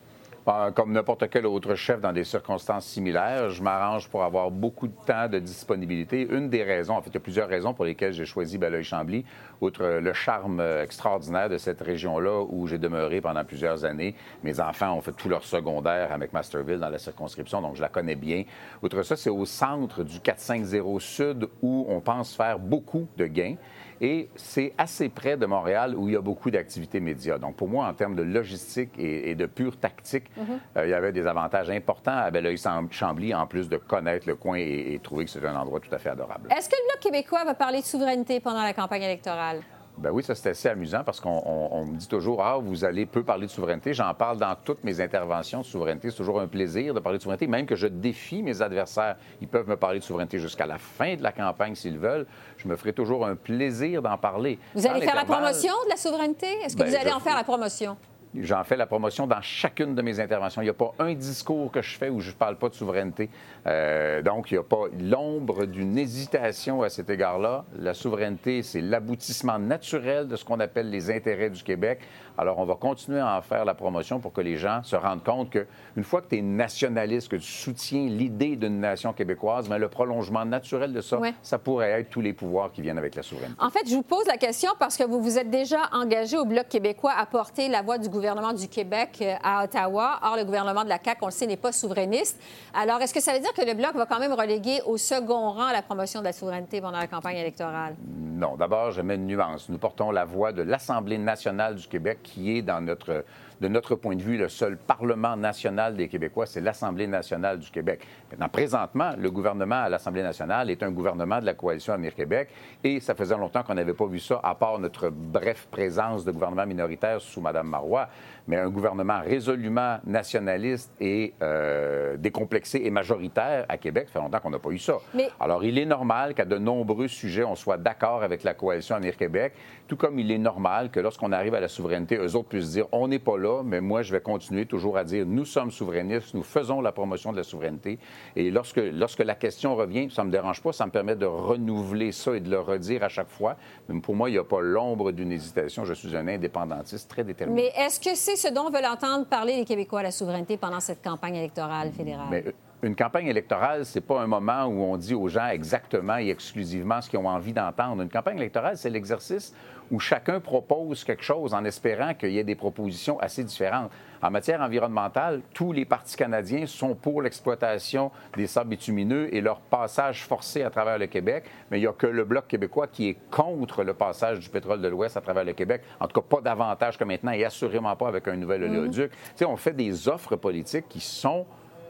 Comme 0.44 0.94
n'importe 0.94 1.30
quel 1.30 1.46
autre 1.46 1.76
chef 1.76 2.02
dans 2.02 2.14
des 2.14 2.24
circonstances 2.24 2.86
similaires, 2.88 3.52
je 3.52 3.62
m'arrange 3.62 4.10
pour 4.10 4.24
avoir 4.24 4.50
beaucoup 4.50 4.88
de 4.88 4.96
temps 5.06 5.28
de 5.28 5.38
disponibilité. 5.38 6.28
Une 6.30 6.50
des 6.50 6.64
raisons, 6.64 6.96
en 6.96 7.02
fait, 7.02 7.12
il 7.12 7.14
y 7.14 7.18
a 7.18 7.22
plusieurs 7.22 7.48
raisons 7.48 7.76
pour 7.76 7.86
lesquelles 7.86 8.14
j'ai 8.14 8.26
choisi 8.26 8.58
Belleuil-Chambly, 8.58 9.24
outre 9.62 10.00
le 10.02 10.14
charme 10.14 10.60
euh, 10.60 10.84
extraordinaire 10.84 11.48
de 11.48 11.60
cette 11.60 11.80
région-là 11.82 12.44
où 12.50 12.66
j'ai 12.66 12.80
demeuré 12.80 13.22
pendant 13.22 13.46
plusieurs 13.46 13.86
années. 13.86 14.16
Mes 14.44 14.60
enfants 14.60 14.94
ont 14.96 15.02
fait 15.02 15.12
tout 15.12 15.30
leur 15.30 15.44
secondaire 15.44 16.12
avec 16.12 16.34
Masterville 16.34 16.80
dans 16.80 16.90
la 16.90 16.98
circonscription, 16.98 17.62
donc 17.62 17.76
je 17.76 17.82
la 17.82 17.90
connais 17.90 18.16
bien. 18.16 18.44
Outre 18.82 19.04
ça, 19.04 19.16
c'est 19.16 19.30
au 19.30 19.46
centre 19.46 20.04
du 20.04 20.20
450 20.20 21.00
Sud 21.00 21.48
où 21.62 21.86
on 21.90 22.00
pense 22.00 22.36
faire 22.36 22.58
beaucoup 22.58 23.08
de 23.18 23.26
gains. 23.26 23.56
Et 24.04 24.30
c'est 24.36 24.74
assez 24.80 25.10
près 25.10 25.38
de 25.38 25.46
Montréal 25.46 25.96
où 25.96 26.08
il 26.08 26.16
y 26.16 26.18
a 26.18 26.22
beaucoup 26.22 26.50
d'activités 26.50 27.00
médias. 27.00 27.38
Donc, 27.38 27.56
pour 27.56 27.70
moi, 27.70 27.86
en 27.86 27.94
termes 27.94 28.16
de 28.16 28.24
logistique 28.24 28.90
et, 28.98 29.30
et 29.30 29.36
de 29.36 29.46
pure 29.46 29.78
tactique, 29.78 30.26
euh, 30.40 30.86
il 30.86 30.90
y 30.90 30.94
avait 30.94 31.12
des 31.12 31.28
avantages 31.28 31.70
importants 31.70 32.18
à 32.18 32.32
Belleuil-Chambly, 32.32 33.36
en 33.36 33.46
plus 33.46 33.70
de 33.70 33.78
connaître 33.78 34.28
le 34.28 34.36
coin 34.36 34.58
et, 34.58 34.94
et 34.94 35.00
trouver 35.00 35.26
que 35.26 35.32
c'est 35.32 35.46
un 35.46 35.56
endroit 35.56 35.80
tout 35.80 35.94
à 35.94 36.00
fait 36.00 36.10
adorable. 36.10 36.50
Est-ce 36.52 36.68
que 36.68 36.76
le 36.76 36.88
Bloc 36.88 37.00
québécois 37.00 37.44
va 37.46 37.54
parler 37.54 37.82
de 37.82 37.86
souveraineté 37.86 38.40
pendant 38.40 38.64
la 38.64 38.74
campagne 38.74 39.04
électorale? 39.04 39.62
Ben 39.98 40.10
oui, 40.12 40.24
ça 40.24 40.34
c'est 40.34 40.50
assez 40.50 40.68
amusant 40.70 41.04
parce 41.04 41.20
qu'on 41.20 41.44
on- 41.46 41.70
on 41.72 41.86
me 41.86 41.96
dit 41.98 42.08
toujours 42.08 42.44
Ah, 42.44 42.58
vous 42.58 42.84
allez 42.86 43.06
peu 43.06 43.24
parler 43.24 43.46
de 43.46 43.52
souveraineté. 43.52 43.94
J'en 43.94 44.14
parle 44.14 44.38
dans 44.38 44.56
toutes 44.56 44.84
mes 44.84 45.00
interventions 45.00 45.60
de 45.62 45.66
souveraineté. 45.66 46.10
C'est 46.10 46.18
toujours 46.18 46.40
un 46.42 46.48
plaisir 46.48 46.94
de 46.94 47.00
parler 47.00 47.18
de 47.20 47.24
souveraineté, 47.24 47.46
même 47.48 47.66
que 47.66 47.76
je 47.76 47.88
défie 47.88 48.42
mes 48.42 48.62
adversaires. 48.62 49.18
Ils 49.42 49.48
peuvent 49.48 49.68
me 49.70 49.76
parler 49.78 50.00
de 50.00 50.04
souveraineté 50.04 50.40
jusqu'à 50.40 50.66
la 50.66 50.78
fin 50.80 51.16
de 51.16 51.22
la 51.22 51.32
campagne 51.32 51.76
s'ils 51.76 52.00
veulent. 52.00 52.26
Je 52.58 52.68
me 52.68 52.76
ferai 52.76 52.94
toujours 52.94 53.26
un 53.28 53.36
plaisir 53.36 54.02
d'en 54.02 54.18
parler. 54.18 54.58
Vous 54.74 54.88
allez 54.88 55.02
faire 55.02 55.16
la 55.16 55.26
promotion 55.26 55.74
de 55.86 55.90
la 55.90 55.98
souveraineté? 55.98 56.48
Est-ce 56.64 56.76
que 56.76 56.82
Ben, 56.84 56.90
vous 56.90 56.96
allez 56.96 57.10
je- 57.10 57.16
en 57.16 57.20
faire 57.20 57.36
la 57.36 57.44
promotion? 57.44 57.96
J'en 58.40 58.64
fais 58.64 58.78
la 58.78 58.86
promotion 58.86 59.28
dans 59.28 59.42
chacune 59.42 59.94
de 59.94 60.02
mes 60.02 60.22
interventions. 60.22 60.62
Il 60.62 60.66
n'y 60.66 60.70
a 60.70 60.74
pas 60.74 60.94
un 61.00 61.14
discours 61.14 61.70
que 61.70 61.82
je 61.82 61.98
fais 61.98 62.10
où 62.10 62.22
je 62.22 62.32
ne 62.32 62.36
parle 62.36 62.56
pas 62.56 62.70
de 62.70 62.74
souveraineté. 62.74 63.30
Euh, 63.68 64.22
donc, 64.22 64.52
il 64.52 64.54
n'y 64.54 64.60
a 64.60 64.64
pas 64.64 64.84
l'ombre 65.00 65.66
d'une 65.66 65.98
hésitation 65.98 66.82
à 66.82 66.90
cet 66.90 67.10
égard-là. 67.10 67.66
La 67.78 67.94
souveraineté, 67.94 68.64
c'est 68.64 68.80
l'aboutissement 68.80 69.60
naturel 69.60 70.30
de 70.30 70.38
ce 70.38 70.46
qu'on 70.46 70.62
appelle 70.62 70.90
les 70.90 71.12
intérêts 71.12 71.50
du 71.50 71.62
Québec. 71.62 72.00
Alors, 72.42 72.58
on 72.58 72.66
va 72.66 72.74
continuer 72.74 73.20
à 73.20 73.38
en 73.38 73.42
faire 73.44 73.66
la 73.66 73.76
promotion 73.76 74.20
pour 74.20 74.34
que 74.34 74.42
les 74.42 74.58
gens 74.58 74.82
se 74.82 74.96
rendent 74.96 75.24
compte 75.24 75.52
qu'une 75.52 76.04
fois 76.04 76.24
que 76.24 76.30
tu 76.30 76.38
es 76.40 76.42
nationaliste, 76.42 77.28
que 77.30 77.36
tu 77.36 77.44
soutiens 77.52 78.08
l'idée 78.08 78.56
d'une 78.56 78.80
nation 78.80 79.14
québécoise, 79.14 79.70
mais 79.70 79.78
le 79.78 79.90
prolongement 79.90 80.44
naturel 80.44 80.92
de 80.92 81.02
ça, 81.02 81.20
Ouais. 81.20 81.36
ça 81.44 81.60
pourrait 81.60 81.92
être 82.02 82.10
tous 82.10 82.20
les 82.22 82.34
pouvoirs 82.34 82.72
qui 82.72 82.82
viennent 82.82 82.98
avec 82.98 83.14
la 83.14 83.22
souveraineté. 83.22 83.54
En 83.60 83.70
fait, 83.70 83.88
je 83.88 83.94
vous 83.94 84.02
pose 84.02 84.26
la 84.26 84.38
question 84.38 84.72
parce 84.80 84.98
que 84.98 85.04
vous 85.04 85.22
vous 85.22 85.38
êtes 85.38 85.52
déjà 85.52 85.82
engagé 85.94 86.36
au 86.36 86.46
Bloc 86.46 86.68
québécois 86.68 87.14
à 87.16 87.28
porter 87.28 87.68
la 87.68 87.84
voix 87.84 88.00
du 88.00 88.10
gouvernement 88.10 88.54
du 88.54 88.68
Québec 88.68 89.20
euh, 89.22 89.36
à 89.44 89.64
Ottawa. 89.66 90.20
Or, 90.24 90.36
le 90.36 90.44
gouvernement 90.44 90.84
de 90.84 90.90
la 90.90 90.98
CAQ, 90.98 91.20
on 91.22 91.26
le 91.28 91.32
sait, 91.32 91.46
n'est 91.46 91.58
pas 91.58 91.72
souverainiste. 91.72 92.42
Alors, 92.74 93.00
est-ce 93.02 93.14
que 93.14 93.22
ça 93.22 93.34
veut 93.34 93.40
dire 93.40 93.54
que 93.54 93.62
le 93.64 93.76
Bloc 93.76 93.94
va 93.94 94.08
quand 94.08 94.20
même 94.20 94.34
reléguer 94.34 94.80
au 94.88 94.98
second 94.98 95.52
rang 95.52 95.72
la 95.72 95.84
promotion 95.84 96.22
de 96.22 96.26
la 96.26 96.34
souveraineté 96.34 96.82
pendant 96.82 96.98
la 96.98 97.06
campagne 97.08 97.38
électorale? 97.38 97.94
Non, 98.42 98.56
d'abord, 98.56 98.90
je 98.90 99.02
mets 99.02 99.18
une 99.18 99.28
nuance. 99.28 99.70
Nous 99.70 99.78
portons 99.78 100.10
la 100.10 100.26
voix 100.26 100.52
de 100.52 100.64
l'Assemblée 100.64 101.20
nationale 101.20 101.76
du 101.76 101.88
Québec, 101.88 102.22
qui 102.24 102.58
est, 102.58 102.64
dans 102.64 102.82
notre, 102.82 103.24
de 103.62 103.68
notre 103.68 103.94
point 103.96 104.16
de 104.16 104.24
vue, 104.24 104.38
le 104.38 104.50
seul 104.50 104.76
Parlement 104.76 105.38
national 105.38 105.96
des 105.96 106.08
Québécois, 106.08 106.48
c'est 106.48 106.62
l'Assemblée 106.62 107.06
nationale 107.06 107.60
du 107.60 107.70
Québec. 107.70 108.02
Maintenant, 108.32 108.50
présentement, 108.50 109.12
le 109.18 109.30
gouvernement 109.30 109.84
à 109.84 109.90
l'Assemblée 109.90 110.24
nationale 110.24 110.72
est 110.72 110.82
un 110.82 110.90
gouvernement 110.90 111.40
de 111.40 111.46
la 111.46 111.54
coalition 111.54 111.94
Avenir 111.94 112.16
Québec, 112.16 112.50
et 112.84 113.00
ça 113.00 113.14
faisait 113.14 113.38
longtemps 113.38 113.62
qu'on 113.62 113.76
n'avait 113.76 113.94
pas 113.94 114.08
vu 114.08 114.20
ça, 114.20 114.40
à 114.44 114.56
part 114.56 114.80
notre 114.80 115.10
bref 115.10 115.68
présence 115.70 116.26
de 116.26 116.32
gouvernement 116.32 116.66
minoritaire 116.66 117.22
sous 117.22 117.40
Mme 117.40 117.68
Marois, 117.68 118.08
mais 118.48 118.58
un 118.58 118.70
gouvernement 118.70 119.22
résolument 119.22 120.00
nationaliste 120.08 120.92
et 121.00 121.34
euh, 121.44 122.18
décomplexé 122.18 122.82
et 122.84 122.90
majoritaire 122.90 123.66
à 123.70 123.78
Québec, 123.78 124.08
ça 124.08 124.14
fait 124.14 124.20
longtemps 124.20 124.40
qu'on 124.40 124.50
n'a 124.50 124.58
pas 124.60 124.72
eu 124.72 124.80
ça. 124.80 124.96
Mais- 125.14 125.30
Alors, 125.40 125.64
il 125.64 125.78
est 125.78 125.86
normal 125.86 126.34
qu'à 126.34 126.46
de 126.46 126.58
nombreux 126.58 127.08
sujets, 127.08 127.44
on 127.44 127.54
soit 127.56 127.78
d'accord 127.78 128.24
avec 128.24 128.42
la 128.44 128.56
coalition 128.56 128.96
Avenir 128.96 129.16
Québec, 129.16 129.54
tout 129.88 129.96
comme 129.98 130.18
il 130.18 130.32
est 130.32 130.40
normal 130.40 130.90
que 130.90 131.00
lorsqu'on 131.00 131.32
arrive 131.32 131.54
à 131.54 131.60
la 131.60 131.68
souveraineté, 131.68 132.18
eux 132.18 132.36
autres 132.36 132.50
puissent 132.50 132.72
dire 132.72 132.88
on 132.92 133.08
n'est 133.08 133.20
pas 133.20 133.38
là, 133.38 133.51
mais 133.64 133.82
moi, 133.82 134.02
je 134.02 134.12
vais 134.12 134.22
continuer 134.22 134.66
toujours 134.66 134.98
à 134.98 135.04
dire 135.04 135.26
nous 135.26 135.46
sommes 135.46 135.72
souverainistes, 135.72 136.34
nous 136.34 136.44
faisons 136.44 136.82
la 136.82 136.92
promotion 136.92 137.32
de 137.32 137.38
la 137.38 137.44
souveraineté. 137.44 138.00
Et 138.36 138.52
lorsque, 138.52 138.82
lorsque 138.94 139.20
la 139.20 139.36
question 139.36 139.76
revient, 139.76 140.10
ça 140.10 140.24
ne 140.24 140.28
me 140.28 140.32
dérange 140.32 140.62
pas, 140.62 140.72
ça 140.72 140.86
me 140.86 140.92
permet 140.92 141.16
de 141.16 141.26
renouveler 141.26 142.12
ça 142.12 142.36
et 142.36 142.40
de 142.40 142.50
le 142.50 142.60
redire 142.60 143.04
à 143.04 143.10
chaque 143.10 143.30
fois. 143.30 143.56
Mais 143.90 144.00
pour 144.00 144.16
moi, 144.16 144.30
il 144.30 144.34
n'y 144.34 144.40
a 144.40 144.44
pas 144.44 144.62
l'ombre 144.62 145.12
d'une 145.12 145.32
hésitation. 145.32 145.86
Je 145.86 145.94
suis 145.94 146.16
un 146.16 146.28
indépendantiste 146.28 147.10
très 147.10 147.24
déterminé. 147.24 147.72
Mais 147.76 147.84
est-ce 147.84 148.00
que 148.00 148.16
c'est 148.16 148.36
ce 148.36 148.54
dont 148.54 148.70
veulent 148.70 148.86
entendre 148.86 149.26
parler 149.26 149.58
les 149.58 149.66
Québécois, 149.66 150.04
la 150.04 150.12
souveraineté, 150.12 150.58
pendant 150.58 150.80
cette 150.80 151.04
campagne 151.04 151.36
électorale 151.36 151.92
fédérale? 151.92 152.28
Mais 152.30 152.44
euh, 152.48 152.52
une 152.84 152.96
campagne 152.96 153.28
électorale, 153.28 153.86
c'est 153.86 154.02
pas 154.02 154.22
un 154.22 154.28
moment 154.28 154.66
où 154.66 154.82
on 154.82 154.98
dit 154.98 155.14
aux 155.14 155.28
gens 155.28 155.48
exactement 155.48 156.18
et 156.18 156.30
exclusivement 156.30 157.02
ce 157.02 157.10
qu'ils 157.10 157.20
ont 157.20 157.28
envie 157.28 157.54
d'entendre. 157.54 158.02
Une 158.02 158.10
campagne 158.10 158.38
électorale, 158.38 158.78
c'est 158.78 158.90
l'exercice 158.90 159.54
où 159.92 160.00
chacun 160.00 160.40
propose 160.40 161.04
quelque 161.04 161.24
chose 161.24 161.54
en 161.54 161.66
espérant 161.66 162.14
qu'il 162.14 162.32
y 162.32 162.40
ait 162.40 162.44
des 162.44 162.56
propositions 162.56 163.20
assez 163.20 163.44
différentes. 163.44 163.92
En 164.22 164.32
matière 164.32 164.62
environnementale, 164.62 165.42
tous 165.54 165.74
les 165.74 165.84
partis 165.84 166.16
canadiens 166.16 166.66
sont 166.66 166.96
pour 166.96 167.22
l'exploitation 167.22 168.12
des 168.38 168.48
sables 168.48 168.70
bitumineux 168.70 169.34
et 169.36 169.42
leur 169.42 169.60
passage 169.60 170.24
forcé 170.24 170.64
à 170.64 170.70
travers 170.70 170.98
le 170.98 171.08
Québec, 171.08 171.44
mais 171.70 171.80
il 171.80 171.82
n'y 171.82 171.88
a 171.88 171.94
que 171.94 172.08
le 172.08 172.24
Bloc 172.24 172.48
québécois 172.48 172.88
qui 172.88 173.10
est 173.10 173.18
contre 173.30 173.84
le 173.84 173.94
passage 173.94 174.40
du 174.40 174.50
pétrole 174.50 174.82
de 174.82 174.88
l'Ouest 174.88 175.18
à 175.18 175.22
travers 175.22 175.44
le 175.44 175.54
Québec. 175.54 175.82
En 176.00 176.08
tout 176.08 176.22
cas, 176.22 176.28
pas 176.38 176.42
davantage 176.42 176.98
que 176.98 177.04
maintenant 177.04 177.32
et 177.32 177.44
assurément 177.44 177.96
pas 177.96 178.08
avec 178.08 178.28
un 178.28 178.36
nouvel 178.36 178.64
oléoduc. 178.64 179.12
Tu 179.12 179.18
sais, 179.36 179.46
on 179.46 179.58
fait 179.58 179.74
des 179.74 180.08
offres 180.08 180.36
politiques 180.38 180.88
qui 180.88 181.02
sont 181.02 181.46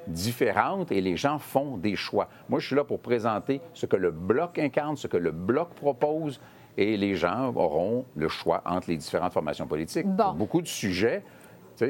différentes 0.07 0.91
et 0.91 1.01
les 1.01 1.17
gens 1.17 1.37
font 1.37 1.77
des 1.77 1.95
choix. 1.95 2.27
Moi, 2.49 2.59
je 2.59 2.67
suis 2.67 2.75
là 2.75 2.83
pour 2.83 2.99
présenter 2.99 3.61
ce 3.73 3.85
que 3.85 3.95
le 3.95 4.09
Bloc 4.11 4.57
incarne, 4.57 4.97
ce 4.97 5.07
que 5.07 5.17
le 5.17 5.31
Bloc 5.31 5.69
propose 5.75 6.39
et 6.77 6.97
les 6.97 7.15
gens 7.15 7.53
auront 7.55 8.05
le 8.15 8.27
choix 8.27 8.61
entre 8.65 8.89
les 8.89 8.97
différentes 8.97 9.33
formations 9.33 9.67
politiques. 9.67 10.07
Bon. 10.07 10.33
Beaucoup 10.33 10.61
de 10.61 10.67
sujets, 10.67 11.23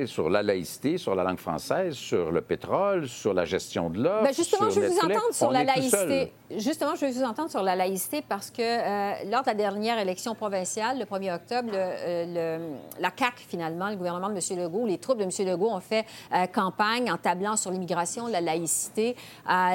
sur 0.05 0.29
la 0.29 0.41
laïcité, 0.43 0.97
sur 0.97 1.15
la 1.15 1.23
langue 1.23 1.39
française, 1.39 1.93
sur 1.95 2.31
le 2.31 2.41
pétrole, 2.41 3.07
sur 3.07 3.33
la 3.33 3.45
gestion 3.45 3.89
de 3.89 4.01
l'offre. 4.03 4.23
Ben 4.23 4.33
justement, 4.33 4.69
sur 4.69 4.81
je 4.81 4.87
veux 4.87 4.87
vous 4.93 4.99
entendre 4.99 5.33
sur 5.33 5.47
on 5.47 5.51
la 5.51 5.63
laïcité. 5.63 6.33
Justement, 6.57 6.95
je 6.95 7.05
veux 7.05 7.11
vous 7.11 7.23
entendre 7.23 7.49
sur 7.49 7.61
la 7.63 7.75
laïcité 7.75 8.21
parce 8.27 8.49
que 8.51 8.61
euh, 8.61 9.13
lors 9.29 9.41
de 9.41 9.47
la 9.47 9.53
dernière 9.53 9.99
élection 9.99 10.35
provinciale, 10.35 10.99
le 10.99 11.05
1er 11.05 11.35
octobre, 11.35 11.69
le- 11.71 11.77
euh, 11.77 12.57
le- 12.59 13.01
la 13.01 13.09
CAQ, 13.17 13.43
finalement, 13.47 13.89
le 13.89 13.95
gouvernement 13.95 14.29
de 14.29 14.33
M. 14.35 14.59
Legault, 14.63 14.85
les 14.85 14.97
troupes 14.97 15.17
de 15.19 15.23
M. 15.23 15.29
Legault 15.47 15.69
ont 15.71 15.79
fait 15.79 16.05
euh, 16.33 16.45
campagne 16.47 17.11
en 17.11 17.17
tablant 17.17 17.55
sur 17.55 17.71
l'immigration, 17.71 18.27
la 18.27 18.41
laïcité, 18.41 19.15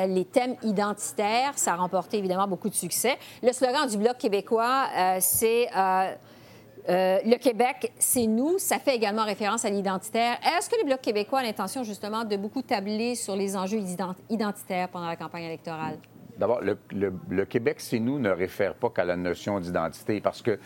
les 0.09 0.25
thèmes 0.25 0.57
identitaires. 0.63 1.53
Ça 1.57 1.73
a 1.73 1.77
remporté 1.77 2.19
évidemment 2.19 2.47
beaucoup 2.49 2.69
de 2.69 2.75
succès. 2.75 3.17
Le 3.43 3.53
slogan 3.53 3.89
du 3.89 3.97
Bloc 3.97 4.19
québécois, 4.19 4.87
c'est... 5.21 5.69
euh, 6.89 7.19
le 7.25 7.37
Québec, 7.37 7.93
c'est 7.99 8.27
nous. 8.27 8.59
Ça 8.59 8.79
fait 8.79 8.95
également 8.95 9.25
référence 9.25 9.65
à 9.65 9.71
l'identitaire. 9.71 10.39
Est-ce 10.43 10.71
que 10.71 10.77
le 10.81 10.87
Bloc 10.87 11.01
québécois 11.01 11.41
a 11.41 11.43
l'intention, 11.43 11.83
justement, 11.83 12.25
de 12.25 12.37
beaucoup 12.37 12.63
tabler 12.63 13.15
sur 13.15 13.37
les 13.37 13.57
enjeux 13.57 13.79
ident- 13.79 14.15
identitaires 14.31 14.89
pendant 14.89 15.09
la 15.09 15.17
campagne 15.17 15.45
électorale? 15.45 15.99
D'abord, 16.39 16.61
le 16.61 17.45
Québec, 17.45 17.77
c'est 17.79 17.99
nous, 17.99 18.19
ne 18.19 18.31
réfère 18.31 18.75
pas 18.75 18.91
qu'à 18.91 19.05
la 19.05 19.17
notion 19.17 19.59
d'identité 19.59 20.21
parce 20.21 20.43
que 20.43 20.59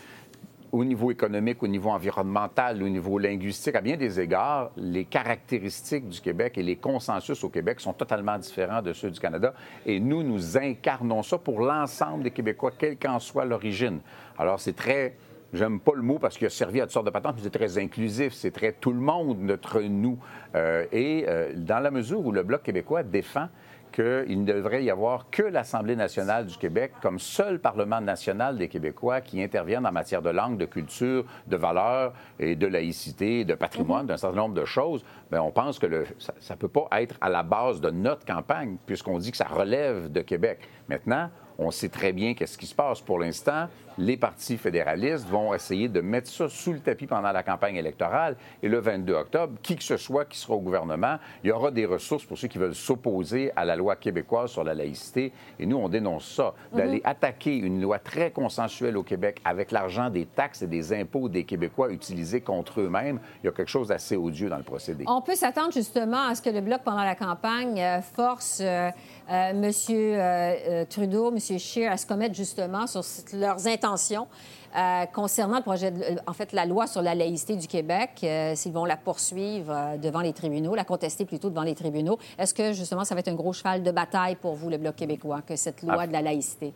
au 0.71 0.85
niveau 0.85 1.11
économique, 1.11 1.61
au 1.63 1.67
niveau 1.67 1.89
environnemental, 1.89 2.81
au 2.81 2.87
niveau 2.87 3.19
linguistique, 3.19 3.75
à 3.75 3.81
bien 3.81 3.97
des 3.97 4.21
égards, 4.21 4.71
les 4.77 5.03
caractéristiques 5.03 6.07
du 6.07 6.21
Québec 6.21 6.57
et 6.57 6.63
les 6.63 6.77
consensus 6.77 7.43
au 7.43 7.49
Québec 7.49 7.81
sont 7.81 7.91
totalement 7.91 8.37
différents 8.37 8.81
de 8.81 8.93
ceux 8.93 9.11
du 9.11 9.19
Canada. 9.19 9.53
Et 9.85 9.99
nous, 9.99 10.23
nous 10.23 10.57
incarnons 10.57 11.23
ça 11.23 11.37
pour 11.37 11.61
l'ensemble 11.61 12.23
des 12.23 12.31
Québécois, 12.31 12.71
quelle 12.77 12.97
qu'en 12.97 13.19
soit 13.19 13.43
l'origine. 13.43 13.99
Alors, 14.37 14.59
c'est 14.61 14.75
très... 14.75 15.17
J'aime 15.53 15.79
pas 15.79 15.91
le 15.95 16.01
mot 16.01 16.17
parce 16.17 16.37
qu'il 16.37 16.47
a 16.47 16.49
servi 16.49 16.79
à 16.79 16.83
toutes 16.85 16.93
sortes 16.93 17.05
de 17.05 17.11
patentes, 17.11 17.35
mais 17.37 17.43
c'est 17.43 17.49
très 17.49 17.77
inclusif, 17.77 18.33
c'est 18.33 18.51
très 18.51 18.71
tout 18.71 18.91
le 18.93 18.99
monde, 19.01 19.37
notre 19.39 19.81
nous. 19.81 20.17
Euh, 20.55 20.85
et 20.91 21.25
euh, 21.27 21.51
dans 21.55 21.79
la 21.79 21.91
mesure 21.91 22.25
où 22.25 22.31
le 22.31 22.43
Bloc 22.43 22.63
québécois 22.63 23.03
défend 23.03 23.49
qu'il 23.91 24.45
ne 24.45 24.53
devrait 24.53 24.85
y 24.85 24.89
avoir 24.89 25.29
que 25.29 25.43
l'Assemblée 25.43 25.97
nationale 25.97 26.45
du 26.45 26.55
Québec 26.57 26.93
comme 27.01 27.19
seul 27.19 27.59
Parlement 27.59 27.99
national 27.99 28.57
des 28.57 28.69
Québécois 28.69 29.19
qui 29.19 29.43
interviennent 29.43 29.85
en 29.85 29.91
matière 29.91 30.21
de 30.21 30.29
langue, 30.29 30.57
de 30.57 30.63
culture, 30.65 31.25
de 31.47 31.57
valeurs 31.57 32.13
et 32.39 32.55
de 32.55 32.67
laïcité, 32.67 33.43
de 33.43 33.53
patrimoine, 33.53 34.05
d'un 34.05 34.15
certain 34.15 34.37
nombre 34.37 34.55
de 34.55 34.63
choses. 34.63 35.03
Bien, 35.29 35.41
on 35.41 35.51
pense 35.51 35.77
que 35.77 35.87
le- 35.87 36.05
ça 36.19 36.53
ne 36.53 36.57
peut 36.59 36.69
pas 36.69 36.87
être 36.93 37.15
à 37.19 37.27
la 37.27 37.43
base 37.43 37.81
de 37.81 37.89
notre 37.89 38.25
campagne 38.25 38.77
puisqu'on 38.85 39.17
dit 39.17 39.31
que 39.31 39.37
ça 39.37 39.47
relève 39.49 40.09
de 40.09 40.21
Québec. 40.21 40.59
Maintenant, 40.87 41.29
On 41.63 41.69
sait 41.69 41.89
très 41.89 42.11
bien 42.11 42.33
qu'est-ce 42.33 42.57
qui 42.57 42.65
se 42.65 42.73
passe 42.73 43.01
pour 43.01 43.19
l'instant. 43.19 43.67
Les 43.97 44.17
partis 44.17 44.57
fédéralistes 44.57 45.27
vont 45.27 45.53
essayer 45.53 45.89
de 45.89 46.01
mettre 46.01 46.29
ça 46.29 46.47
sous 46.47 46.73
le 46.73 46.79
tapis 46.79 47.07
pendant 47.07 47.31
la 47.31 47.43
campagne 47.43 47.75
électorale. 47.75 48.37
Et 48.63 48.69
le 48.69 48.79
22 48.79 49.13
octobre, 49.13 49.53
qui 49.61 49.75
que 49.75 49.83
ce 49.83 49.97
soit 49.97 50.25
qui 50.25 50.37
sera 50.37 50.53
au 50.53 50.59
gouvernement, 50.59 51.17
il 51.43 51.49
y 51.49 51.51
aura 51.51 51.71
des 51.71 51.85
ressources 51.85 52.25
pour 52.25 52.37
ceux 52.37 52.47
qui 52.47 52.57
veulent 52.57 52.75
s'opposer 52.75 53.51
à 53.55 53.65
la 53.65 53.75
loi 53.75 53.95
québécoise 53.95 54.51
sur 54.51 54.63
la 54.63 54.73
laïcité. 54.73 55.33
Et 55.59 55.65
nous, 55.65 55.77
on 55.77 55.89
dénonce 55.89 56.25
ça. 56.35 56.53
D'aller 56.73 57.01
attaquer 57.03 57.57
une 57.57 57.81
loi 57.81 57.99
très 57.99 58.31
consensuelle 58.31 58.97
au 58.97 59.03
Québec 59.03 59.41
avec 59.43 59.71
l'argent 59.71 60.09
des 60.09 60.25
taxes 60.25 60.61
et 60.61 60.67
des 60.67 60.93
impôts 60.93 61.29
des 61.29 61.43
Québécois 61.43 61.91
utilisés 61.91 62.41
contre 62.41 62.81
eux-mêmes, 62.81 63.19
il 63.43 63.47
y 63.47 63.49
a 63.49 63.51
quelque 63.51 63.69
chose 63.69 63.89
d'assez 63.89 64.15
odieux 64.15 64.49
dans 64.49 64.57
le 64.57 64.63
procédé. 64.63 65.03
On 65.07 65.21
peut 65.21 65.35
s'attendre 65.35 65.73
justement 65.73 66.27
à 66.27 66.35
ce 66.35 66.41
que 66.41 66.49
le 66.49 66.61
Bloc, 66.61 66.81
pendant 66.83 67.03
la 67.03 67.15
campagne, 67.15 67.79
euh, 67.79 68.01
force 68.01 68.59
euh, 68.61 68.89
euh, 69.29 69.49
M. 69.51 70.85
Trudeau, 70.87 71.31
M. 71.31 71.39
Scheer 71.59 71.91
à 71.91 71.97
se 71.97 72.05
commettre 72.05 72.35
justement 72.35 72.87
sur 72.87 73.01
leurs 73.33 73.67
intentions 73.67 73.80
euh, 73.85 75.05
concernant 75.07 75.57
le 75.57 75.63
projet, 75.63 75.91
de- 75.91 76.01
euh, 76.01 76.15
en 76.27 76.33
fait, 76.33 76.53
la 76.53 76.65
loi 76.65 76.87
sur 76.87 77.01
la 77.01 77.13
laïcité 77.15 77.55
du 77.55 77.67
Québec, 77.67 78.11
euh, 78.23 78.53
s'ils 78.55 78.71
vont 78.71 78.85
la 78.85 78.97
poursuivre 78.97 79.71
euh, 79.73 79.97
devant 79.97 80.21
les 80.21 80.33
tribunaux, 80.33 80.75
la 80.75 80.83
contester 80.85 81.25
plutôt 81.25 81.49
devant 81.49 81.63
les 81.63 81.75
tribunaux. 81.75 82.17
Est-ce 82.37 82.53
que 82.53 82.71
justement 82.73 83.03
ça 83.03 83.13
va 83.15 83.19
être 83.19 83.27
un 83.27 83.35
gros 83.35 83.53
cheval 83.53 83.83
de 83.83 83.91
bataille 83.91 84.35
pour 84.35 84.55
vous, 84.55 84.69
le 84.69 84.77
Bloc 84.77 84.95
québécois, 84.95 85.41
que 85.41 85.55
cette 85.55 85.81
loi 85.81 85.95
Ah. 85.99 86.07
de 86.07 86.13
la 86.13 86.21
laïcité? 86.21 86.73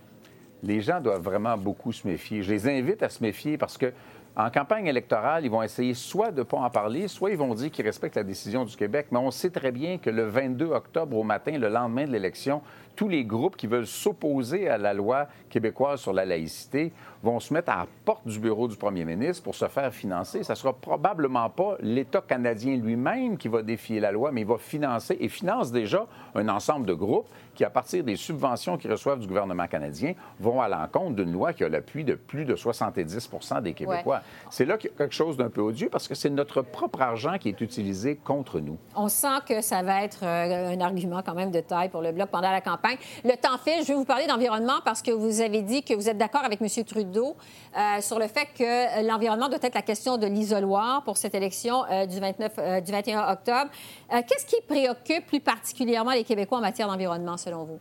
les 0.64 0.82
gens 0.82 1.00
doivent 1.00 1.22
vraiment 1.22 1.56
beaucoup 1.58 1.92
se 1.92 2.08
méfier. 2.08 2.42
Je 2.42 2.52
les 2.52 2.68
invite 2.68 3.04
à 3.04 3.10
se 3.10 3.22
méfier 3.22 3.56
parce 3.56 3.78
que 3.78 3.94
en 4.36 4.50
campagne 4.50 4.88
électorale, 4.88 5.46
ils 5.46 5.52
vont 5.52 5.62
essayer 5.62 5.94
soit 5.94 6.32
de 6.32 6.40
ne 6.40 6.44
pas 6.44 6.58
en 6.58 6.70
parler, 6.72 7.08
soit 7.08 7.30
ils 7.30 7.38
vont 7.38 7.54
dire 7.54 7.70
qu'ils 7.70 7.86
respectent 7.86 8.16
la 8.16 8.24
décision 8.24 8.66
du 8.66 8.76
Québec. 8.76 9.08
Mais 9.12 9.20
on 9.20 9.30
sait 9.32 9.52
très 9.52 9.72
bien 9.72 9.98
que 10.00 10.10
le 10.10 10.24
22 10.28 10.66
octobre 10.72 11.16
au 11.18 11.24
matin, 11.24 11.58
le 11.58 11.70
lendemain 11.70 12.06
de 12.06 12.12
l'élection, 12.12 12.62
tous 12.96 13.08
les 13.08 13.26
groupes 13.26 13.58
qui 13.58 13.68
veulent 13.68 13.88
s'opposer 13.88 14.70
à 14.70 14.78
la 14.78 14.94
loi 14.94 15.28
québécoise 15.50 16.02
sur 16.02 16.14
la 16.14 16.26
laïcité 16.26 16.92
vont 17.24 17.40
se 17.40 17.54
mettre 17.54 17.72
à 17.72 17.78
la 17.78 17.88
porte 18.06 18.28
du 18.28 18.40
bureau 18.40 18.68
du 18.68 18.76
premier 18.76 19.06
ministre 19.06 19.44
pour 19.44 19.56
se 19.56 19.68
faire 19.68 19.94
financer. 19.94 20.44
Ça 20.44 20.56
sera 20.56 20.74
probablement 20.74 21.50
pas 21.50 21.78
l'État 21.82 22.22
canadien 22.22 22.76
lui-même 22.78 23.38
qui 23.38 23.48
va 23.48 23.62
défier 23.62 24.00
la 24.00 24.12
loi, 24.12 24.32
mais 24.32 24.42
il 24.42 24.48
va 24.48 24.58
financer 24.58 25.18
et 25.20 25.30
finance 25.30 25.72
déjà 25.72 26.06
un 26.36 26.48
ensemble 26.50 26.86
de 26.86 26.94
groupes 26.94 27.28
qui, 27.56 27.64
à 27.64 27.70
partir 27.70 28.04
des 28.04 28.16
subventions 28.16 28.78
qu'ils 28.78 28.92
reçoivent 28.92 29.20
du 29.20 29.28
gouvernement 29.28 29.68
canadien, 29.68 30.14
vont 30.40 30.62
à 30.62 30.68
l'encontre 30.68 31.16
d'une 31.16 31.32
loi 31.32 31.54
qui 31.54 31.64
a 31.64 31.70
l'appui 31.70 32.04
de 32.04 32.16
plus 32.16 32.46
de 32.46 32.56
70 32.56 33.30
des 33.62 33.74
Québécois. 33.74 34.22
C'est 34.50 34.66
là 34.66 34.78
qu'il 34.78 34.92
y 34.92 34.94
a 34.94 34.98
quelque 34.98 35.16
chose 35.16 35.38
d'un 35.38 35.50
peu 35.50 35.62
odieux 35.62 35.90
parce 35.90 36.08
que 36.08 36.16
c'est 36.16 36.30
notre 36.30 36.62
propre 36.62 37.02
argent 37.02 37.38
qui 37.38 37.50
est 37.50 37.62
utilisé 37.62 38.16
contre 38.16 38.60
nous. 38.60 38.78
On 38.96 39.08
sent 39.08 39.40
que 39.48 39.62
ça 39.62 39.82
va 39.84 40.04
être 40.04 40.24
euh, 40.24 40.76
un 40.76 40.82
argument 40.82 41.22
quand 41.26 41.34
même 41.34 41.52
de 41.52 41.62
taille 41.62 41.90
pour 41.90 42.02
le 42.02 42.12
Bloc 42.12 42.30
pendant 42.30 42.52
la 42.52 42.62
campagne. 42.62 42.85
Le 43.24 43.36
temps 43.36 43.58
fait, 43.58 43.82
je 43.82 43.88
vais 43.88 43.94
vous 43.94 44.06
parler 44.06 44.28
d'environnement 44.28 44.80
parce 44.84 45.02
que 45.02 45.12
vous 45.12 45.42
avez 45.42 45.62
dit 45.62 45.84
que 45.84 45.94
vous 45.94 46.10
êtes 46.10 46.18
d'accord 46.18 46.44
avec 46.44 46.62
M. 46.62 46.68
Trudeau 46.84 47.36
euh, 47.78 48.02
sur 48.02 48.20
le 48.20 48.28
fait 48.28 48.48
que 48.58 49.08
l'environnement 49.08 49.50
doit 49.50 49.60
être 49.62 49.76
la 49.76 49.82
question 49.82 50.18
de 50.18 50.28
l'isoloir 50.28 51.04
pour 51.04 51.18
cette 51.18 51.36
élection 51.36 51.86
euh, 51.92 52.06
du, 52.06 52.20
29, 52.20 52.52
euh, 52.58 52.82
du 52.82 52.92
21 52.92 53.32
octobre. 53.32 53.70
Qu'est-ce 54.10 54.46
qui 54.46 54.62
préoccupe 54.68 55.26
plus 55.26 55.40
particulièrement 55.40 56.12
les 56.12 56.24
Québécois 56.24 56.60
en 56.60 56.62
matière 56.62 56.88
d'environnement, 56.88 57.38
selon 57.38 57.64
vous? 57.64 57.80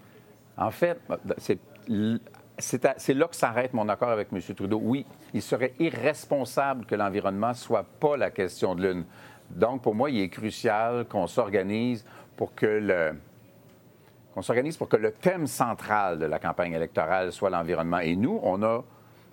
En 0.57 0.71
fait, 0.71 0.99
c'est 1.38 1.59
c'est 2.57 3.14
là 3.14 3.27
que 3.27 3.35
s'arrête 3.35 3.75
mon 3.75 3.88
accord 3.88 4.11
avec 4.11 4.29
M. 4.33 4.40
Trudeau. 4.55 4.81
Oui, 4.83 5.05
il 5.33 5.43
serait 5.43 5.75
irresponsable 5.81 6.87
que 6.87 6.95
l'environnement 6.95 7.49
ne 7.49 7.55
soit 7.55 7.85
pas 7.99 8.17
la 8.17 8.31
question 8.31 8.77
de 8.77 8.87
l'une. 8.87 9.05
Donc, 9.51 9.83
pour 9.83 9.95
moi, 9.95 10.09
il 10.11 10.21
est 10.21 10.29
crucial 10.29 11.07
qu'on 11.07 11.27
s'organise 11.27 12.05
pour 12.37 12.55
que 12.55 12.67
le 12.67 13.14
qu'on 14.35 14.42
s'organise 14.42 14.77
pour 14.77 14.88
que 14.88 14.97
le 14.97 15.12
thème 15.12 15.47
central 15.47 16.18
de 16.18 16.27
la 16.27 16.40
campagne 16.40 16.73
électorale 16.73 17.33
soit 17.33 17.51
l'environnement. 17.51 18.01
Et 18.01 18.16
nous, 18.16 18.40
on 18.42 18.62
a 18.64 18.83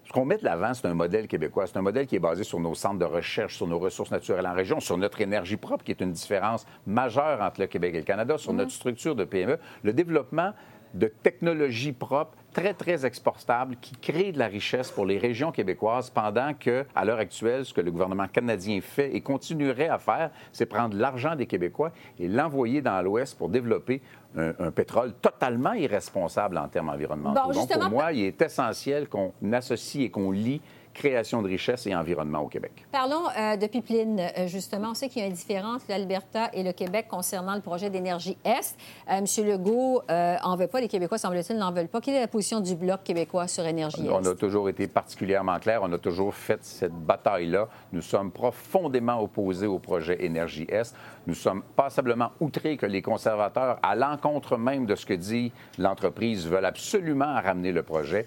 ce 0.05 0.11
qu'on 0.11 0.25
met 0.25 0.37
de 0.37 0.43
l'avant, 0.43 0.73
c'est 0.73 0.87
un 0.87 0.93
modèle 0.93 1.27
québécois. 1.27 1.65
C'est 1.65 1.77
un 1.77 1.81
modèle 1.81 2.05
qui 2.05 2.17
est 2.17 2.19
basé 2.19 2.43
sur 2.43 2.59
nos 2.59 2.75
centres 2.75 2.99
de 2.99 3.05
recherche, 3.05 3.55
sur 3.55 3.65
nos 3.65 3.79
ressources 3.79 4.11
naturelles 4.11 4.45
en 4.45 4.53
région, 4.53 4.79
sur 4.79 4.97
notre 4.97 5.21
énergie 5.21 5.57
propre, 5.57 5.83
qui 5.83 5.91
est 5.91 6.01
une 6.01 6.11
différence 6.11 6.65
majeure 6.85 7.41
entre 7.41 7.61
le 7.61 7.67
Québec 7.67 7.95
et 7.95 7.99
le 7.99 8.03
Canada, 8.03 8.37
sur 8.37 8.53
notre 8.53 8.71
structure 8.71 9.15
de 9.15 9.23
PME, 9.23 9.57
le 9.83 9.93
développement 9.93 10.53
de 10.93 11.07
technologies 11.07 11.93
propres 11.93 12.37
très, 12.53 12.73
très 12.73 13.05
exportables 13.05 13.77
qui 13.79 13.95
créent 13.95 14.31
de 14.31 14.39
la 14.39 14.47
richesse 14.47 14.91
pour 14.91 15.05
les 15.05 15.17
régions 15.17 15.51
québécoises 15.51 16.09
pendant 16.09 16.53
que, 16.53 16.85
à 16.95 17.05
l'heure 17.05 17.19
actuelle, 17.19 17.65
ce 17.65 17.73
que 17.73 17.81
le 17.81 17.91
gouvernement 17.91 18.27
canadien 18.27 18.81
fait 18.81 19.15
et 19.15 19.21
continuerait 19.21 19.87
à 19.87 19.97
faire, 19.97 20.31
c'est 20.51 20.65
prendre 20.65 20.97
l'argent 20.97 21.35
des 21.35 21.45
Québécois 21.45 21.91
et 22.19 22.27
l'envoyer 22.27 22.81
dans 22.81 23.01
l'Ouest 23.01 23.37
pour 23.37 23.49
développer 23.49 24.01
un, 24.35 24.53
un 24.59 24.71
pétrole 24.71 25.13
totalement 25.21 25.73
irresponsable 25.73 26.57
en 26.57 26.67
termes 26.67 26.89
environnementaux. 26.89 27.41
Bon, 27.47 27.53
Donc, 27.53 27.71
pour 27.71 27.89
moi, 27.89 28.11
il 28.11 28.25
est 28.25 28.41
essentiel 28.41 29.07
qu'on 29.07 29.33
associe 29.53 30.05
et 30.05 30.09
qu'on 30.09 30.31
lie 30.31 30.61
création 30.93 31.41
de 31.41 31.47
richesse 31.47 31.87
et 31.87 31.95
environnement 31.95 32.39
au 32.39 32.47
Québec. 32.47 32.85
Parlons 32.91 33.23
euh, 33.37 33.55
de 33.57 33.67
pipeline, 33.67 34.19
euh, 34.19 34.47
justement. 34.47 34.89
On 34.91 34.93
sait 34.93 35.09
qu'il 35.09 35.21
y 35.21 35.25
a 35.25 35.27
un 35.27 35.31
différent 35.31 35.75
entre 35.75 35.85
l'Alberta 35.89 36.49
et 36.53 36.63
le 36.63 36.71
Québec 36.73 37.07
concernant 37.09 37.55
le 37.55 37.61
projet 37.61 37.89
d'énergie 37.89 38.37
Est. 38.43 38.77
Euh, 39.09 39.13
M. 39.19 39.25
Legault 39.47 40.01
euh, 40.09 40.35
en 40.43 40.55
veut 40.55 40.67
pas, 40.67 40.81
les 40.81 40.87
Québécois, 40.87 41.17
semble-t-il, 41.17 41.57
n'en 41.57 41.71
veulent 41.71 41.87
pas. 41.87 42.01
Quelle 42.01 42.15
est 42.15 42.21
la 42.21 42.27
position 42.27 42.59
du 42.59 42.75
Bloc 42.75 43.03
québécois 43.03 43.47
sur 43.47 43.65
énergie 43.65 44.07
On 44.09 44.21
Est? 44.23 44.27
a 44.27 44.35
toujours 44.35 44.69
été 44.69 44.87
particulièrement 44.87 45.59
clair, 45.59 45.81
on 45.83 45.91
a 45.93 45.97
toujours 45.97 46.33
fait 46.33 46.63
cette 46.63 46.93
bataille-là. 46.93 47.67
Nous 47.93 48.01
sommes 48.01 48.31
profondément 48.31 49.21
opposés 49.21 49.67
au 49.67 49.79
projet 49.79 50.23
Énergie 50.23 50.65
Est. 50.69 50.95
Nous 51.27 51.35
sommes 51.35 51.61
passablement 51.75 52.31
outrés 52.39 52.77
que 52.77 52.85
les 52.85 53.01
conservateurs, 53.01 53.79
à 53.83 53.95
l'encontre 53.95 54.57
même 54.57 54.85
de 54.85 54.95
ce 54.95 55.05
que 55.05 55.13
dit 55.13 55.51
l'entreprise, 55.77 56.47
veulent 56.47 56.65
absolument 56.65 57.35
ramener 57.41 57.71
le 57.71 57.83
projet. 57.83 58.25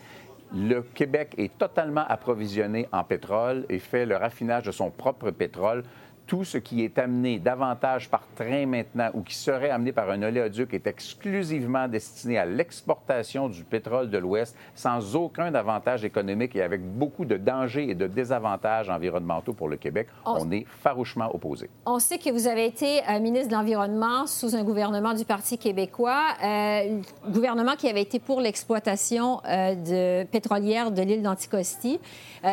Le 0.56 0.82
Québec 0.82 1.34
est 1.36 1.58
totalement 1.58 2.04
approvisionné 2.08 2.86
en 2.92 3.02
pétrole 3.02 3.66
et 3.68 3.80
fait 3.80 4.06
le 4.06 4.16
raffinage 4.16 4.62
de 4.62 4.70
son 4.70 4.88
propre 4.88 5.32
pétrole. 5.32 5.82
Tout 6.26 6.44
ce 6.44 6.56
qui 6.58 6.82
est 6.82 6.98
amené 6.98 7.38
davantage 7.38 8.08
par 8.08 8.22
train 8.34 8.64
maintenant 8.66 9.10
ou 9.12 9.20
qui 9.22 9.34
serait 9.34 9.68
amené 9.70 9.92
par 9.92 10.08
un 10.10 10.22
oléoduc 10.22 10.72
est 10.72 10.86
exclusivement 10.86 11.86
destiné 11.86 12.38
à 12.38 12.46
l'exportation 12.46 13.48
du 13.48 13.62
pétrole 13.64 14.08
de 14.10 14.16
l'Ouest 14.18 14.56
sans 14.74 15.16
aucun 15.16 15.54
avantage 15.54 16.04
économique 16.04 16.56
et 16.56 16.62
avec 16.62 16.80
beaucoup 16.82 17.24
de 17.26 17.36
dangers 17.36 17.90
et 17.90 17.94
de 17.94 18.06
désavantages 18.06 18.88
environnementaux 18.88 19.52
pour 19.52 19.68
le 19.68 19.76
Québec. 19.76 20.08
On- 20.24 20.44
On 20.46 20.50
est 20.50 20.64
farouchement 20.82 21.34
opposés. 21.34 21.68
On 21.86 21.98
sait 21.98 22.18
que 22.18 22.30
vous 22.30 22.46
avez 22.46 22.66
été 22.66 23.00
euh, 23.08 23.20
ministre 23.20 23.48
de 23.48 23.54
l'Environnement 23.54 24.26
sous 24.26 24.56
un 24.56 24.62
gouvernement 24.64 25.14
du 25.14 25.24
Parti 25.24 25.58
québécois, 25.58 26.22
euh, 26.42 27.00
gouvernement 27.28 27.76
qui 27.76 27.88
avait 27.88 28.02
été 28.02 28.18
pour 28.18 28.40
l'exploitation 28.40 29.40
euh, 29.46 29.74
de 29.74 30.26
pétrolière 30.28 30.90
de 30.90 31.02
l'île 31.02 31.22
d'Anticosti. 31.22 32.00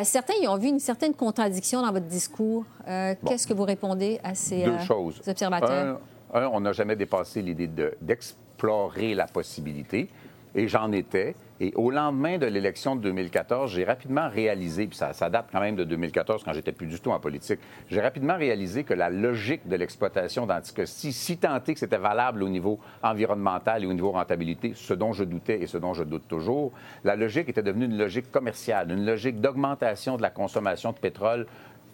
Certains 0.03 0.35
y 0.41 0.47
ont 0.47 0.57
vu 0.57 0.69
une 0.69 0.79
certaine 0.79 1.13
contradiction 1.13 1.81
dans 1.81 1.91
votre 1.91 2.05
discours. 2.07 2.63
Euh, 2.87 3.15
Qu'est-ce 3.25 3.47
que 3.47 3.53
vous 3.53 3.65
répondez 3.65 4.19
à 4.23 4.33
ces 4.35 4.63
Deux 4.63 4.71
euh, 4.71 4.79
choses. 4.79 5.21
observateurs? 5.27 5.99
Un, 6.33 6.41
un, 6.41 6.47
on 6.47 6.61
n'a 6.61 6.71
jamais 6.71 6.95
dépassé 6.95 7.41
l'idée 7.41 7.67
de- 7.67 7.93
d'explorer 8.01 9.13
la 9.15 9.25
possibilité, 9.27 10.07
et 10.53 10.67
j'en 10.67 10.91
étais. 10.91 11.35
Et 11.63 11.71
au 11.75 11.91
lendemain 11.91 12.37
de 12.39 12.47
l'élection 12.47 12.95
de 12.95 13.01
2014, 13.01 13.71
j'ai 13.71 13.83
rapidement 13.83 14.27
réalisé, 14.27 14.87
puis 14.87 14.97
ça, 14.97 15.13
ça 15.13 15.29
date 15.29 15.45
quand 15.51 15.59
même 15.61 15.75
de 15.75 15.83
2014 15.83 16.43
quand 16.43 16.53
j'étais 16.53 16.71
plus 16.71 16.87
du 16.87 16.99
tout 16.99 17.11
en 17.11 17.19
politique, 17.19 17.59
j'ai 17.87 18.01
rapidement 18.01 18.35
réalisé 18.35 18.83
que 18.83 18.95
la 18.95 19.11
logique 19.11 19.67
de 19.67 19.75
l'exploitation 19.75 20.47
d'Anticosti, 20.47 21.13
si 21.13 21.37
tant 21.37 21.55
est 21.57 21.73
que 21.73 21.79
c'était 21.79 21.99
valable 21.99 22.41
au 22.41 22.49
niveau 22.49 22.79
environnemental 23.03 23.83
et 23.83 23.85
au 23.87 23.93
niveau 23.93 24.09
rentabilité, 24.11 24.73
ce 24.75 24.95
dont 24.95 25.13
je 25.13 25.23
doutais 25.23 25.61
et 25.61 25.67
ce 25.67 25.77
dont 25.77 25.93
je 25.93 26.03
doute 26.03 26.27
toujours, 26.27 26.71
la 27.03 27.15
logique 27.15 27.47
était 27.47 27.61
devenue 27.61 27.85
une 27.85 27.97
logique 27.97 28.31
commerciale, 28.31 28.89
une 28.91 29.05
logique 29.05 29.39
d'augmentation 29.39 30.17
de 30.17 30.23
la 30.23 30.31
consommation 30.31 30.91
de 30.93 30.97
pétrole 30.97 31.45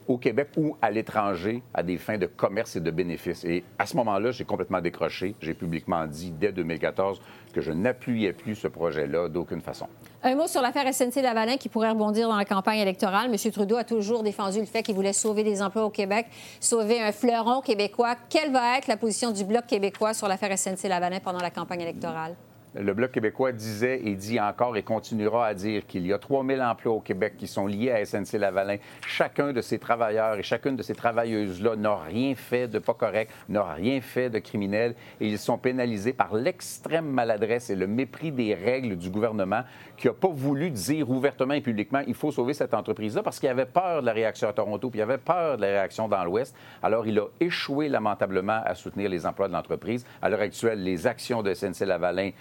au 0.07 0.17
Québec 0.17 0.49
ou 0.57 0.75
à 0.81 0.91
l'étranger 0.91 1.61
à 1.73 1.83
des 1.83 1.97
fins 1.97 2.17
de 2.17 2.25
commerce 2.25 2.75
et 2.75 2.79
de 2.79 2.91
bénéfices. 2.91 3.43
Et 3.43 3.63
à 3.77 3.85
ce 3.85 3.95
moment-là, 3.97 4.31
j'ai 4.31 4.45
complètement 4.45 4.81
décroché. 4.81 5.35
J'ai 5.41 5.53
publiquement 5.53 6.05
dit 6.07 6.31
dès 6.31 6.51
2014 6.51 7.21
que 7.53 7.61
je 7.61 7.71
n'appuyais 7.71 8.33
plus 8.33 8.55
ce 8.55 8.67
projet-là 8.67 9.29
d'aucune 9.29 9.61
façon. 9.61 9.87
Un 10.23 10.35
mot 10.35 10.47
sur 10.47 10.61
l'affaire 10.61 10.91
SNC-Lavalin 10.91 11.57
qui 11.57 11.69
pourrait 11.69 11.89
rebondir 11.89 12.27
dans 12.27 12.35
la 12.35 12.45
campagne 12.45 12.79
électorale. 12.79 13.29
M. 13.31 13.51
Trudeau 13.51 13.75
a 13.75 13.83
toujours 13.83 14.23
défendu 14.23 14.59
le 14.59 14.65
fait 14.65 14.83
qu'il 14.83 14.95
voulait 14.95 15.13
sauver 15.13 15.43
des 15.43 15.61
emplois 15.61 15.85
au 15.85 15.89
Québec, 15.89 16.27
sauver 16.59 17.01
un 17.01 17.11
fleuron 17.11 17.61
québécois. 17.61 18.15
Quelle 18.29 18.51
va 18.51 18.77
être 18.77 18.87
la 18.87 18.97
position 18.97 19.31
du 19.31 19.43
Bloc 19.43 19.65
québécois 19.67 20.13
sur 20.13 20.27
l'affaire 20.27 20.57
SNC-Lavalin 20.57 21.19
pendant 21.19 21.39
la 21.39 21.51
campagne 21.51 21.81
électorale? 21.81 22.35
Le 22.79 22.93
Bloc 22.93 23.11
québécois 23.11 23.51
disait 23.51 24.01
et 24.03 24.15
dit 24.15 24.39
encore 24.39 24.77
et 24.77 24.83
continuera 24.83 25.47
à 25.47 25.53
dire 25.55 25.87
qu'il 25.87 26.05
y 26.05 26.13
a 26.13 26.19
3000 26.19 26.61
emplois 26.61 26.93
au 26.93 26.99
Québec 26.99 27.33
qui 27.37 27.47
sont 27.47 27.65
liés 27.65 27.91
à 27.91 28.03
SNC-Lavalin. 28.03 28.77
Chacun 29.07 29.51
de 29.51 29.61
ces 29.61 29.79
travailleurs 29.79 30.37
et 30.37 30.43
chacune 30.43 30.75
de 30.75 30.83
ces 30.83 30.93
travailleuses-là 30.93 31.75
n'a 31.75 31.95
rien 31.95 32.35
fait 32.35 32.67
de 32.67 32.77
pas 32.77 32.93
correct, 32.93 33.31
n'a 33.49 33.63
rien 33.73 33.99
fait 34.01 34.29
de 34.29 34.37
criminel 34.37 34.93
et 35.19 35.27
ils 35.27 35.39
sont 35.39 35.57
pénalisés 35.57 36.13
par 36.13 36.35
l'extrême 36.35 37.07
maladresse 37.07 37.71
et 37.71 37.75
le 37.75 37.87
mépris 37.87 38.31
des 38.31 38.53
règles 38.53 38.95
du 38.95 39.09
gouvernement 39.09 39.63
qui 39.97 40.07
n'a 40.07 40.13
pas 40.13 40.29
voulu 40.29 40.69
dire 40.69 41.09
ouvertement 41.09 41.55
et 41.55 41.61
publiquement 41.61 42.01
il 42.05 42.13
faut 42.13 42.31
sauver 42.31 42.53
cette 42.53 42.75
entreprise-là 42.75 43.23
parce 43.23 43.39
qu'il 43.39 43.49
avait 43.49 43.65
peur 43.65 44.01
de 44.01 44.05
la 44.05 44.13
réaction 44.13 44.47
à 44.49 44.53
Toronto 44.53 44.89
puis 44.91 44.99
il 44.99 45.03
avait 45.03 45.17
peur 45.17 45.57
de 45.57 45.63
la 45.63 45.67
réaction 45.67 46.07
dans 46.07 46.23
l'Ouest. 46.23 46.55
Alors 46.83 47.07
il 47.07 47.17
a 47.17 47.25
échoué 47.39 47.89
lamentablement 47.89 48.61
à 48.63 48.75
soutenir 48.75 49.09
les 49.09 49.25
emplois 49.25 49.47
de 49.47 49.53
l'entreprise. 49.53 50.05
À 50.21 50.29
l'heure 50.29 50.41
actuelle, 50.41 50.83
les 50.83 51.07
actions 51.07 51.41
de 51.41 51.53
SNC-Lavalin 51.53 52.31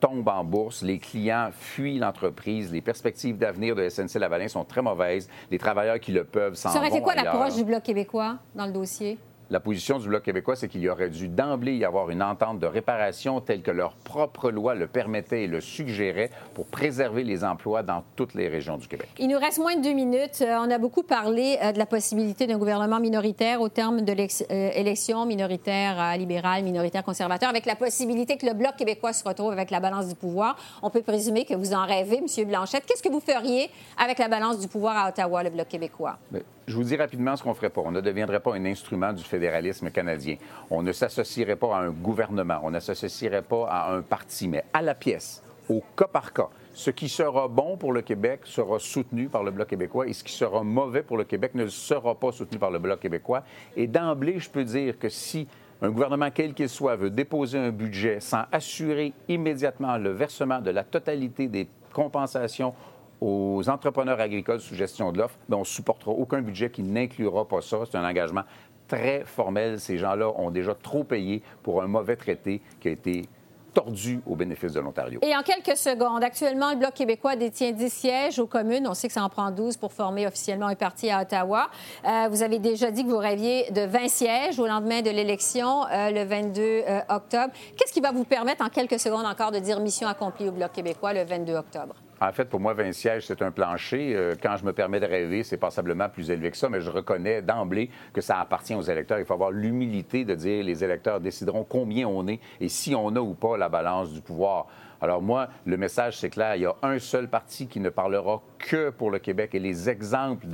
tombe 0.00 0.28
en 0.28 0.44
bourse, 0.44 0.82
les 0.82 0.98
clients 0.98 1.50
fuient 1.52 1.98
l'entreprise, 1.98 2.72
les 2.72 2.80
perspectives 2.80 3.38
d'avenir 3.38 3.74
de 3.74 3.88
SNC 3.88 4.18
Lavalin 4.18 4.48
sont 4.48 4.64
très 4.64 4.82
mauvaises, 4.82 5.28
les 5.50 5.58
travailleurs 5.58 6.00
qui 6.00 6.12
le 6.12 6.24
peuvent 6.24 6.54
s'en 6.54 6.70
Ça 6.70 6.78
aurait 6.78 6.88
été 6.88 6.98
vont 6.98 7.04
quoi 7.04 7.14
l'approche 7.14 7.54
du 7.54 7.64
Bloc 7.64 7.82
québécois 7.82 8.36
dans 8.54 8.66
le 8.66 8.72
dossier? 8.72 9.18
La 9.48 9.60
position 9.60 10.00
du 10.00 10.08
Bloc 10.08 10.24
québécois, 10.24 10.56
c'est 10.56 10.66
qu'il 10.66 10.80
y 10.80 10.88
aurait 10.88 11.08
dû 11.08 11.28
d'emblée 11.28 11.76
y 11.76 11.84
avoir 11.84 12.10
une 12.10 12.20
entente 12.20 12.58
de 12.58 12.66
réparation 12.66 13.40
telle 13.40 13.62
que 13.62 13.70
leur 13.70 13.92
propre 13.94 14.50
loi 14.50 14.74
le 14.74 14.88
permettait 14.88 15.44
et 15.44 15.46
le 15.46 15.60
suggérait 15.60 16.30
pour 16.52 16.66
préserver 16.66 17.22
les 17.22 17.44
emplois 17.44 17.84
dans 17.84 18.02
toutes 18.16 18.34
les 18.34 18.48
régions 18.48 18.76
du 18.76 18.88
Québec. 18.88 19.08
Il 19.20 19.28
nous 19.28 19.38
reste 19.38 19.60
moins 19.60 19.76
de 19.76 19.82
deux 19.82 19.92
minutes. 19.92 20.42
Euh, 20.42 20.58
on 20.58 20.68
a 20.68 20.78
beaucoup 20.78 21.04
parlé 21.04 21.58
euh, 21.62 21.70
de 21.70 21.78
la 21.78 21.86
possibilité 21.86 22.48
d'un 22.48 22.58
gouvernement 22.58 22.98
minoritaire 22.98 23.60
au 23.60 23.68
terme 23.68 24.00
de 24.00 24.12
l'élection 24.12 25.24
minoritaire 25.26 25.94
euh, 26.00 26.16
libérale, 26.16 26.64
minoritaire 26.64 27.04
conservateur, 27.04 27.48
avec 27.48 27.66
la 27.66 27.76
possibilité 27.76 28.36
que 28.38 28.46
le 28.46 28.54
Bloc 28.54 28.74
québécois 28.74 29.12
se 29.12 29.22
retrouve 29.22 29.52
avec 29.52 29.70
la 29.70 29.78
balance 29.78 30.08
du 30.08 30.16
pouvoir. 30.16 30.56
On 30.82 30.90
peut 30.90 31.02
présumer 31.02 31.44
que 31.44 31.54
vous 31.54 31.72
en 31.72 31.86
rêvez, 31.86 32.18
M. 32.18 32.48
Blanchette. 32.48 32.84
Qu'est-ce 32.84 33.02
que 33.02 33.12
vous 33.12 33.20
feriez 33.20 33.70
avec 33.96 34.18
la 34.18 34.26
balance 34.26 34.58
du 34.58 34.66
pouvoir 34.66 34.96
à 34.96 35.08
Ottawa, 35.10 35.44
le 35.44 35.50
Bloc 35.50 35.68
québécois? 35.68 36.18
Mais 36.32 36.42
je 36.66 36.74
vous 36.74 36.82
dis 36.82 36.96
rapidement 36.96 37.36
ce 37.36 37.42
qu'on 37.42 37.54
ferait 37.54 37.70
pas. 37.70 37.82
On 37.84 37.92
ne 37.92 38.00
deviendrait 38.00 38.40
pas 38.40 38.54
un 38.54 38.64
instrument 38.64 39.12
du 39.12 39.22
fédéralisme 39.22 39.90
canadien. 39.90 40.36
On 40.70 40.82
ne 40.82 40.92
s'associerait 40.92 41.56
pas 41.56 41.76
à 41.76 41.80
un 41.80 41.90
gouvernement. 41.90 42.58
On 42.62 42.70
ne 42.70 42.80
s'associerait 42.80 43.42
pas 43.42 43.68
à 43.68 43.92
un 43.92 44.02
parti, 44.02 44.48
mais 44.48 44.64
à 44.72 44.82
la 44.82 44.94
pièce, 44.94 45.42
au 45.68 45.82
cas 45.96 46.08
par 46.08 46.32
cas. 46.32 46.48
Ce 46.72 46.90
qui 46.90 47.08
sera 47.08 47.48
bon 47.48 47.76
pour 47.76 47.92
le 47.92 48.02
Québec 48.02 48.40
sera 48.44 48.78
soutenu 48.78 49.28
par 49.28 49.42
le 49.42 49.50
Bloc 49.50 49.68
québécois 49.68 50.06
et 50.08 50.12
ce 50.12 50.22
qui 50.22 50.32
sera 50.32 50.62
mauvais 50.62 51.02
pour 51.02 51.16
le 51.16 51.24
Québec 51.24 51.54
ne 51.54 51.68
sera 51.68 52.14
pas 52.14 52.32
soutenu 52.32 52.58
par 52.58 52.70
le 52.70 52.78
Bloc 52.78 53.00
québécois. 53.00 53.44
Et 53.76 53.86
d'emblée, 53.86 54.38
je 54.38 54.50
peux 54.50 54.64
dire 54.64 54.98
que 54.98 55.08
si 55.08 55.48
un 55.82 55.90
gouvernement, 55.90 56.30
quel 56.34 56.52
qu'il 56.52 56.68
soit, 56.68 56.96
veut 56.96 57.10
déposer 57.10 57.58
un 57.58 57.70
budget 57.70 58.20
sans 58.20 58.44
assurer 58.50 59.12
immédiatement 59.28 59.98
le 59.98 60.10
versement 60.10 60.60
de 60.60 60.70
la 60.70 60.84
totalité 60.84 61.48
des 61.48 61.68
compensations 61.92 62.74
aux 63.20 63.68
entrepreneurs 63.68 64.20
agricoles 64.20 64.60
sous 64.60 64.74
gestion 64.74 65.12
de 65.12 65.18
l'offre, 65.18 65.38
ben, 65.48 65.56
on 65.56 65.60
ne 65.60 65.64
supportera 65.64 66.12
aucun 66.12 66.42
budget 66.42 66.70
qui 66.70 66.82
n'inclura 66.82 67.46
pas 67.46 67.60
ça. 67.62 67.78
C'est 67.90 67.96
un 67.96 68.08
engagement 68.08 68.42
très 68.88 69.24
formel. 69.24 69.80
Ces 69.80 69.98
gens-là 69.98 70.30
ont 70.36 70.50
déjà 70.50 70.74
trop 70.74 71.04
payé 71.04 71.42
pour 71.62 71.82
un 71.82 71.86
mauvais 71.86 72.16
traité 72.16 72.60
qui 72.80 72.88
a 72.88 72.90
été 72.90 73.28
tordu 73.76 74.22
au 74.26 74.36
bénéfice 74.36 74.72
de 74.72 74.80
l'Ontario. 74.80 75.20
Et 75.22 75.36
en 75.36 75.42
quelques 75.42 75.76
secondes, 75.76 76.24
actuellement, 76.24 76.70
le 76.70 76.76
Bloc 76.76 76.94
québécois 76.94 77.36
détient 77.36 77.72
10 77.72 77.92
sièges 77.92 78.38
aux 78.38 78.46
communes. 78.46 78.86
On 78.88 78.94
sait 78.94 79.06
que 79.06 79.12
ça 79.12 79.22
en 79.22 79.28
prend 79.28 79.50
12 79.50 79.76
pour 79.76 79.92
former 79.92 80.26
officiellement 80.26 80.68
un 80.68 80.74
parti 80.74 81.10
à 81.10 81.20
Ottawa. 81.20 81.68
Euh, 82.06 82.28
vous 82.30 82.42
avez 82.42 82.58
déjà 82.58 82.90
dit 82.90 83.04
que 83.04 83.10
vous 83.10 83.18
rêviez 83.18 83.70
de 83.72 83.82
20 83.82 84.08
sièges 84.08 84.58
au 84.58 84.66
lendemain 84.66 85.02
de 85.02 85.10
l'élection, 85.10 85.86
euh, 85.92 86.10
le 86.10 86.24
22 86.24 86.62
euh, 86.62 87.00
octobre. 87.10 87.52
Qu'est-ce 87.76 87.92
qui 87.92 88.00
va 88.00 88.12
vous 88.12 88.24
permettre 88.24 88.64
en 88.64 88.70
quelques 88.70 88.98
secondes 88.98 89.26
encore 89.26 89.52
de 89.52 89.58
dire 89.58 89.78
mission 89.78 90.08
accomplie 90.08 90.48
au 90.48 90.52
Bloc 90.52 90.72
québécois 90.72 91.12
le 91.12 91.24
22 91.24 91.54
octobre? 91.56 91.96
En 92.18 92.32
fait, 92.32 92.46
pour 92.46 92.60
moi, 92.60 92.72
20 92.72 92.92
sièges, 92.92 93.26
c'est 93.26 93.42
un 93.42 93.50
plancher. 93.50 94.14
Euh, 94.14 94.34
Quand 94.42 94.56
je 94.56 94.64
me 94.64 94.72
permets 94.72 95.00
de 95.00 95.06
rêver, 95.06 95.42
c'est 95.42 95.58
passablement 95.58 96.08
plus 96.08 96.30
élevé 96.30 96.50
que 96.50 96.56
ça, 96.56 96.70
mais 96.70 96.80
je 96.80 96.90
reconnais 96.90 97.42
d'emblée 97.42 97.90
que 98.14 98.22
ça 98.22 98.40
appartient 98.40 98.74
aux 98.74 98.82
électeurs. 98.82 99.18
Il 99.18 99.26
faut 99.26 99.34
avoir 99.34 99.50
l'humilité 99.50 100.24
de 100.24 100.34
dire 100.34 100.64
les 100.64 100.82
électeurs 100.82 101.20
décideront 101.20 101.64
combien 101.64 102.08
on 102.08 102.26
est 102.26 102.40
et 102.60 102.70
si 102.70 102.94
on 102.94 103.08
a 103.16 103.20
ou 103.20 103.34
pas 103.34 103.58
la 103.58 103.68
balance 103.68 104.12
du 104.12 104.22
pouvoir. 104.22 104.66
Alors 105.00 105.20
moi, 105.20 105.48
le 105.66 105.76
message, 105.76 106.16
c'est 106.18 106.30
clair, 106.30 106.56
il 106.56 106.62
y 106.62 106.66
a 106.66 106.74
un 106.82 106.98
seul 106.98 107.28
parti 107.28 107.66
qui 107.66 107.80
ne 107.80 107.90
parlera 107.90 108.40
que 108.58 108.88
pour 108.88 109.10
le 109.10 109.18
Québec 109.18 109.54
et 109.54 109.58
les 109.58 109.90
exemples 109.90 110.46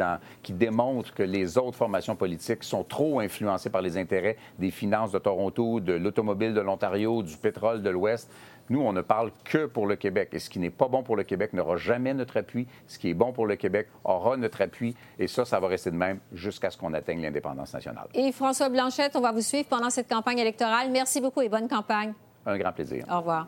qui 0.43 0.53
démontrent 0.53 1.15
que 1.15 1.23
les 1.23 1.59
autres 1.59 1.77
formations 1.77 2.17
politiques 2.17 2.65
sont 2.65 2.83
trop 2.83 3.21
influencées 3.21 3.71
par 3.71 3.83
les 3.83 3.97
intérêts 3.97 4.37
des 4.59 4.73
finances 4.73 5.13
de 5.13 5.19
Toronto, 5.19 5.79
de 5.79 5.93
l'automobile 5.93 6.55
de 6.55 6.61
l'Ontario, 6.61 7.23
du 7.23 7.37
pétrole 7.37 7.83
de 7.83 7.91
l'Ouest. 7.91 8.33
Nous, 8.73 8.81
on 8.81 8.95
ne 8.95 9.03
parle 9.03 9.33
que 9.45 9.67
pour 9.67 9.87
le 9.87 9.97
Québec. 9.97 10.31
Et 10.33 10.39
ce 10.39 10.49
qui 10.49 10.59
n'est 10.59 10.71
pas 10.71 10.89
bon 10.89 11.03
pour 11.03 11.15
le 11.15 11.25
Québec 11.25 11.53
n'aura 11.53 11.77
jamais 11.77 12.15
notre 12.15 12.39
appui. 12.39 12.67
Ce 12.87 12.99
qui 12.99 13.11
est 13.11 13.15
bon 13.15 13.31
pour 13.31 13.47
le 13.47 13.57
Québec 13.57 13.89
aura 14.03 14.39
notre 14.39 14.63
appui. 14.63 14.97
Et 15.19 15.29
ça, 15.29 15.45
ça 15.45 15.61
va 15.61 15.69
rester 15.69 15.91
de 15.91 15.97
même 15.97 16.21
jusqu'à 16.33 16.71
ce 16.71 16.79
qu'on 16.79 16.95
atteigne 16.95 17.21
l'indépendance 17.21 17.75
nationale. 17.75 18.07
Et 18.15 18.33
François 18.33 18.71
Blanchette, 18.71 19.15
on 19.15 19.21
va 19.21 19.31
vous 19.31 19.43
suivre 19.43 19.69
pendant 19.69 19.91
cette 19.91 20.09
campagne 20.09 20.39
électorale. 20.39 20.91
Merci 20.91 21.21
beaucoup 21.21 21.43
et 21.43 21.51
bonne 21.51 21.69
campagne. 21.69 22.15
Un 22.47 22.57
grand 22.57 22.73
plaisir. 22.73 23.05
Au 23.11 23.19
revoir. 23.19 23.47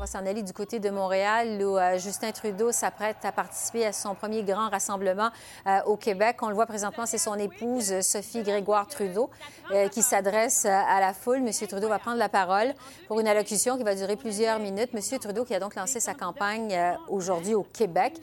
Va 0.00 0.06
s'en 0.06 0.24
aller 0.24 0.42
du 0.42 0.54
côté 0.54 0.78
de 0.80 0.88
Montréal 0.88 1.62
où 1.62 1.76
euh, 1.76 1.98
Justin 1.98 2.32
Trudeau 2.32 2.72
s'apprête 2.72 3.18
à 3.22 3.32
participer 3.32 3.84
à 3.84 3.92
son 3.92 4.14
premier 4.14 4.42
grand 4.42 4.70
rassemblement 4.70 5.28
euh, 5.66 5.82
au 5.84 5.98
Québec. 5.98 6.38
On 6.40 6.48
le 6.48 6.54
voit 6.54 6.64
présentement, 6.64 7.04
c'est 7.04 7.18
son 7.18 7.34
épouse 7.34 8.00
Sophie 8.00 8.42
Grégoire 8.42 8.86
Trudeau 8.86 9.28
euh, 9.72 9.88
qui 9.88 10.00
s'adresse 10.00 10.64
à 10.64 11.00
la 11.00 11.12
foule. 11.12 11.40
Monsieur 11.40 11.66
Trudeau 11.66 11.88
va 11.88 11.98
prendre 11.98 12.16
la 12.16 12.30
parole 12.30 12.72
pour 13.08 13.20
une 13.20 13.28
allocution 13.28 13.76
qui 13.76 13.82
va 13.82 13.94
durer 13.94 14.16
plusieurs 14.16 14.58
minutes. 14.58 14.94
Monsieur 14.94 15.18
Trudeau 15.18 15.44
qui 15.44 15.54
a 15.54 15.60
donc 15.60 15.74
lancé 15.74 16.00
sa 16.00 16.14
campagne 16.14 16.74
aujourd'hui 17.10 17.52
au 17.52 17.64
Québec. 17.64 18.14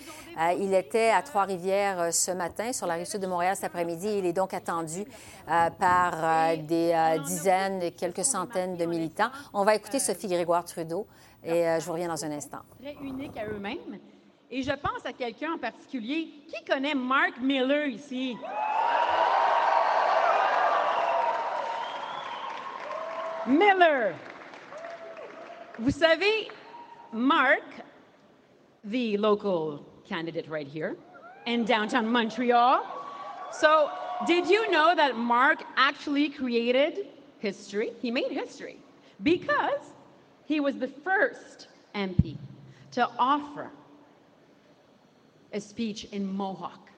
Il 0.57 0.73
était 0.73 1.11
à 1.11 1.21
Trois-Rivières 1.21 2.11
ce 2.11 2.31
matin, 2.31 2.73
sur 2.73 2.87
la 2.87 2.95
rive 2.95 3.05
sud 3.05 3.21
de 3.21 3.27
Montréal 3.27 3.55
cet 3.55 3.65
après-midi. 3.65 4.17
Il 4.17 4.25
est 4.25 4.33
donc 4.33 4.55
attendu 4.55 5.05
par 5.45 6.55
des 6.57 7.19
dizaines 7.23 7.91
quelques 7.91 8.25
centaines 8.25 8.77
de 8.77 8.85
militants. 8.85 9.29
On 9.53 9.63
va 9.63 9.75
écouter 9.75 9.99
Sophie 9.99 10.27
Grégoire 10.27 10.65
Trudeau 10.65 11.05
et 11.43 11.67
euh, 11.67 11.79
je 11.79 11.85
vous 11.85 11.93
reviens 11.93 12.07
dans 12.07 12.25
un 12.25 12.31
instant. 12.31 12.61
très 12.81 12.95
uniques 13.01 13.37
à 13.37 13.45
eux-mêmes. 13.47 13.99
Et 14.49 14.61
je 14.61 14.71
pense 14.71 15.05
à 15.05 15.13
quelqu'un 15.13 15.53
en 15.53 15.57
particulier. 15.57 16.29
Qui 16.47 16.63
connaît 16.63 16.95
Mark 16.95 17.33
Miller 17.41 17.87
ici? 17.87 18.37
Miller. 23.45 24.13
Vous 25.79 25.91
savez, 25.91 26.49
Mark, 27.13 27.63
the 28.83 29.17
local 29.17 29.85
candidate 30.07 30.49
right 30.49 30.67
here 30.67 30.95
in 31.45 31.63
downtown 31.65 32.07
Montreal. 32.07 32.83
So, 33.51 33.89
did 34.25 34.49
you 34.49 34.69
know 34.71 34.95
that 34.95 35.15
Mark 35.17 35.63
actually 35.77 36.29
created 36.29 37.07
history? 37.39 37.91
He 38.01 38.11
made 38.11 38.31
history 38.31 38.77
because 39.23 39.93
he 40.47 40.59
was 40.59 40.77
the 40.77 40.87
first 40.87 41.67
MP 41.93 42.37
to 42.91 43.07
offer 43.19 43.69
a 45.53 45.59
speech 45.59 46.05
in 46.05 46.25
Mohawk 46.25 46.89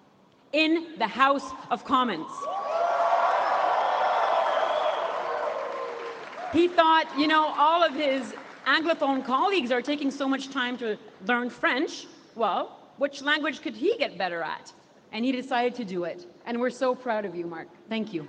in 0.53 0.87
the 0.97 1.07
House 1.07 1.51
of 1.69 1.83
Commons. 1.83 2.29
He 6.53 6.67
thought, 6.67 7.05
you 7.17 7.27
know, 7.27 7.53
all 7.57 7.83
of 7.83 7.93
his 7.93 8.33
Anglophone 8.65 9.25
colleagues 9.25 9.71
are 9.71 9.81
taking 9.81 10.11
so 10.11 10.27
much 10.27 10.49
time 10.49 10.77
to 10.77 10.97
learn 11.25 11.49
French. 11.49 12.05
Well, 12.35 12.79
which 12.97 13.21
language 13.21 13.61
could 13.61 13.75
he 13.75 13.97
get 13.97 14.17
better 14.17 14.41
at? 14.41 14.71
And 15.11 15.25
he 15.25 15.31
decided 15.31 15.75
to 15.75 15.85
do 15.85 16.03
it. 16.03 16.25
And 16.45 16.59
we're 16.59 16.69
so 16.69 16.93
proud 16.93 17.25
of 17.25 17.35
you, 17.35 17.45
Mark. 17.45 17.67
Thank 17.87 18.13
you. 18.13 18.27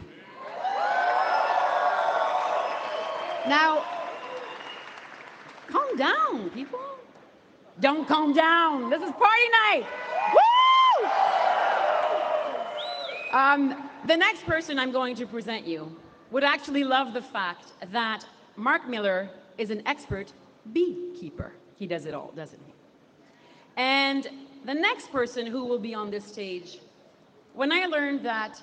Now, 3.46 3.99
calm 5.70 5.96
down, 5.96 6.50
people. 6.50 6.80
Don't 7.80 8.06
calm 8.06 8.32
down. 8.32 8.90
This 8.90 9.02
is 9.02 9.10
party 9.10 9.48
night. 9.62 9.86
Woo! 10.34 11.08
Um, 13.32 13.88
the 14.06 14.16
next 14.16 14.44
person 14.44 14.78
I'm 14.78 14.92
going 14.92 15.14
to 15.16 15.26
present 15.26 15.66
you 15.66 15.96
would 16.30 16.44
actually 16.44 16.84
love 16.84 17.12
the 17.14 17.22
fact 17.22 17.72
that 17.92 18.26
Mark 18.56 18.88
Miller 18.88 19.30
is 19.56 19.70
an 19.70 19.82
expert 19.86 20.32
beekeeper. 20.72 21.52
He 21.76 21.86
does 21.86 22.06
it 22.06 22.14
all, 22.14 22.32
doesn't 22.36 22.60
he? 22.66 22.72
And 23.76 24.28
the 24.64 24.74
next 24.74 25.10
person 25.10 25.46
who 25.46 25.64
will 25.64 25.78
be 25.78 25.94
on 25.94 26.10
this 26.10 26.24
stage, 26.24 26.78
when 27.54 27.72
I 27.72 27.86
learned 27.86 28.24
that 28.24 28.60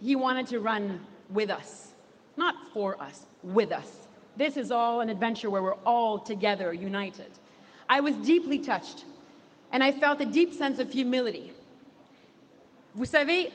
he 0.00 0.16
wanted 0.16 0.46
to 0.48 0.60
run 0.60 1.00
with 1.30 1.50
us, 1.50 1.92
not 2.36 2.54
for 2.72 3.00
us, 3.00 3.26
with 3.42 3.72
us, 3.72 4.05
this 4.36 4.56
is 4.56 4.70
all 4.70 5.00
an 5.00 5.08
adventure 5.08 5.50
where 5.50 5.62
we're 5.62 5.80
all 5.84 6.18
together, 6.18 6.72
united. 6.72 7.30
I 7.88 8.00
was 8.00 8.14
deeply 8.16 8.58
touched, 8.58 9.04
and 9.72 9.82
I 9.82 9.92
felt 9.92 10.20
a 10.20 10.26
deep 10.26 10.52
sense 10.52 10.78
of 10.78 10.90
humility. 10.92 11.52
Vous 12.94 13.04
savez, 13.06 13.50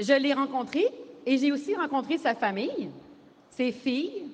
je 0.00 0.12
l'ai 0.14 0.32
rencontré 0.34 0.86
et 1.26 1.38
j'ai 1.38 1.52
aussi 1.52 1.74
rencontré 1.74 2.18
sa 2.18 2.34
famille, 2.34 2.90
ses 3.50 3.72
filles 3.72 4.24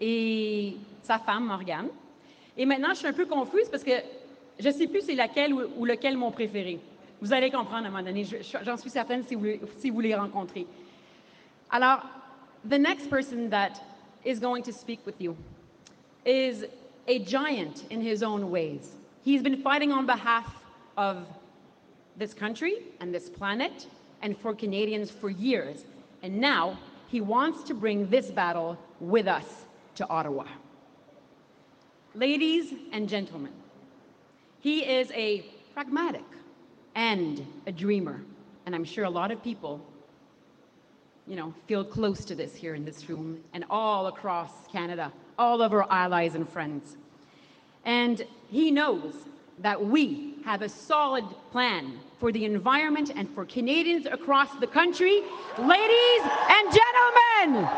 et 0.00 0.76
sa 1.02 1.18
femme, 1.18 1.44
Morgane. 1.46 1.88
Et 2.56 2.64
maintenant, 2.66 2.90
je 2.90 2.98
suis 2.98 3.06
un 3.08 3.12
peu 3.12 3.26
confuse 3.26 3.68
parce 3.70 3.82
que 3.84 3.92
je 4.58 4.68
ne 4.68 4.72
sais 4.72 4.86
plus 4.86 5.02
c'est 5.02 5.14
laquelle 5.14 5.52
ou, 5.52 5.84
lequel 5.84 6.16
mon 6.16 6.30
préféré. 6.30 6.78
Vous 7.20 7.32
allez 7.32 7.50
comprendre 7.50 7.84
à 7.84 7.88
un 7.88 7.90
moment 7.90 8.02
donné, 8.02 8.24
je- 8.24 8.42
je- 8.42 8.64
j'en 8.64 8.76
suis 8.76 8.90
certaine 8.90 9.24
si 9.24 9.34
vous, 9.34 9.46
si 9.78 9.90
vous 9.90 10.00
les 10.00 10.14
rencontrez. 10.14 10.66
Alors, 11.70 12.02
the 12.68 12.78
next 12.78 13.08
person 13.10 13.48
that 13.50 13.72
is 14.24 14.38
going 14.38 14.62
to 14.64 14.72
speak 14.72 15.04
with 15.04 15.20
you 15.20 15.36
is 16.24 16.64
a 17.06 17.18
giant 17.20 17.84
in 17.90 18.00
his 18.00 18.22
own 18.22 18.50
ways. 18.50 18.92
He's 19.22 19.42
been 19.42 19.60
fighting 19.60 19.92
on 19.92 20.06
behalf 20.06 20.62
of 20.96 21.26
this 22.16 22.32
country 22.32 22.76
and 23.00 23.14
this 23.14 23.28
planet 23.28 23.86
and 24.22 24.36
for 24.38 24.54
Canadians 24.54 25.10
for 25.10 25.28
years. 25.30 25.84
And 26.22 26.38
now 26.40 26.78
he 27.08 27.20
wants 27.20 27.62
to 27.64 27.74
bring 27.74 28.08
this 28.08 28.30
battle 28.30 28.78
with 29.00 29.26
us 29.26 29.44
to 29.96 30.08
Ottawa. 30.08 30.46
Ladies 32.14 32.72
and 32.92 33.08
gentlemen, 33.08 33.52
he 34.60 34.80
is 34.80 35.10
a 35.12 35.44
pragmatic 35.74 36.24
and 36.94 37.46
a 37.66 37.72
dreamer. 37.72 38.22
And 38.66 38.74
I'm 38.74 38.84
sure 38.84 39.04
a 39.04 39.10
lot 39.10 39.30
of 39.30 39.42
people, 39.42 39.84
you 41.26 41.36
know, 41.36 41.54
feel 41.66 41.84
close 41.84 42.24
to 42.26 42.34
this 42.34 42.54
here 42.54 42.74
in 42.74 42.84
this 42.84 43.08
room 43.08 43.40
and 43.54 43.64
all 43.70 44.08
across 44.08 44.50
Canada, 44.70 45.12
all 45.38 45.62
of 45.62 45.72
our 45.72 45.90
allies 45.90 46.34
and 46.34 46.48
friends. 46.48 46.96
And 47.84 48.24
he 48.50 48.70
knows 48.70 49.14
that 49.60 49.82
we 49.82 50.34
have 50.44 50.62
a 50.62 50.68
solid 50.68 51.24
plan 51.50 51.98
for 52.18 52.32
the 52.32 52.44
environment 52.44 53.12
and 53.14 53.28
for 53.34 53.44
Canadians 53.44 54.06
across 54.06 54.54
the 54.56 54.66
country. 54.66 55.22
Ladies 55.58 56.22
and 56.48 56.72
gentlemen, 56.72 57.68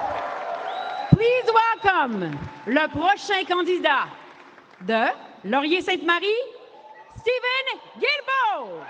please 1.10 1.44
welcome 1.52 2.38
le 2.66 2.88
prochain 2.88 3.44
candidat 3.44 4.08
de 4.86 5.12
Laurier-Sainte-Marie, 5.44 6.44
Stephen 7.16 7.80
Guilbeault. 8.00 8.84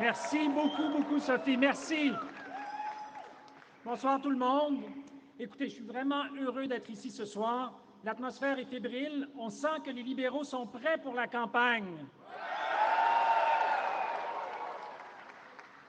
Merci 0.00 0.48
beaucoup, 0.48 0.88
beaucoup, 0.90 1.18
Sophie. 1.18 1.56
Merci. 1.56 2.12
Bonsoir 3.84 4.20
tout 4.20 4.30
le 4.30 4.36
monde. 4.36 4.82
Écoutez, 5.40 5.68
je 5.68 5.74
suis 5.74 5.84
vraiment 5.84 6.22
heureux 6.40 6.68
d'être 6.68 6.88
ici 6.88 7.10
ce 7.10 7.24
soir. 7.24 7.80
L'atmosphère 8.04 8.60
est 8.60 8.64
fébrile. 8.64 9.28
On 9.36 9.50
sent 9.50 9.80
que 9.84 9.90
les 9.90 10.04
libéraux 10.04 10.44
sont 10.44 10.66
prêts 10.66 10.98
pour 11.02 11.14
la 11.14 11.26
campagne. 11.26 12.06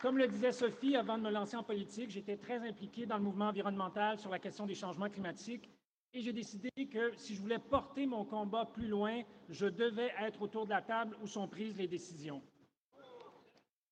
Comme 0.02 0.18
le 0.18 0.28
disait 0.28 0.54
Sophie 0.54 0.96
avant 0.96 1.18
de 1.18 1.24
me 1.24 1.30
lancer 1.30 1.58
en 1.58 1.64
politique, 1.64 2.10
j'étais 2.10 2.38
très 2.38 2.68
impliqué 2.68 3.06
dans 3.06 3.18
le 3.18 3.24
mouvement 3.24 3.50
environnemental 3.50 4.18
sur 4.18 4.32
la 4.32 4.40
question 4.40 4.66
des 4.66 4.76
changements 4.76 5.10
climatiques 5.10 5.70
et 6.14 6.22
j'ai 6.22 6.34
décidé 6.34 6.70
que 6.92 7.16
si 7.16 7.36
je 7.36 7.42
voulais 7.42 7.60
porter 7.60 8.08
mon 8.08 8.26
combat 8.26 8.66
plus 8.66 8.88
loin, 8.88 9.22
je 9.50 9.68
devais 9.68 10.12
être 10.20 10.42
autour 10.42 10.66
de 10.66 10.72
la 10.72 10.82
table 10.82 11.16
où 11.22 11.28
sont 11.28 11.48
prises 11.48 11.78
les 11.78 11.88
décisions. 11.88 12.42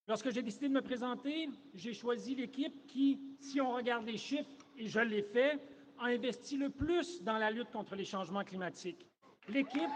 Lorsque 0.07 0.31
j'ai 0.31 0.41
décidé 0.41 0.69
de 0.69 0.73
me 0.73 0.81
présenter, 0.81 1.49
j'ai 1.75 1.93
choisi 1.93 2.33
l'équipe 2.33 2.87
qui, 2.87 3.19
si 3.41 3.59
on 3.59 3.73
regarde 3.73 4.05
les 4.05 4.15
chiffres, 4.15 4.49
et 4.77 4.87
je 4.87 5.01
l'ai 5.01 5.21
fait, 5.21 5.59
a 5.99 6.05
investi 6.05 6.55
le 6.55 6.69
plus 6.69 7.21
dans 7.23 7.37
la 7.37 7.51
lutte 7.51 7.71
contre 7.71 7.93
les 7.95 8.05
changements 8.05 8.45
climatiques. 8.45 9.05
L'équipe 9.49 9.89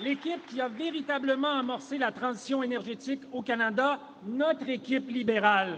L'équipe 0.00 0.46
qui 0.46 0.62
a 0.62 0.68
véritablement 0.68 1.58
amorcé 1.58 1.98
la 1.98 2.12
transition 2.12 2.62
énergétique 2.62 3.24
au 3.32 3.42
Canada, 3.42 4.00
notre 4.24 4.66
équipe 4.70 5.10
libérale. 5.10 5.76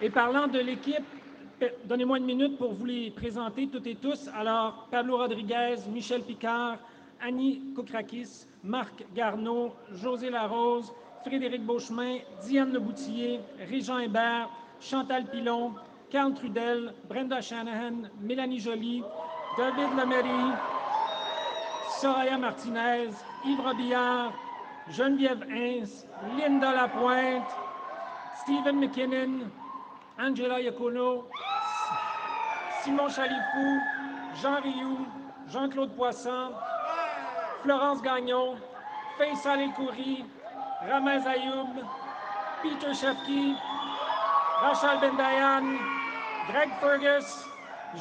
Et 0.00 0.10
parlant 0.10 0.48
de 0.48 0.58
l'équipe, 0.58 1.04
donnez-moi 1.84 2.18
une 2.18 2.24
minute 2.24 2.58
pour 2.58 2.72
vous 2.72 2.84
les 2.84 3.10
présenter 3.10 3.68
toutes 3.68 3.86
et 3.86 3.94
tous. 3.94 4.28
Alors, 4.34 4.86
Pablo 4.90 5.16
Rodriguez, 5.18 5.76
Michel 5.92 6.22
Picard, 6.22 6.78
Annie 7.20 7.62
Kokrakis, 7.74 8.46
Marc 8.64 9.04
Garneau, 9.14 9.72
José 9.92 10.30
Larose, 10.30 10.92
Frédéric 11.24 11.64
Beauchemin, 11.64 12.18
Diane 12.42 12.72
Leboutillier, 12.72 13.40
Régent 13.68 13.98
Hébert, 13.98 14.48
Chantal 14.80 15.26
Pilon, 15.26 15.74
Carl 16.10 16.34
Trudel, 16.34 16.94
Brenda 17.08 17.40
Shanahan, 17.40 18.08
Mélanie 18.22 18.60
Joly, 18.60 19.02
David 19.56 19.90
Lemery, 19.96 20.54
Soraya 22.00 22.38
Martinez, 22.38 23.10
Yves 23.44 23.60
Robillard, 23.60 24.32
Geneviève 24.90 25.44
Hins, 25.50 26.06
Linda 26.36 26.72
Lapointe, 26.72 27.44
Stephen 28.42 28.80
McKinnon, 28.80 29.50
Angela 30.18 30.60
Iacono, 30.60 31.26
Simon 32.84 33.08
Chalifou, 33.08 33.80
Jean 34.40 34.60
Rioux, 34.62 35.06
Jean-Claude 35.50 35.94
Poisson, 35.96 36.52
Florence 37.62 38.00
Gagnon, 38.00 38.56
Faisal 39.18 39.60
El-Kouri, 39.60 40.24
Ramaz 40.88 41.26
Ayoub, 41.26 41.84
Peter 42.62 42.90
Shefki, 42.94 43.54
Rachel 44.62 44.96
Bendayan, 44.98 45.78
Greg 46.50 46.70
Fergus, 46.80 47.44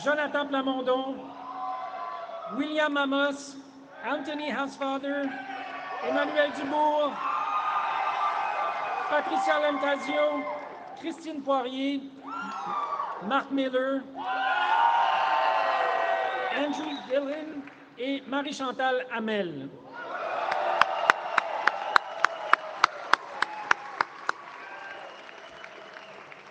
Jonathan 0.01 0.47
Plamondon, 0.47 1.29
William 2.55 2.95
Amos, 2.95 3.57
Anthony 4.05 4.49
Hausfather, 4.49 5.25
Emmanuel 6.07 6.51
Dubourg, 6.51 7.13
Patricia 9.09 9.59
Lemtasio, 9.59 10.43
Christine 11.01 11.41
Poirier, 11.41 11.99
Marc 13.25 13.51
Miller, 13.51 14.03
Andrew 16.59 16.91
Dillon 17.07 17.61
et 17.97 18.21
Marie-Chantal 18.27 19.05
Hamel. 19.15 19.69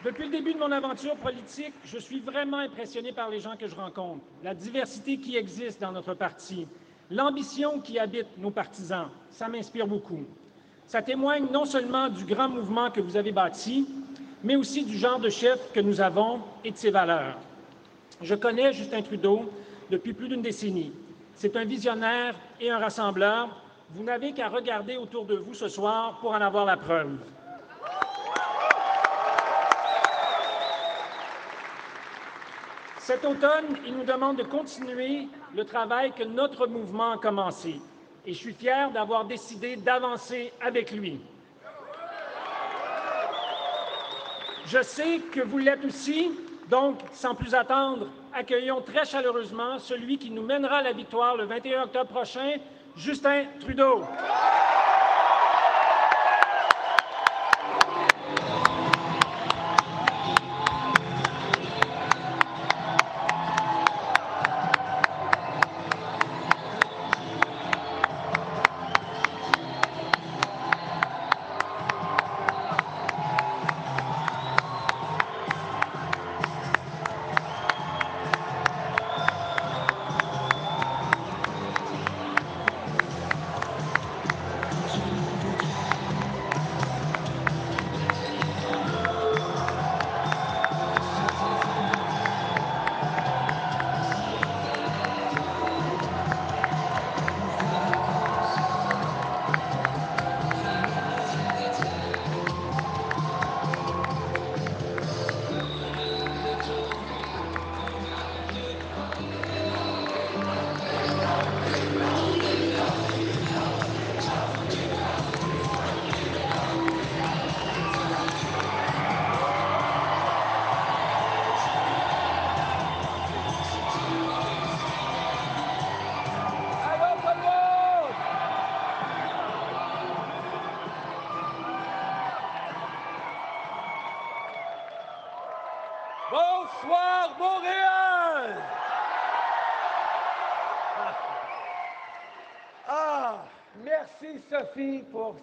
Depuis 0.03 0.25
le 0.25 0.31
début 0.31 0.55
de 0.55 0.59
mon 0.59 0.73
aventure 0.73 1.17
politique, 1.17 1.75
je 1.85 1.99
suis 1.99 2.21
vraiment 2.21 2.59
impressionné 2.59 3.13
par 3.13 3.29
les 3.29 3.41
gens 3.41 3.57
que 3.57 3.69
je 3.69 3.75
rencontre, 3.75 4.23
la 4.43 4.55
diversité 4.55 5.19
qui 5.19 5.37
existe 5.37 5.79
dans 5.83 5.93
notre 5.93 6.15
parti, 6.15 6.67
l'ambition 7.11 7.81
qui 7.81 7.99
habite 7.99 8.39
nos 8.39 8.51
partisans. 8.51 9.11
Ça 9.29 9.49
m'inspire 9.49 9.87
beaucoup. 9.87 10.25
Ça 10.87 11.03
témoigne 11.03 11.49
non 11.53 11.67
seulement 11.67 12.09
du 12.09 12.25
grand 12.25 12.49
mouvement 12.49 12.91
que 12.91 13.03
vous 13.03 13.19
avez 13.19 13.33
bâti, 13.33 13.87
mais 14.43 14.57
aussi 14.57 14.87
du 14.87 14.97
genre 14.97 15.19
de 15.19 15.29
chef 15.29 15.71
que 15.73 15.81
nous 15.81 16.01
avons 16.01 16.41
et 16.65 16.71
de 16.71 16.77
ses 16.79 16.91
valeurs. 16.91 17.37
Je 18.23 18.35
connais 18.35 18.73
Justin 18.73 19.03
Trudeau 19.03 19.53
depuis 19.91 20.13
plus 20.13 20.29
d'une 20.29 20.43
décennie. 20.43 20.93
C'est 21.35 21.57
un 21.57 21.65
visionnaire 21.65 22.35
et 22.61 22.71
un 22.71 22.79
rassembleur. 22.79 23.49
Vous 23.95 24.03
n'avez 24.03 24.33
qu'à 24.33 24.49
regarder 24.49 24.97
autour 24.97 25.25
de 25.25 25.37
vous 25.37 25.55
ce 25.55 25.69
soir 25.69 26.19
pour 26.21 26.33
en 26.33 26.41
avoir 26.41 26.65
la 26.65 26.77
preuve. 26.77 27.19
Cet 32.99 33.25
automne, 33.25 33.79
il 33.87 33.97
nous 33.97 34.05
demande 34.05 34.37
de 34.37 34.43
continuer 34.43 35.29
le 35.57 35.65
travail 35.65 36.13
que 36.13 36.25
notre 36.25 36.67
mouvement 36.67 37.13
a 37.13 37.17
commencé. 37.17 37.81
Et 38.27 38.35
je 38.35 38.39
suis 38.39 38.53
fier 38.53 38.91
d'avoir 38.91 39.25
décidé 39.25 39.77
d'avancer 39.77 40.53
avec 40.61 40.93
lui. 40.93 41.19
Je 44.67 44.83
sais 44.83 45.21
que 45.33 45.41
vous 45.41 45.57
l'êtes 45.57 45.87
aussi, 45.87 46.31
donc 46.71 46.99
sans 47.13 47.35
plus 47.35 47.55
attendre, 47.55 48.09
accueillons 48.33 48.81
très 48.81 49.05
chaleureusement 49.05 49.79
celui 49.79 50.19
qui 50.19 50.31
nous 50.31 50.43
mènera 50.43 50.79
à 50.79 50.83
la 50.83 50.93
victoire 50.93 51.37
le 51.37 51.45
21 51.45 51.85
octobre 51.85 52.11
prochain, 52.11 52.57
Justin 52.97 53.45
Trudeau. 53.61 54.03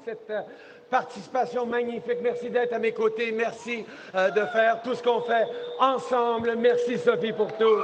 Cette 0.06 0.30
euh, 0.30 0.42
participation 0.90 1.66
magnifique. 1.66 2.20
Merci 2.22 2.50
d'être 2.50 2.74
à 2.74 2.80
mes 2.80 2.92
côtés. 2.92 3.32
Merci 3.32 3.86
euh, 4.14 4.30
de 4.30 4.46
faire 4.46 4.82
tout 4.84 4.94
ce 4.94 5.02
qu'on 5.02 5.22
fait 5.22 5.48
ensemble. 5.80 6.56
Merci, 6.58 7.00
Sophie, 7.00 7.34
pour 7.34 7.52
tout. 7.58 7.80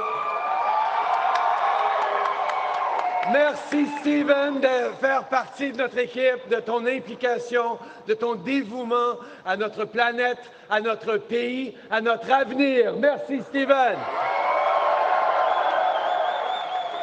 Merci, 3.32 3.88
Steven, 3.99 4.59
de 4.59 4.93
faire 4.99 5.26
partie 5.30 5.72
de 5.72 5.78
notre 5.78 5.97
équipe, 5.97 6.47
de 6.49 6.59
ton 6.59 6.86
implication, 6.86 7.80
de 8.07 8.13
ton 8.13 8.36
dévouement 8.36 9.17
à 9.45 9.57
notre 9.57 9.86
planète, 9.86 10.39
à 10.69 10.80
notre 10.80 11.17
pays, 11.17 11.76
à 11.89 12.01
notre 12.01 12.32
avenir. 12.32 12.93
Merci, 12.97 13.41
Steven. 13.41 13.97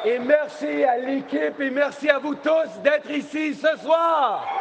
Et 0.04 0.18
merci 0.20 0.84
à 0.84 0.96
l'équipe 0.98 1.60
et 1.60 1.70
merci 1.70 2.08
à 2.08 2.18
vous 2.18 2.36
tous 2.36 2.80
d'être 2.84 3.10
ici 3.10 3.54
ce 3.54 3.76
soir. 3.78 4.57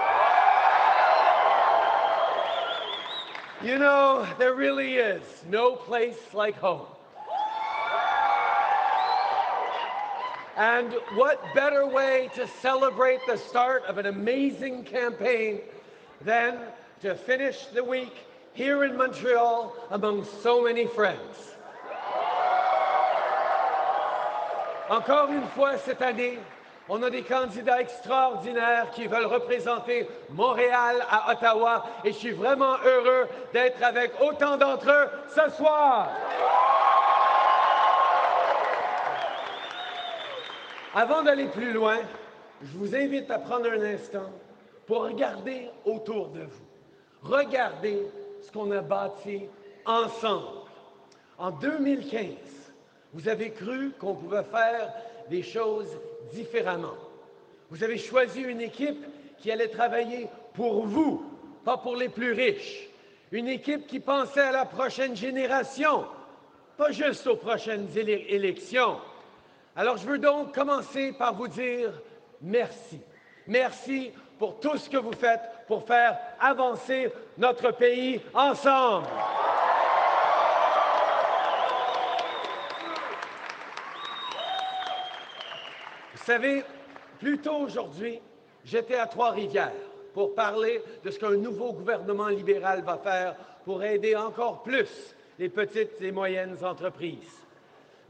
You 3.64 3.80
know, 3.80 4.28
there 4.38 4.54
really 4.54 4.98
is 4.98 5.24
no 5.50 5.76
place 5.76 6.20
like 6.32 6.56
home. 6.58 6.86
And 10.56 10.94
what 11.16 11.42
better 11.56 11.88
way 11.88 12.30
to 12.36 12.48
celebrate 12.62 13.20
the 13.26 13.36
start 13.38 13.84
of 13.86 13.98
an 13.98 14.06
amazing 14.06 14.84
campaign 14.84 15.62
than 16.22 16.60
to 17.02 17.16
finish 17.16 17.66
the 17.74 17.84
week 17.84 18.14
here 18.54 18.84
in 18.84 18.96
Montreal 18.96 19.74
among 19.90 20.26
so 20.26 20.64
many 20.64 20.86
friends? 20.86 21.56
Encore 24.90 25.32
une 25.32 25.48
fois 25.50 25.80
cette 25.84 26.02
année, 26.02 26.38
on 26.90 27.04
a 27.04 27.10
des 27.10 27.24
candidats 27.24 27.82
extraordinaires 27.82 28.90
qui 28.92 29.08
veulent 29.08 29.26
représenter 29.26 30.08
Montréal 30.30 31.04
à 31.10 31.32
Ottawa 31.32 31.86
et 32.04 32.12
je 32.12 32.18
suis 32.18 32.32
vraiment 32.32 32.78
heureux 32.86 33.28
d'être 33.54 33.84
avec 33.84 34.12
autant 34.22 34.58
d'entre 34.58 34.90
eux 34.90 35.10
ce 35.28 35.52
soir. 35.56 36.10
Avant 40.96 41.22
d'aller 41.24 41.48
plus 41.48 41.74
loin, 41.74 41.98
je 42.62 42.78
vous 42.78 42.96
invite 42.96 43.30
à 43.30 43.40
prendre 43.40 43.70
un 43.70 43.82
instant 43.82 44.32
pour 44.88 45.04
regarder 45.04 45.70
autour 45.86 46.30
de 46.30 46.42
vous. 46.42 46.66
Regardez 47.22 48.08
ce 48.42 48.52
qu'on 48.52 48.72
a 48.72 48.82
bâti 48.82 49.44
ensemble. 49.86 50.66
En 51.38 51.52
2015, 51.52 52.24
vous 53.14 53.28
avez 53.28 53.52
cru 53.52 53.92
qu'on 54.00 54.16
pouvait 54.16 54.44
faire 54.44 54.92
des 55.30 55.44
choses 55.44 55.90
différemment. 56.34 56.96
Vous 57.70 57.84
avez 57.84 57.98
choisi 57.98 58.42
une 58.42 58.62
équipe 58.62 59.06
qui 59.40 59.52
allait 59.52 59.68
travailler 59.68 60.28
pour 60.54 60.86
vous, 60.86 61.26
pas 61.64 61.78
pour 61.78 61.96
les 61.96 62.10
plus 62.10 62.32
riches. 62.32 62.88
Une 63.32 63.48
équipe 63.48 63.88
qui 63.88 64.00
pensait 64.00 64.42
à 64.42 64.52
la 64.52 64.66
prochaine 64.66 65.16
génération, 65.16 66.06
pas 66.78 66.92
juste 66.92 67.28
aux 67.28 67.36
prochaines 67.36 67.88
élections. 67.96 68.98
Alors 69.76 69.98
je 69.98 70.08
veux 70.08 70.18
donc 70.18 70.56
commencer 70.56 71.12
par 71.12 71.36
vous 71.36 71.48
dire 71.48 71.92
merci. 72.42 73.00
Merci 73.48 74.12
pour 74.40 74.60
tout 74.60 74.78
ce 74.78 74.90
que 74.90 74.98
vous 74.98 75.14
faites 75.14 75.42
pour 75.68 75.86
faire 75.86 76.18
avancer 76.40 77.12
notre 77.38 77.72
pays 77.72 78.22
ensemble. 78.34 79.08
Savez, 86.28 86.62
plus 87.20 87.38
tôt 87.38 87.56
aujourd'hui, 87.56 88.20
j'étais 88.66 88.96
à 88.98 89.08
Trois-Rivières 89.08 89.72
pour 90.14 90.36
parler 90.36 90.82
de 91.02 91.10
ce 91.10 91.18
qu'un 91.20 91.38
nouveau 91.38 91.72
gouvernement 91.72 92.28
libéral 92.28 92.84
va 92.84 92.98
faire 92.98 93.36
pour 93.64 93.82
aider 93.82 94.14
encore 94.14 94.62
plus 94.62 95.16
les 95.40 95.48
petites 95.48 96.02
et 96.02 96.12
moyennes 96.12 96.58
entreprises. 96.66 97.46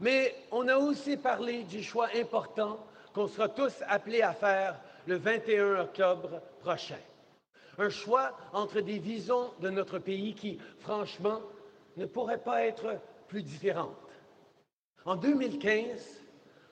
Mais 0.00 0.34
on 0.50 0.66
a 0.66 0.76
aussi 0.76 1.16
parlé 1.16 1.62
du 1.62 1.80
choix 1.80 2.08
important 2.16 2.84
qu'on 3.14 3.28
sera 3.28 3.48
tous 3.48 3.72
appelés 3.86 4.22
à 4.22 4.32
faire 4.32 4.80
le 5.06 5.16
21 5.16 5.82
octobre 5.82 6.42
prochain. 6.60 6.98
Un 7.78 7.88
choix 7.88 8.36
entre 8.52 8.80
des 8.80 8.98
visions 8.98 9.52
de 9.60 9.70
notre 9.70 10.00
pays 10.00 10.34
qui, 10.34 10.58
franchement, 10.80 11.40
ne 11.96 12.06
pourraient 12.06 12.42
pas 12.42 12.64
être 12.64 12.98
plus 13.28 13.44
différentes. 13.44 13.94
En 15.04 15.14
2015, 15.14 16.24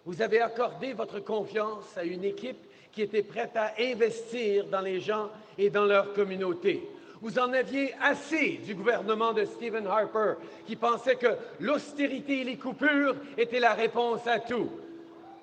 vous 0.06 0.22
avez 0.22 0.40
accordé 0.40 0.92
votre 0.92 1.18
confiance 1.18 1.96
à 1.96 2.04
une 2.04 2.22
équipe 2.22 2.64
qui 2.92 3.02
était 3.02 3.24
prête 3.24 3.56
à 3.56 3.72
investir 3.80 4.66
dans 4.66 4.80
les 4.80 5.00
gens 5.00 5.28
et 5.58 5.68
dans 5.68 5.84
leur 5.84 6.12
communauté. 6.14 6.88
Vous 7.20 7.40
en 7.40 7.52
aviez 7.52 7.92
assez 8.00 8.60
du 8.64 8.76
gouvernement 8.76 9.32
de 9.32 9.44
Stephen 9.44 9.86
Harper 9.86 10.34
qui 10.64 10.76
pensait 10.76 11.16
que 11.16 11.36
l'austérité 11.58 12.42
et 12.42 12.44
les 12.44 12.56
coupures 12.56 13.16
étaient 13.36 13.58
la 13.58 13.74
réponse 13.74 14.24
à 14.28 14.38
tout. 14.38 14.70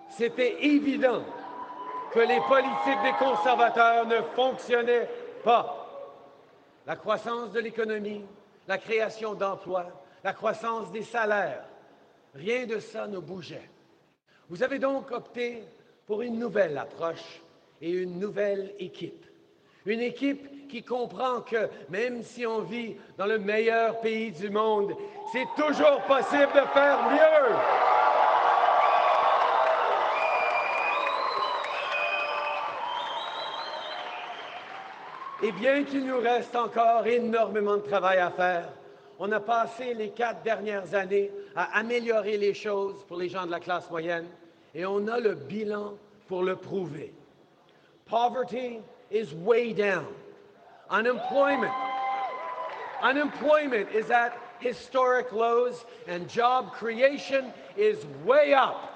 C'était 0.10 0.64
évident 0.64 1.24
que 2.14 2.20
les 2.20 2.40
politiques 2.48 3.04
des 3.04 3.18
conservateurs 3.20 4.08
ne 4.08 4.22
fonctionnaient 4.34 5.10
pas. 5.44 5.80
La 6.88 6.96
croissance 6.96 7.52
de 7.52 7.60
l'économie, 7.60 8.24
la 8.68 8.78
création 8.78 9.34
d'emplois, 9.34 9.88
la 10.24 10.32
croissance 10.32 10.90
des 10.92 11.04
salaires, 11.04 11.66
rien 12.34 12.66
de 12.66 12.80
ça 12.80 13.08
ne 13.08 13.20
bougeait. 13.20 13.73
Vous 14.54 14.62
avez 14.62 14.78
donc 14.78 15.10
opté 15.10 15.64
pour 16.06 16.22
une 16.22 16.38
nouvelle 16.38 16.78
approche 16.78 17.42
et 17.82 17.90
une 17.90 18.20
nouvelle 18.20 18.76
équipe. 18.78 19.26
Une 19.88 20.00
équipe 20.00 20.68
qui 20.68 20.84
comprend 20.84 21.42
que 21.42 21.68
même 21.90 22.22
si 22.22 22.46
on 22.46 22.60
vit 22.60 22.96
dans 23.18 23.26
le 23.26 23.40
meilleur 23.40 24.00
pays 24.00 24.32
du 24.32 24.52
monde, 24.52 24.94
c'est 25.32 25.48
toujours 25.56 26.02
possible 26.02 26.52
de 26.54 26.68
faire 26.72 27.00
mieux. 27.10 27.56
Et 35.48 35.52
bien 35.54 35.84
qu'il 35.84 36.06
nous 36.06 36.20
reste 36.20 36.56
encore 36.56 37.08
énormément 37.08 37.78
de 37.78 37.82
travail 37.82 38.20
à 38.20 38.30
faire, 38.30 38.70
on 39.18 39.32
a 39.32 39.40
passé 39.40 39.96
les 39.96 40.10
quatre 40.10 40.44
dernières 40.44 40.94
années 40.94 41.32
à 41.56 41.80
améliorer 41.80 42.38
les 42.38 42.54
choses 42.54 43.04
pour 43.08 43.18
les 43.18 43.30
gens 43.30 43.48
de 43.48 43.52
la 43.52 43.60
classe 43.60 43.90
moyenne 43.90 44.28
et 44.74 44.86
on 44.86 45.08
a 45.08 45.20
le 45.20 45.36
bilan 45.36 45.94
pour 46.28 46.44
le 46.44 46.56
prouver. 46.56 47.14
Poverty 48.06 48.80
is 49.12 49.34
way 49.34 49.74
down. 49.74 50.08
Unemployment. 50.90 51.74
Unemployment 53.02 53.90
is 53.92 54.10
at 54.10 54.38
historic 54.60 55.32
lows 55.32 55.86
and 56.08 56.30
job 56.30 56.72
creation 56.74 57.54
is 57.78 58.06
way 58.26 58.54
up. 58.54 58.93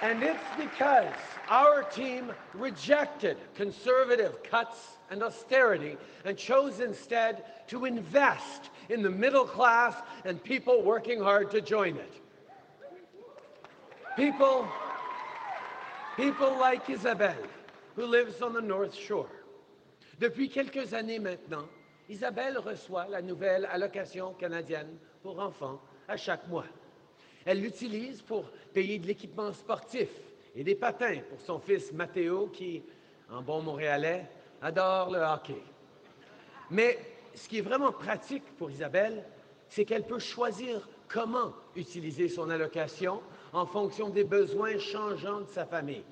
And 0.00 0.22
it's 0.22 0.44
because 0.56 1.12
our 1.48 1.82
team 1.82 2.32
rejected 2.54 3.36
conservative 3.54 4.42
cuts 4.44 4.98
and 5.10 5.22
austerity 5.22 5.96
and 6.24 6.36
chose 6.36 6.78
instead 6.80 7.44
to 7.68 7.84
invest 7.84 8.70
in 8.88 9.02
the 9.02 9.10
middle 9.10 9.44
class 9.44 9.94
and 10.24 10.42
people 10.42 10.82
working 10.82 11.20
hard 11.20 11.50
to 11.50 11.60
join 11.60 11.96
it. 11.96 12.12
People, 14.16 14.68
people 16.16 16.56
like 16.58 16.88
Isabelle, 16.88 17.34
who 17.96 18.06
lives 18.06 18.40
on 18.40 18.52
the 18.52 18.60
North 18.60 18.94
Shore. 18.94 19.30
Depuis 20.20 20.48
quelques 20.48 20.92
années 20.92 21.20
maintenant, 21.20 21.68
Isabelle 22.08 22.58
reçoit 22.58 23.08
la 23.08 23.20
nouvelle 23.20 23.66
allocation 23.66 24.32
canadienne 24.34 24.98
pour 25.22 25.40
enfants 25.40 25.80
à 26.08 26.16
chaque 26.16 26.46
mois. 26.48 26.64
Elle 27.48 27.62
l'utilise 27.62 28.20
pour 28.20 28.44
payer 28.74 28.98
de 28.98 29.06
l'équipement 29.06 29.54
sportif 29.54 30.10
et 30.54 30.62
des 30.62 30.74
patins 30.74 31.20
pour 31.30 31.40
son 31.40 31.58
fils 31.58 31.94
Mathéo 31.94 32.48
qui, 32.48 32.82
en 33.30 33.40
bon 33.40 33.62
montréalais, 33.62 34.26
adore 34.60 35.10
le 35.10 35.20
hockey. 35.20 35.62
Mais 36.70 36.98
ce 37.34 37.48
qui 37.48 37.56
est 37.56 37.62
vraiment 37.62 37.90
pratique 37.90 38.44
pour 38.58 38.70
Isabelle, 38.70 39.24
c'est 39.66 39.86
qu'elle 39.86 40.04
peut 40.04 40.18
choisir 40.18 40.86
comment 41.08 41.54
utiliser 41.74 42.28
son 42.28 42.50
allocation 42.50 43.22
en 43.54 43.64
fonction 43.64 44.10
des 44.10 44.24
besoins 44.24 44.78
changeants 44.78 45.40
de 45.40 45.48
sa 45.48 45.64
famille. 45.64 46.04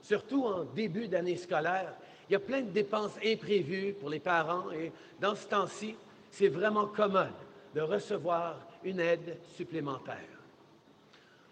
Surtout 0.00 0.46
en 0.46 0.64
début 0.64 1.08
d'année 1.08 1.36
scolaire, 1.36 1.92
il 2.30 2.32
y 2.32 2.36
a 2.36 2.40
plein 2.40 2.62
de 2.62 2.70
dépenses 2.70 3.18
imprévues 3.22 3.92
pour 4.00 4.08
les 4.08 4.18
parents 4.18 4.70
et 4.72 4.92
dans 5.20 5.34
ce 5.34 5.46
temps-ci, 5.46 5.94
c'est 6.30 6.48
vraiment 6.48 6.86
commode 6.86 7.34
de 7.74 7.82
recevoir 7.82 8.56
une 8.82 9.00
aide 9.00 9.36
supplémentaire. 9.56 10.33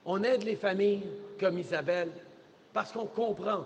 On 0.05 0.22
aide 0.22 0.42
les 0.42 0.57
familles 0.57 1.03
comme 1.38 1.59
Isabelle 1.59 2.11
parce 2.72 2.92
qu'on 2.92 3.07
comprend 3.07 3.64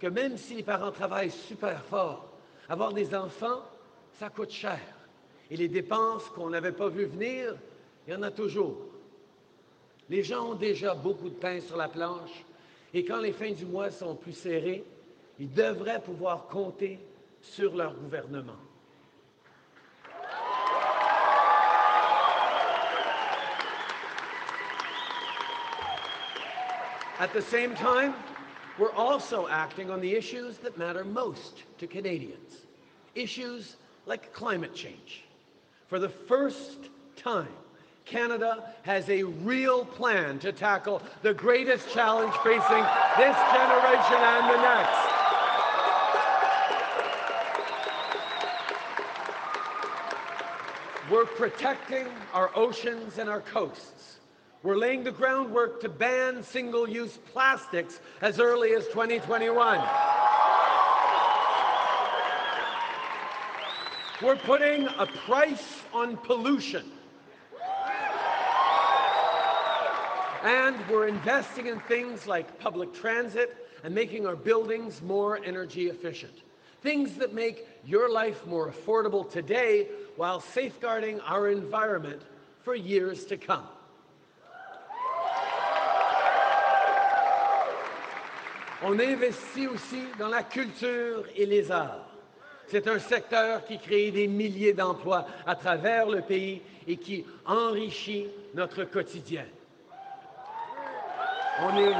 que 0.00 0.06
même 0.06 0.36
si 0.36 0.54
les 0.54 0.62
parents 0.62 0.90
travaillent 0.90 1.30
super 1.30 1.82
fort, 1.84 2.28
avoir 2.68 2.92
des 2.92 3.14
enfants, 3.14 3.62
ça 4.18 4.28
coûte 4.28 4.50
cher. 4.50 4.80
Et 5.50 5.56
les 5.56 5.68
dépenses 5.68 6.28
qu'on 6.30 6.50
n'avait 6.50 6.72
pas 6.72 6.88
vues 6.88 7.06
venir, 7.06 7.54
il 8.06 8.14
y 8.14 8.16
en 8.16 8.22
a 8.22 8.30
toujours. 8.30 8.76
Les 10.08 10.22
gens 10.22 10.50
ont 10.50 10.54
déjà 10.54 10.94
beaucoup 10.94 11.28
de 11.28 11.34
pain 11.34 11.60
sur 11.60 11.76
la 11.76 11.88
planche 11.88 12.44
et 12.92 13.04
quand 13.04 13.20
les 13.20 13.32
fins 13.32 13.52
du 13.52 13.66
mois 13.66 13.90
sont 13.90 14.14
plus 14.14 14.32
serrées, 14.32 14.84
ils 15.38 15.52
devraient 15.52 16.02
pouvoir 16.02 16.46
compter 16.46 16.98
sur 17.40 17.76
leur 17.76 17.94
gouvernement. 17.94 18.56
At 27.18 27.32
the 27.32 27.40
same 27.40 27.74
time, 27.74 28.14
we're 28.78 28.92
also 28.92 29.48
acting 29.48 29.90
on 29.90 30.02
the 30.02 30.14
issues 30.14 30.58
that 30.58 30.76
matter 30.76 31.02
most 31.02 31.62
to 31.78 31.86
Canadians. 31.86 32.66
Issues 33.14 33.76
like 34.04 34.34
climate 34.34 34.74
change. 34.74 35.24
For 35.88 35.98
the 35.98 36.10
first 36.10 36.90
time, 37.16 37.48
Canada 38.04 38.74
has 38.82 39.08
a 39.08 39.22
real 39.22 39.86
plan 39.86 40.38
to 40.40 40.52
tackle 40.52 41.00
the 41.22 41.32
greatest 41.32 41.90
challenge 41.90 42.34
facing 42.44 42.84
this 43.16 43.36
generation 43.50 44.20
and 44.20 44.50
the 44.50 44.60
next. 44.60 45.16
We're 51.10 51.24
protecting 51.24 52.08
our 52.34 52.50
oceans 52.54 53.16
and 53.16 53.30
our 53.30 53.40
coasts. 53.40 54.15
We're 54.62 54.76
laying 54.76 55.04
the 55.04 55.12
groundwork 55.12 55.80
to 55.82 55.88
ban 55.88 56.42
single 56.42 56.88
use 56.88 57.18
plastics 57.32 58.00
as 58.20 58.40
early 58.40 58.74
as 58.74 58.86
2021. 58.88 59.80
We're 64.22 64.36
putting 64.36 64.88
a 64.98 65.06
price 65.26 65.82
on 65.92 66.16
pollution. 66.16 66.90
And 70.42 70.76
we're 70.88 71.08
investing 71.08 71.66
in 71.66 71.80
things 71.80 72.26
like 72.26 72.58
public 72.58 72.94
transit 72.94 73.68
and 73.84 73.94
making 73.94 74.26
our 74.26 74.36
buildings 74.36 75.02
more 75.02 75.38
energy 75.44 75.88
efficient. 75.88 76.32
Things 76.80 77.14
that 77.16 77.34
make 77.34 77.68
your 77.84 78.10
life 78.10 78.46
more 78.46 78.70
affordable 78.70 79.28
today 79.30 79.88
while 80.16 80.40
safeguarding 80.40 81.20
our 81.20 81.50
environment 81.50 82.22
for 82.62 82.74
years 82.74 83.26
to 83.26 83.36
come. 83.36 83.66
On 88.82 88.98
investit 88.98 89.66
aussi 89.68 90.02
dans 90.18 90.28
la 90.28 90.42
culture 90.42 91.24
et 91.34 91.46
les 91.46 91.72
arts. 91.72 92.10
C'est 92.66 92.88
un 92.88 92.98
secteur 92.98 93.64
qui 93.64 93.78
crée 93.78 94.10
des 94.10 94.26
milliers 94.26 94.74
d'emplois 94.74 95.24
à 95.46 95.54
travers 95.54 96.08
le 96.08 96.20
pays 96.20 96.60
et 96.86 96.98
qui 96.98 97.24
enrichit 97.46 98.26
notre 98.54 98.84
quotidien. 98.84 99.46
On 101.62 101.78
est, 101.78 101.94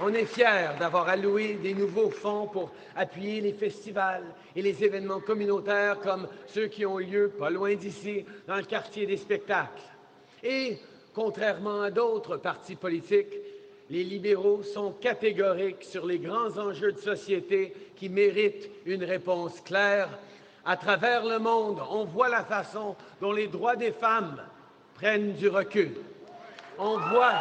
on 0.00 0.12
est 0.12 0.24
fiers 0.24 0.70
d'avoir 0.80 1.08
alloué 1.08 1.54
des 1.54 1.74
nouveaux 1.74 2.10
fonds 2.10 2.48
pour 2.48 2.72
appuyer 2.96 3.40
les 3.40 3.52
festivals 3.52 4.24
et 4.56 4.62
les 4.62 4.82
événements 4.82 5.20
communautaires 5.20 6.00
comme 6.00 6.26
ceux 6.48 6.66
qui 6.66 6.84
ont 6.84 6.98
lieu 6.98 7.28
pas 7.28 7.50
loin 7.50 7.76
d'ici, 7.76 8.24
dans 8.48 8.56
le 8.56 8.64
quartier 8.64 9.06
des 9.06 9.18
spectacles. 9.18 9.82
Et, 10.42 10.78
contrairement 11.14 11.82
à 11.82 11.90
d'autres 11.92 12.38
partis 12.38 12.74
politiques, 12.74 13.34
les 13.92 14.04
libéraux 14.04 14.62
sont 14.62 14.92
catégoriques 14.92 15.84
sur 15.84 16.06
les 16.06 16.18
grands 16.18 16.56
enjeux 16.56 16.92
de 16.92 16.98
société 16.98 17.74
qui 17.94 18.08
méritent 18.08 18.70
une 18.86 19.04
réponse 19.04 19.60
claire. 19.60 20.08
À 20.64 20.78
travers 20.78 21.26
le 21.26 21.38
monde, 21.38 21.82
on 21.90 22.04
voit 22.04 22.30
la 22.30 22.42
façon 22.42 22.96
dont 23.20 23.32
les 23.32 23.48
droits 23.48 23.76
des 23.76 23.92
femmes 23.92 24.42
prennent 24.94 25.34
du 25.34 25.46
recul. 25.46 25.92
On 26.78 26.96
voit 26.96 27.34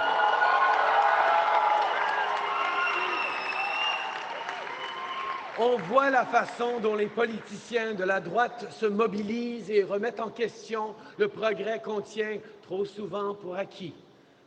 On 5.58 5.78
voit 5.78 6.10
la 6.10 6.26
façon 6.26 6.80
dont 6.82 6.96
les 6.96 7.08
politiciens 7.08 7.94
de 7.94 8.04
la 8.04 8.20
droite 8.20 8.68
se 8.72 8.88
mobilisent 8.88 9.70
et 9.72 9.84
remettent 9.84 10.20
en 10.20 10.30
question 10.30 10.96
le 11.18 11.30
progrès 11.30 11.82
qu'on 11.82 12.02
tient 12.02 12.40
trop 12.64 12.84
souvent 12.84 13.36
pour 13.36 13.56
acquis. 13.56 13.94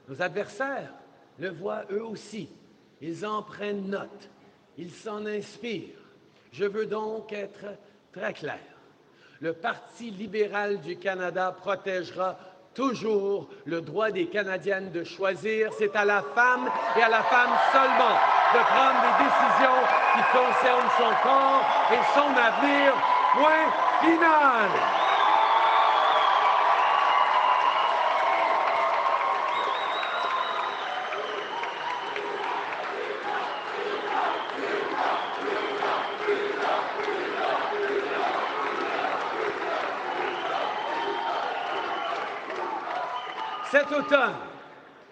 Nos 0.08 0.20
adversaires 0.20 0.90
le 1.38 1.50
voient 1.50 1.84
eux 1.90 2.04
aussi. 2.04 2.48
Ils 3.00 3.26
en 3.26 3.42
prennent 3.42 3.88
note. 3.88 4.30
Ils 4.76 4.92
s'en 4.92 5.26
inspirent. 5.26 5.98
Je 6.52 6.64
veux 6.64 6.86
donc 6.86 7.32
être 7.32 7.66
très 8.12 8.32
clair. 8.32 8.60
Le 9.40 9.52
Parti 9.52 10.10
libéral 10.10 10.80
du 10.80 10.96
Canada 10.96 11.52
protégera 11.52 12.38
toujours 12.74 13.48
le 13.64 13.80
droit 13.80 14.10
des 14.10 14.26
Canadiennes 14.26 14.90
de 14.90 15.04
choisir. 15.04 15.70
C'est 15.78 15.94
à 15.96 16.04
la 16.04 16.22
femme 16.22 16.68
et 16.96 17.02
à 17.02 17.08
la 17.08 17.22
femme 17.22 17.50
seulement 17.72 18.16
de 18.54 18.58
prendre 18.58 19.00
des 19.02 19.24
décisions 19.24 19.80
qui 20.14 20.22
concernent 20.32 20.90
son 20.96 21.12
corps 21.22 21.64
et 21.92 22.02
son 22.14 22.30
avenir. 22.36 22.94
Point 23.34 23.70
final. 24.00 24.70
Cet 43.74 43.90
automne, 43.90 44.36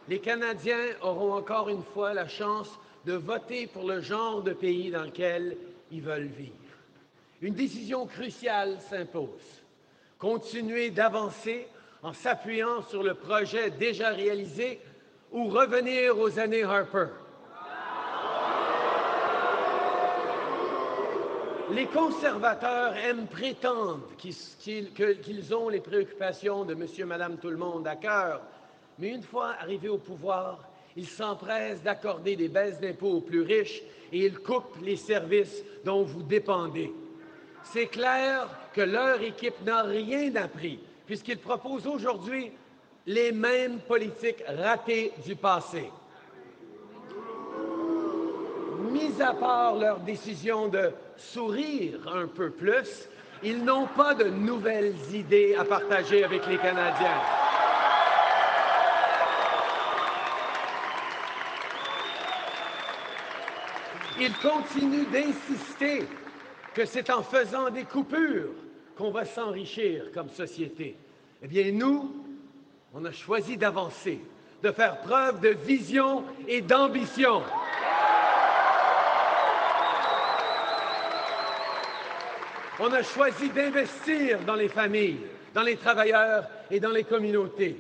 les 0.08 0.18
Canadiens 0.18 0.96
auront 1.02 1.34
encore 1.34 1.68
une 1.68 1.82
fois 1.82 2.14
la 2.14 2.28
chance 2.28 2.78
de 3.04 3.14
voter 3.14 3.66
pour 3.66 3.86
le 3.86 4.00
genre 4.00 4.42
de 4.42 4.52
pays 4.52 4.90
dans 4.90 5.04
lequel 5.04 5.56
ils 5.90 6.02
veulent 6.02 6.26
vivre. 6.26 6.52
Une 7.40 7.54
décision 7.54 8.06
cruciale 8.06 8.78
s'impose. 8.88 9.62
Continuer 10.18 10.90
d'avancer 10.90 11.66
en 12.02 12.12
s'appuyant 12.12 12.82
sur 12.82 13.02
le 13.02 13.14
projet 13.14 13.70
déjà 13.70 14.10
réalisé 14.10 14.80
ou 15.32 15.48
revenir 15.48 16.18
aux 16.18 16.38
années 16.38 16.62
Harper. 16.62 17.08
Les 21.70 21.86
conservateurs 21.86 22.94
aiment 22.96 23.26
prétendre 23.26 24.02
qu'ils 24.18 25.54
ont 25.54 25.68
les 25.68 25.80
préoccupations 25.80 26.64
de 26.64 26.74
monsieur, 26.74 27.06
madame, 27.06 27.38
tout 27.38 27.48
le 27.48 27.56
monde 27.56 27.86
à 27.86 27.96
cœur, 27.96 28.42
mais 28.98 29.08
une 29.10 29.22
fois 29.22 29.54
arrivés 29.60 29.88
au 29.88 29.98
pouvoir, 29.98 30.58
ils 30.96 31.08
s'empressent 31.08 31.82
d'accorder 31.82 32.36
des 32.36 32.48
baisses 32.48 32.80
d'impôts 32.80 33.12
aux 33.12 33.20
plus 33.20 33.42
riches 33.42 33.82
et 34.12 34.26
ils 34.26 34.38
coupent 34.38 34.76
les 34.82 34.96
services 34.96 35.62
dont 35.84 36.02
vous 36.02 36.22
dépendez. 36.22 36.92
C'est 37.64 37.86
clair 37.86 38.48
que 38.74 38.82
leur 38.82 39.22
équipe 39.22 39.64
n'a 39.64 39.82
rien 39.82 40.34
appris, 40.36 40.78
puisqu'ils 41.06 41.38
proposent 41.38 41.86
aujourd'hui 41.86 42.52
les 43.06 43.32
mêmes 43.32 43.78
politiques 43.80 44.44
ratées 44.46 45.12
du 45.24 45.36
passé. 45.36 45.90
Mis 48.90 49.22
à 49.22 49.32
part 49.32 49.76
leur 49.76 50.00
décision 50.00 50.68
de 50.68 50.90
sourire 51.16 52.00
un 52.12 52.26
peu 52.26 52.50
plus, 52.50 53.08
ils 53.42 53.64
n'ont 53.64 53.86
pas 53.86 54.14
de 54.14 54.24
nouvelles 54.24 54.94
idées 55.12 55.54
à 55.58 55.64
partager 55.64 56.24
avec 56.24 56.46
les 56.46 56.58
Canadiens. 56.58 57.41
Ils 64.24 64.34
continuent 64.34 65.10
d'insister 65.10 66.04
que 66.72 66.84
c'est 66.84 67.10
en 67.10 67.24
faisant 67.24 67.70
des 67.70 67.82
coupures 67.82 68.52
qu'on 68.96 69.10
va 69.10 69.24
s'enrichir 69.24 70.12
comme 70.14 70.30
société. 70.30 70.96
Eh 71.42 71.48
bien, 71.48 71.72
nous, 71.72 72.24
on 72.94 73.04
a 73.04 73.10
choisi 73.10 73.56
d'avancer, 73.56 74.20
de 74.62 74.70
faire 74.70 75.00
preuve 75.00 75.40
de 75.40 75.48
vision 75.48 76.22
et 76.46 76.60
d'ambition. 76.60 77.42
On 82.78 82.92
a 82.92 83.02
choisi 83.02 83.48
d'investir 83.48 84.38
dans 84.46 84.54
les 84.54 84.68
familles, 84.68 85.18
dans 85.52 85.62
les 85.62 85.76
travailleurs 85.76 86.46
et 86.70 86.78
dans 86.78 86.92
les 86.92 87.02
communautés. 87.02 87.76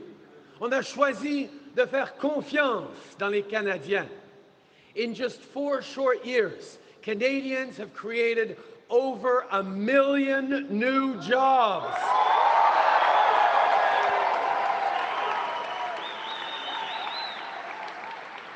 On 0.60 0.72
a 0.72 0.82
choisi 0.82 1.48
de 1.76 1.84
faire 1.84 2.16
confiance 2.16 2.88
dans 3.20 3.28
les 3.28 3.44
Canadiens. 3.44 4.08
In 4.94 5.14
just 5.14 5.40
four 5.40 5.80
short 5.82 6.24
years, 6.24 6.78
Canadians 7.02 7.78
have 7.78 7.94
created 7.94 8.58
over 8.90 9.46
a 9.50 9.62
million 9.62 10.66
new 10.70 11.20
jobs. 11.22 11.96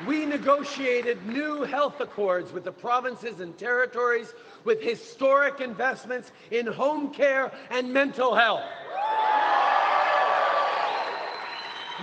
We 0.05 0.27
negotiated 0.27 1.25
new 1.25 1.63
health 1.63 1.99
accords 2.01 2.53
with 2.53 2.65
the 2.65 2.71
provinces 2.71 3.39
and 3.39 3.57
territories 3.57 4.31
with 4.63 4.79
historic 4.79 5.59
investments 5.59 6.31
in 6.51 6.67
home 6.67 7.11
care 7.11 7.51
and 7.71 7.91
mental 7.91 8.35
health. 8.35 8.63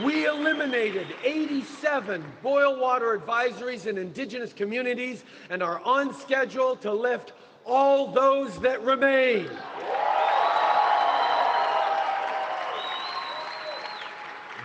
We 0.02 0.26
eliminated 0.26 1.06
87 1.22 2.24
boil 2.42 2.80
water 2.80 3.16
advisories 3.16 3.86
in 3.86 3.96
indigenous 3.96 4.52
communities 4.52 5.22
and 5.50 5.62
are 5.62 5.80
on 5.84 6.12
schedule 6.12 6.74
to 6.76 6.92
lift 6.92 7.32
all 7.64 8.08
those 8.08 8.58
that 8.60 8.82
remain. 8.82 9.48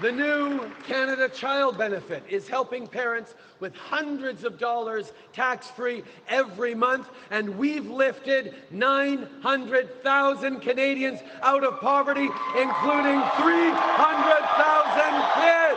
The 0.01 0.11
new 0.13 0.71
Canada 0.87 1.27
Child 1.27 1.77
Benefit 1.77 2.23
is 2.29 2.47
helping 2.47 2.87
parents 2.87 3.35
with 3.59 3.75
hundreds 3.75 4.45
of 4.45 4.57
dollars 4.57 5.11
tax 5.33 5.67
free 5.67 6.03
every 6.29 6.73
month, 6.73 7.09
and 7.31 7.57
we've 7.57 7.89
lifted 7.89 8.55
900,000 8.71 10.61
Canadians 10.61 11.19
out 11.41 11.65
of 11.65 11.81
poverty, 11.81 12.29
including 12.57 13.21
300,000 13.41 15.19
kids. 15.35 15.68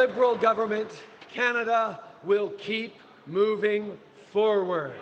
Liberal 0.00 0.36
government, 0.36 0.90
Canada 1.30 2.00
will 2.24 2.48
keep 2.56 2.94
moving 3.26 3.98
forward. 4.32 4.92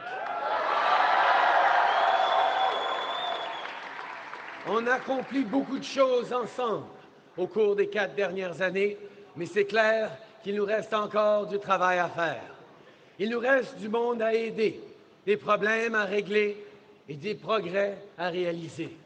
On 4.67 4.89
a 4.89 4.95
accompli 4.95 5.45
beaucoup 5.45 5.79
de 5.79 5.85
choses 5.85 6.33
ensemble 6.33 6.87
au 7.37 7.47
cours 7.47 7.77
des 7.77 7.87
quatre 7.87 8.17
dernières 8.17 8.61
années, 8.61 8.97
mais 9.37 9.47
c'est 9.47 9.67
clair 9.67 10.11
qu'il 10.43 10.57
nous 10.57 10.65
reste 10.65 10.93
encore 10.93 11.47
du 11.47 11.61
travail 11.61 12.01
à 12.01 12.09
faire. 12.09 12.43
Il 13.21 13.31
nous 13.31 13.39
reste 13.39 13.79
du 13.79 13.89
monde 13.89 14.21
à 14.21 14.35
aider, 14.35 14.81
des 15.25 15.37
problèmes 15.37 15.95
à 15.95 16.07
régler 16.07 16.57
et 17.09 17.15
des 17.15 17.37
progrès 17.37 17.99
à 18.19 18.31
réaliser. 18.31 18.97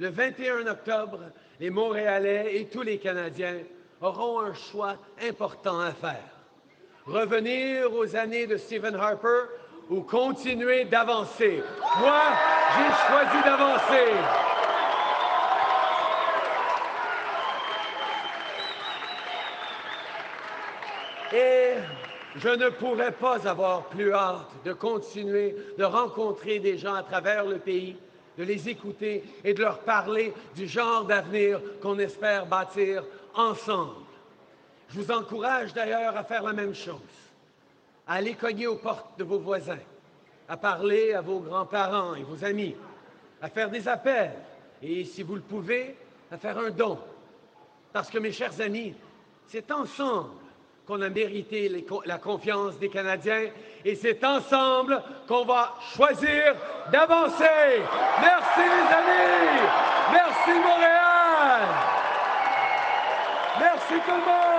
Le 0.00 0.08
21 0.08 0.66
octobre, 0.66 1.20
les 1.60 1.70
Montréalais 1.70 2.56
et 2.56 2.66
tous 2.66 2.82
les 2.82 2.98
Canadiens 2.98 3.58
auront 4.00 4.40
un 4.40 4.54
choix 4.54 4.96
important 5.22 5.80
à 5.80 5.92
faire. 5.92 6.30
Revenir 7.06 7.92
aux 7.94 8.16
années 8.16 8.46
de 8.46 8.56
Stephen 8.56 8.94
Harper 8.94 9.44
ou 9.88 10.02
continuer 10.02 10.84
d'avancer. 10.84 11.62
Moi, 11.98 12.22
j'ai 12.76 12.94
choisi 13.08 13.44
d'avancer. 13.44 14.12
Et 21.32 21.74
je 22.36 22.48
ne 22.48 22.70
pourrais 22.70 23.12
pas 23.12 23.46
avoir 23.48 23.84
plus 23.84 24.12
hâte 24.12 24.50
de 24.64 24.72
continuer 24.72 25.56
de 25.78 25.84
rencontrer 25.84 26.58
des 26.58 26.78
gens 26.78 26.94
à 26.94 27.02
travers 27.02 27.44
le 27.44 27.58
pays, 27.58 27.96
de 28.38 28.44
les 28.44 28.68
écouter 28.68 29.24
et 29.44 29.54
de 29.54 29.60
leur 29.60 29.80
parler 29.80 30.32
du 30.54 30.66
genre 30.66 31.04
d'avenir 31.04 31.60
qu'on 31.80 31.98
espère 31.98 32.46
bâtir 32.46 33.04
ensemble. 33.34 34.06
Je 34.88 35.00
vous 35.00 35.10
encourage 35.10 35.72
d'ailleurs 35.72 36.16
à 36.16 36.24
faire 36.24 36.42
la 36.42 36.52
même 36.52 36.74
chose, 36.74 36.98
à 38.06 38.14
aller 38.14 38.34
cogner 38.34 38.66
aux 38.66 38.76
portes 38.76 39.18
de 39.18 39.24
vos 39.24 39.38
voisins, 39.38 39.78
à 40.48 40.56
parler 40.56 41.12
à 41.12 41.20
vos 41.20 41.38
grands-parents 41.40 42.14
et 42.14 42.22
vos 42.22 42.44
amis, 42.44 42.74
à 43.40 43.48
faire 43.48 43.70
des 43.70 43.86
appels 43.86 44.32
et, 44.82 45.04
si 45.04 45.22
vous 45.22 45.36
le 45.36 45.42
pouvez, 45.42 45.96
à 46.30 46.38
faire 46.38 46.58
un 46.58 46.70
don. 46.70 46.98
Parce 47.92 48.10
que, 48.10 48.18
mes 48.18 48.32
chers 48.32 48.60
amis, 48.60 48.94
c'est 49.46 49.70
ensemble 49.70 50.30
qu'on 50.86 51.02
a 51.02 51.08
mérité 51.08 51.86
la 52.04 52.18
confiance 52.18 52.78
des 52.78 52.88
Canadiens 52.88 53.50
et 53.84 53.94
c'est 53.94 54.24
ensemble 54.24 55.00
qu'on 55.28 55.44
va 55.44 55.74
choisir 55.94 56.56
d'avancer. 56.90 57.82
Merci 58.20 58.60
les 58.60 58.94
amis. 58.96 59.68
Merci 60.12 60.50
Montréal. 60.58 60.89
Merci 63.90 64.49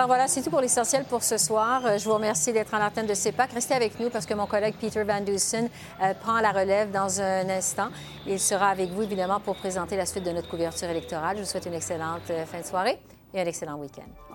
Alors 0.00 0.08
voilà, 0.08 0.28
c'est 0.28 0.40
tout 0.40 0.48
pour 0.48 0.62
l'essentiel 0.62 1.04
pour 1.04 1.22
ce 1.22 1.36
soir. 1.36 1.84
Euh, 1.84 1.98
Je 1.98 2.06
vous 2.06 2.14
remercie 2.14 2.54
d'être 2.54 2.72
en 2.72 2.78
l'antenne 2.78 3.04
de 3.04 3.12
CEPAC. 3.12 3.52
Restez 3.52 3.74
avec 3.74 4.00
nous 4.00 4.08
parce 4.08 4.24
que 4.24 4.32
mon 4.32 4.46
collègue 4.46 4.74
Peter 4.80 5.04
Van 5.04 5.20
Dusen 5.20 5.68
euh, 6.02 6.14
prend 6.14 6.40
la 6.40 6.52
relève 6.52 6.90
dans 6.90 7.20
un 7.20 7.46
instant. 7.50 7.88
Il 8.26 8.40
sera 8.40 8.70
avec 8.70 8.88
vous, 8.88 9.02
évidemment, 9.02 9.40
pour 9.40 9.56
présenter 9.56 9.98
la 9.98 10.06
suite 10.06 10.24
de 10.24 10.30
notre 10.30 10.48
couverture 10.48 10.88
électorale. 10.88 11.36
Je 11.36 11.42
vous 11.42 11.46
souhaite 11.46 11.66
une 11.66 11.74
excellente 11.74 12.30
euh, 12.30 12.46
fin 12.46 12.60
de 12.60 12.64
soirée 12.64 12.98
et 13.34 13.42
un 13.42 13.44
excellent 13.44 13.76
week-end. 13.76 14.29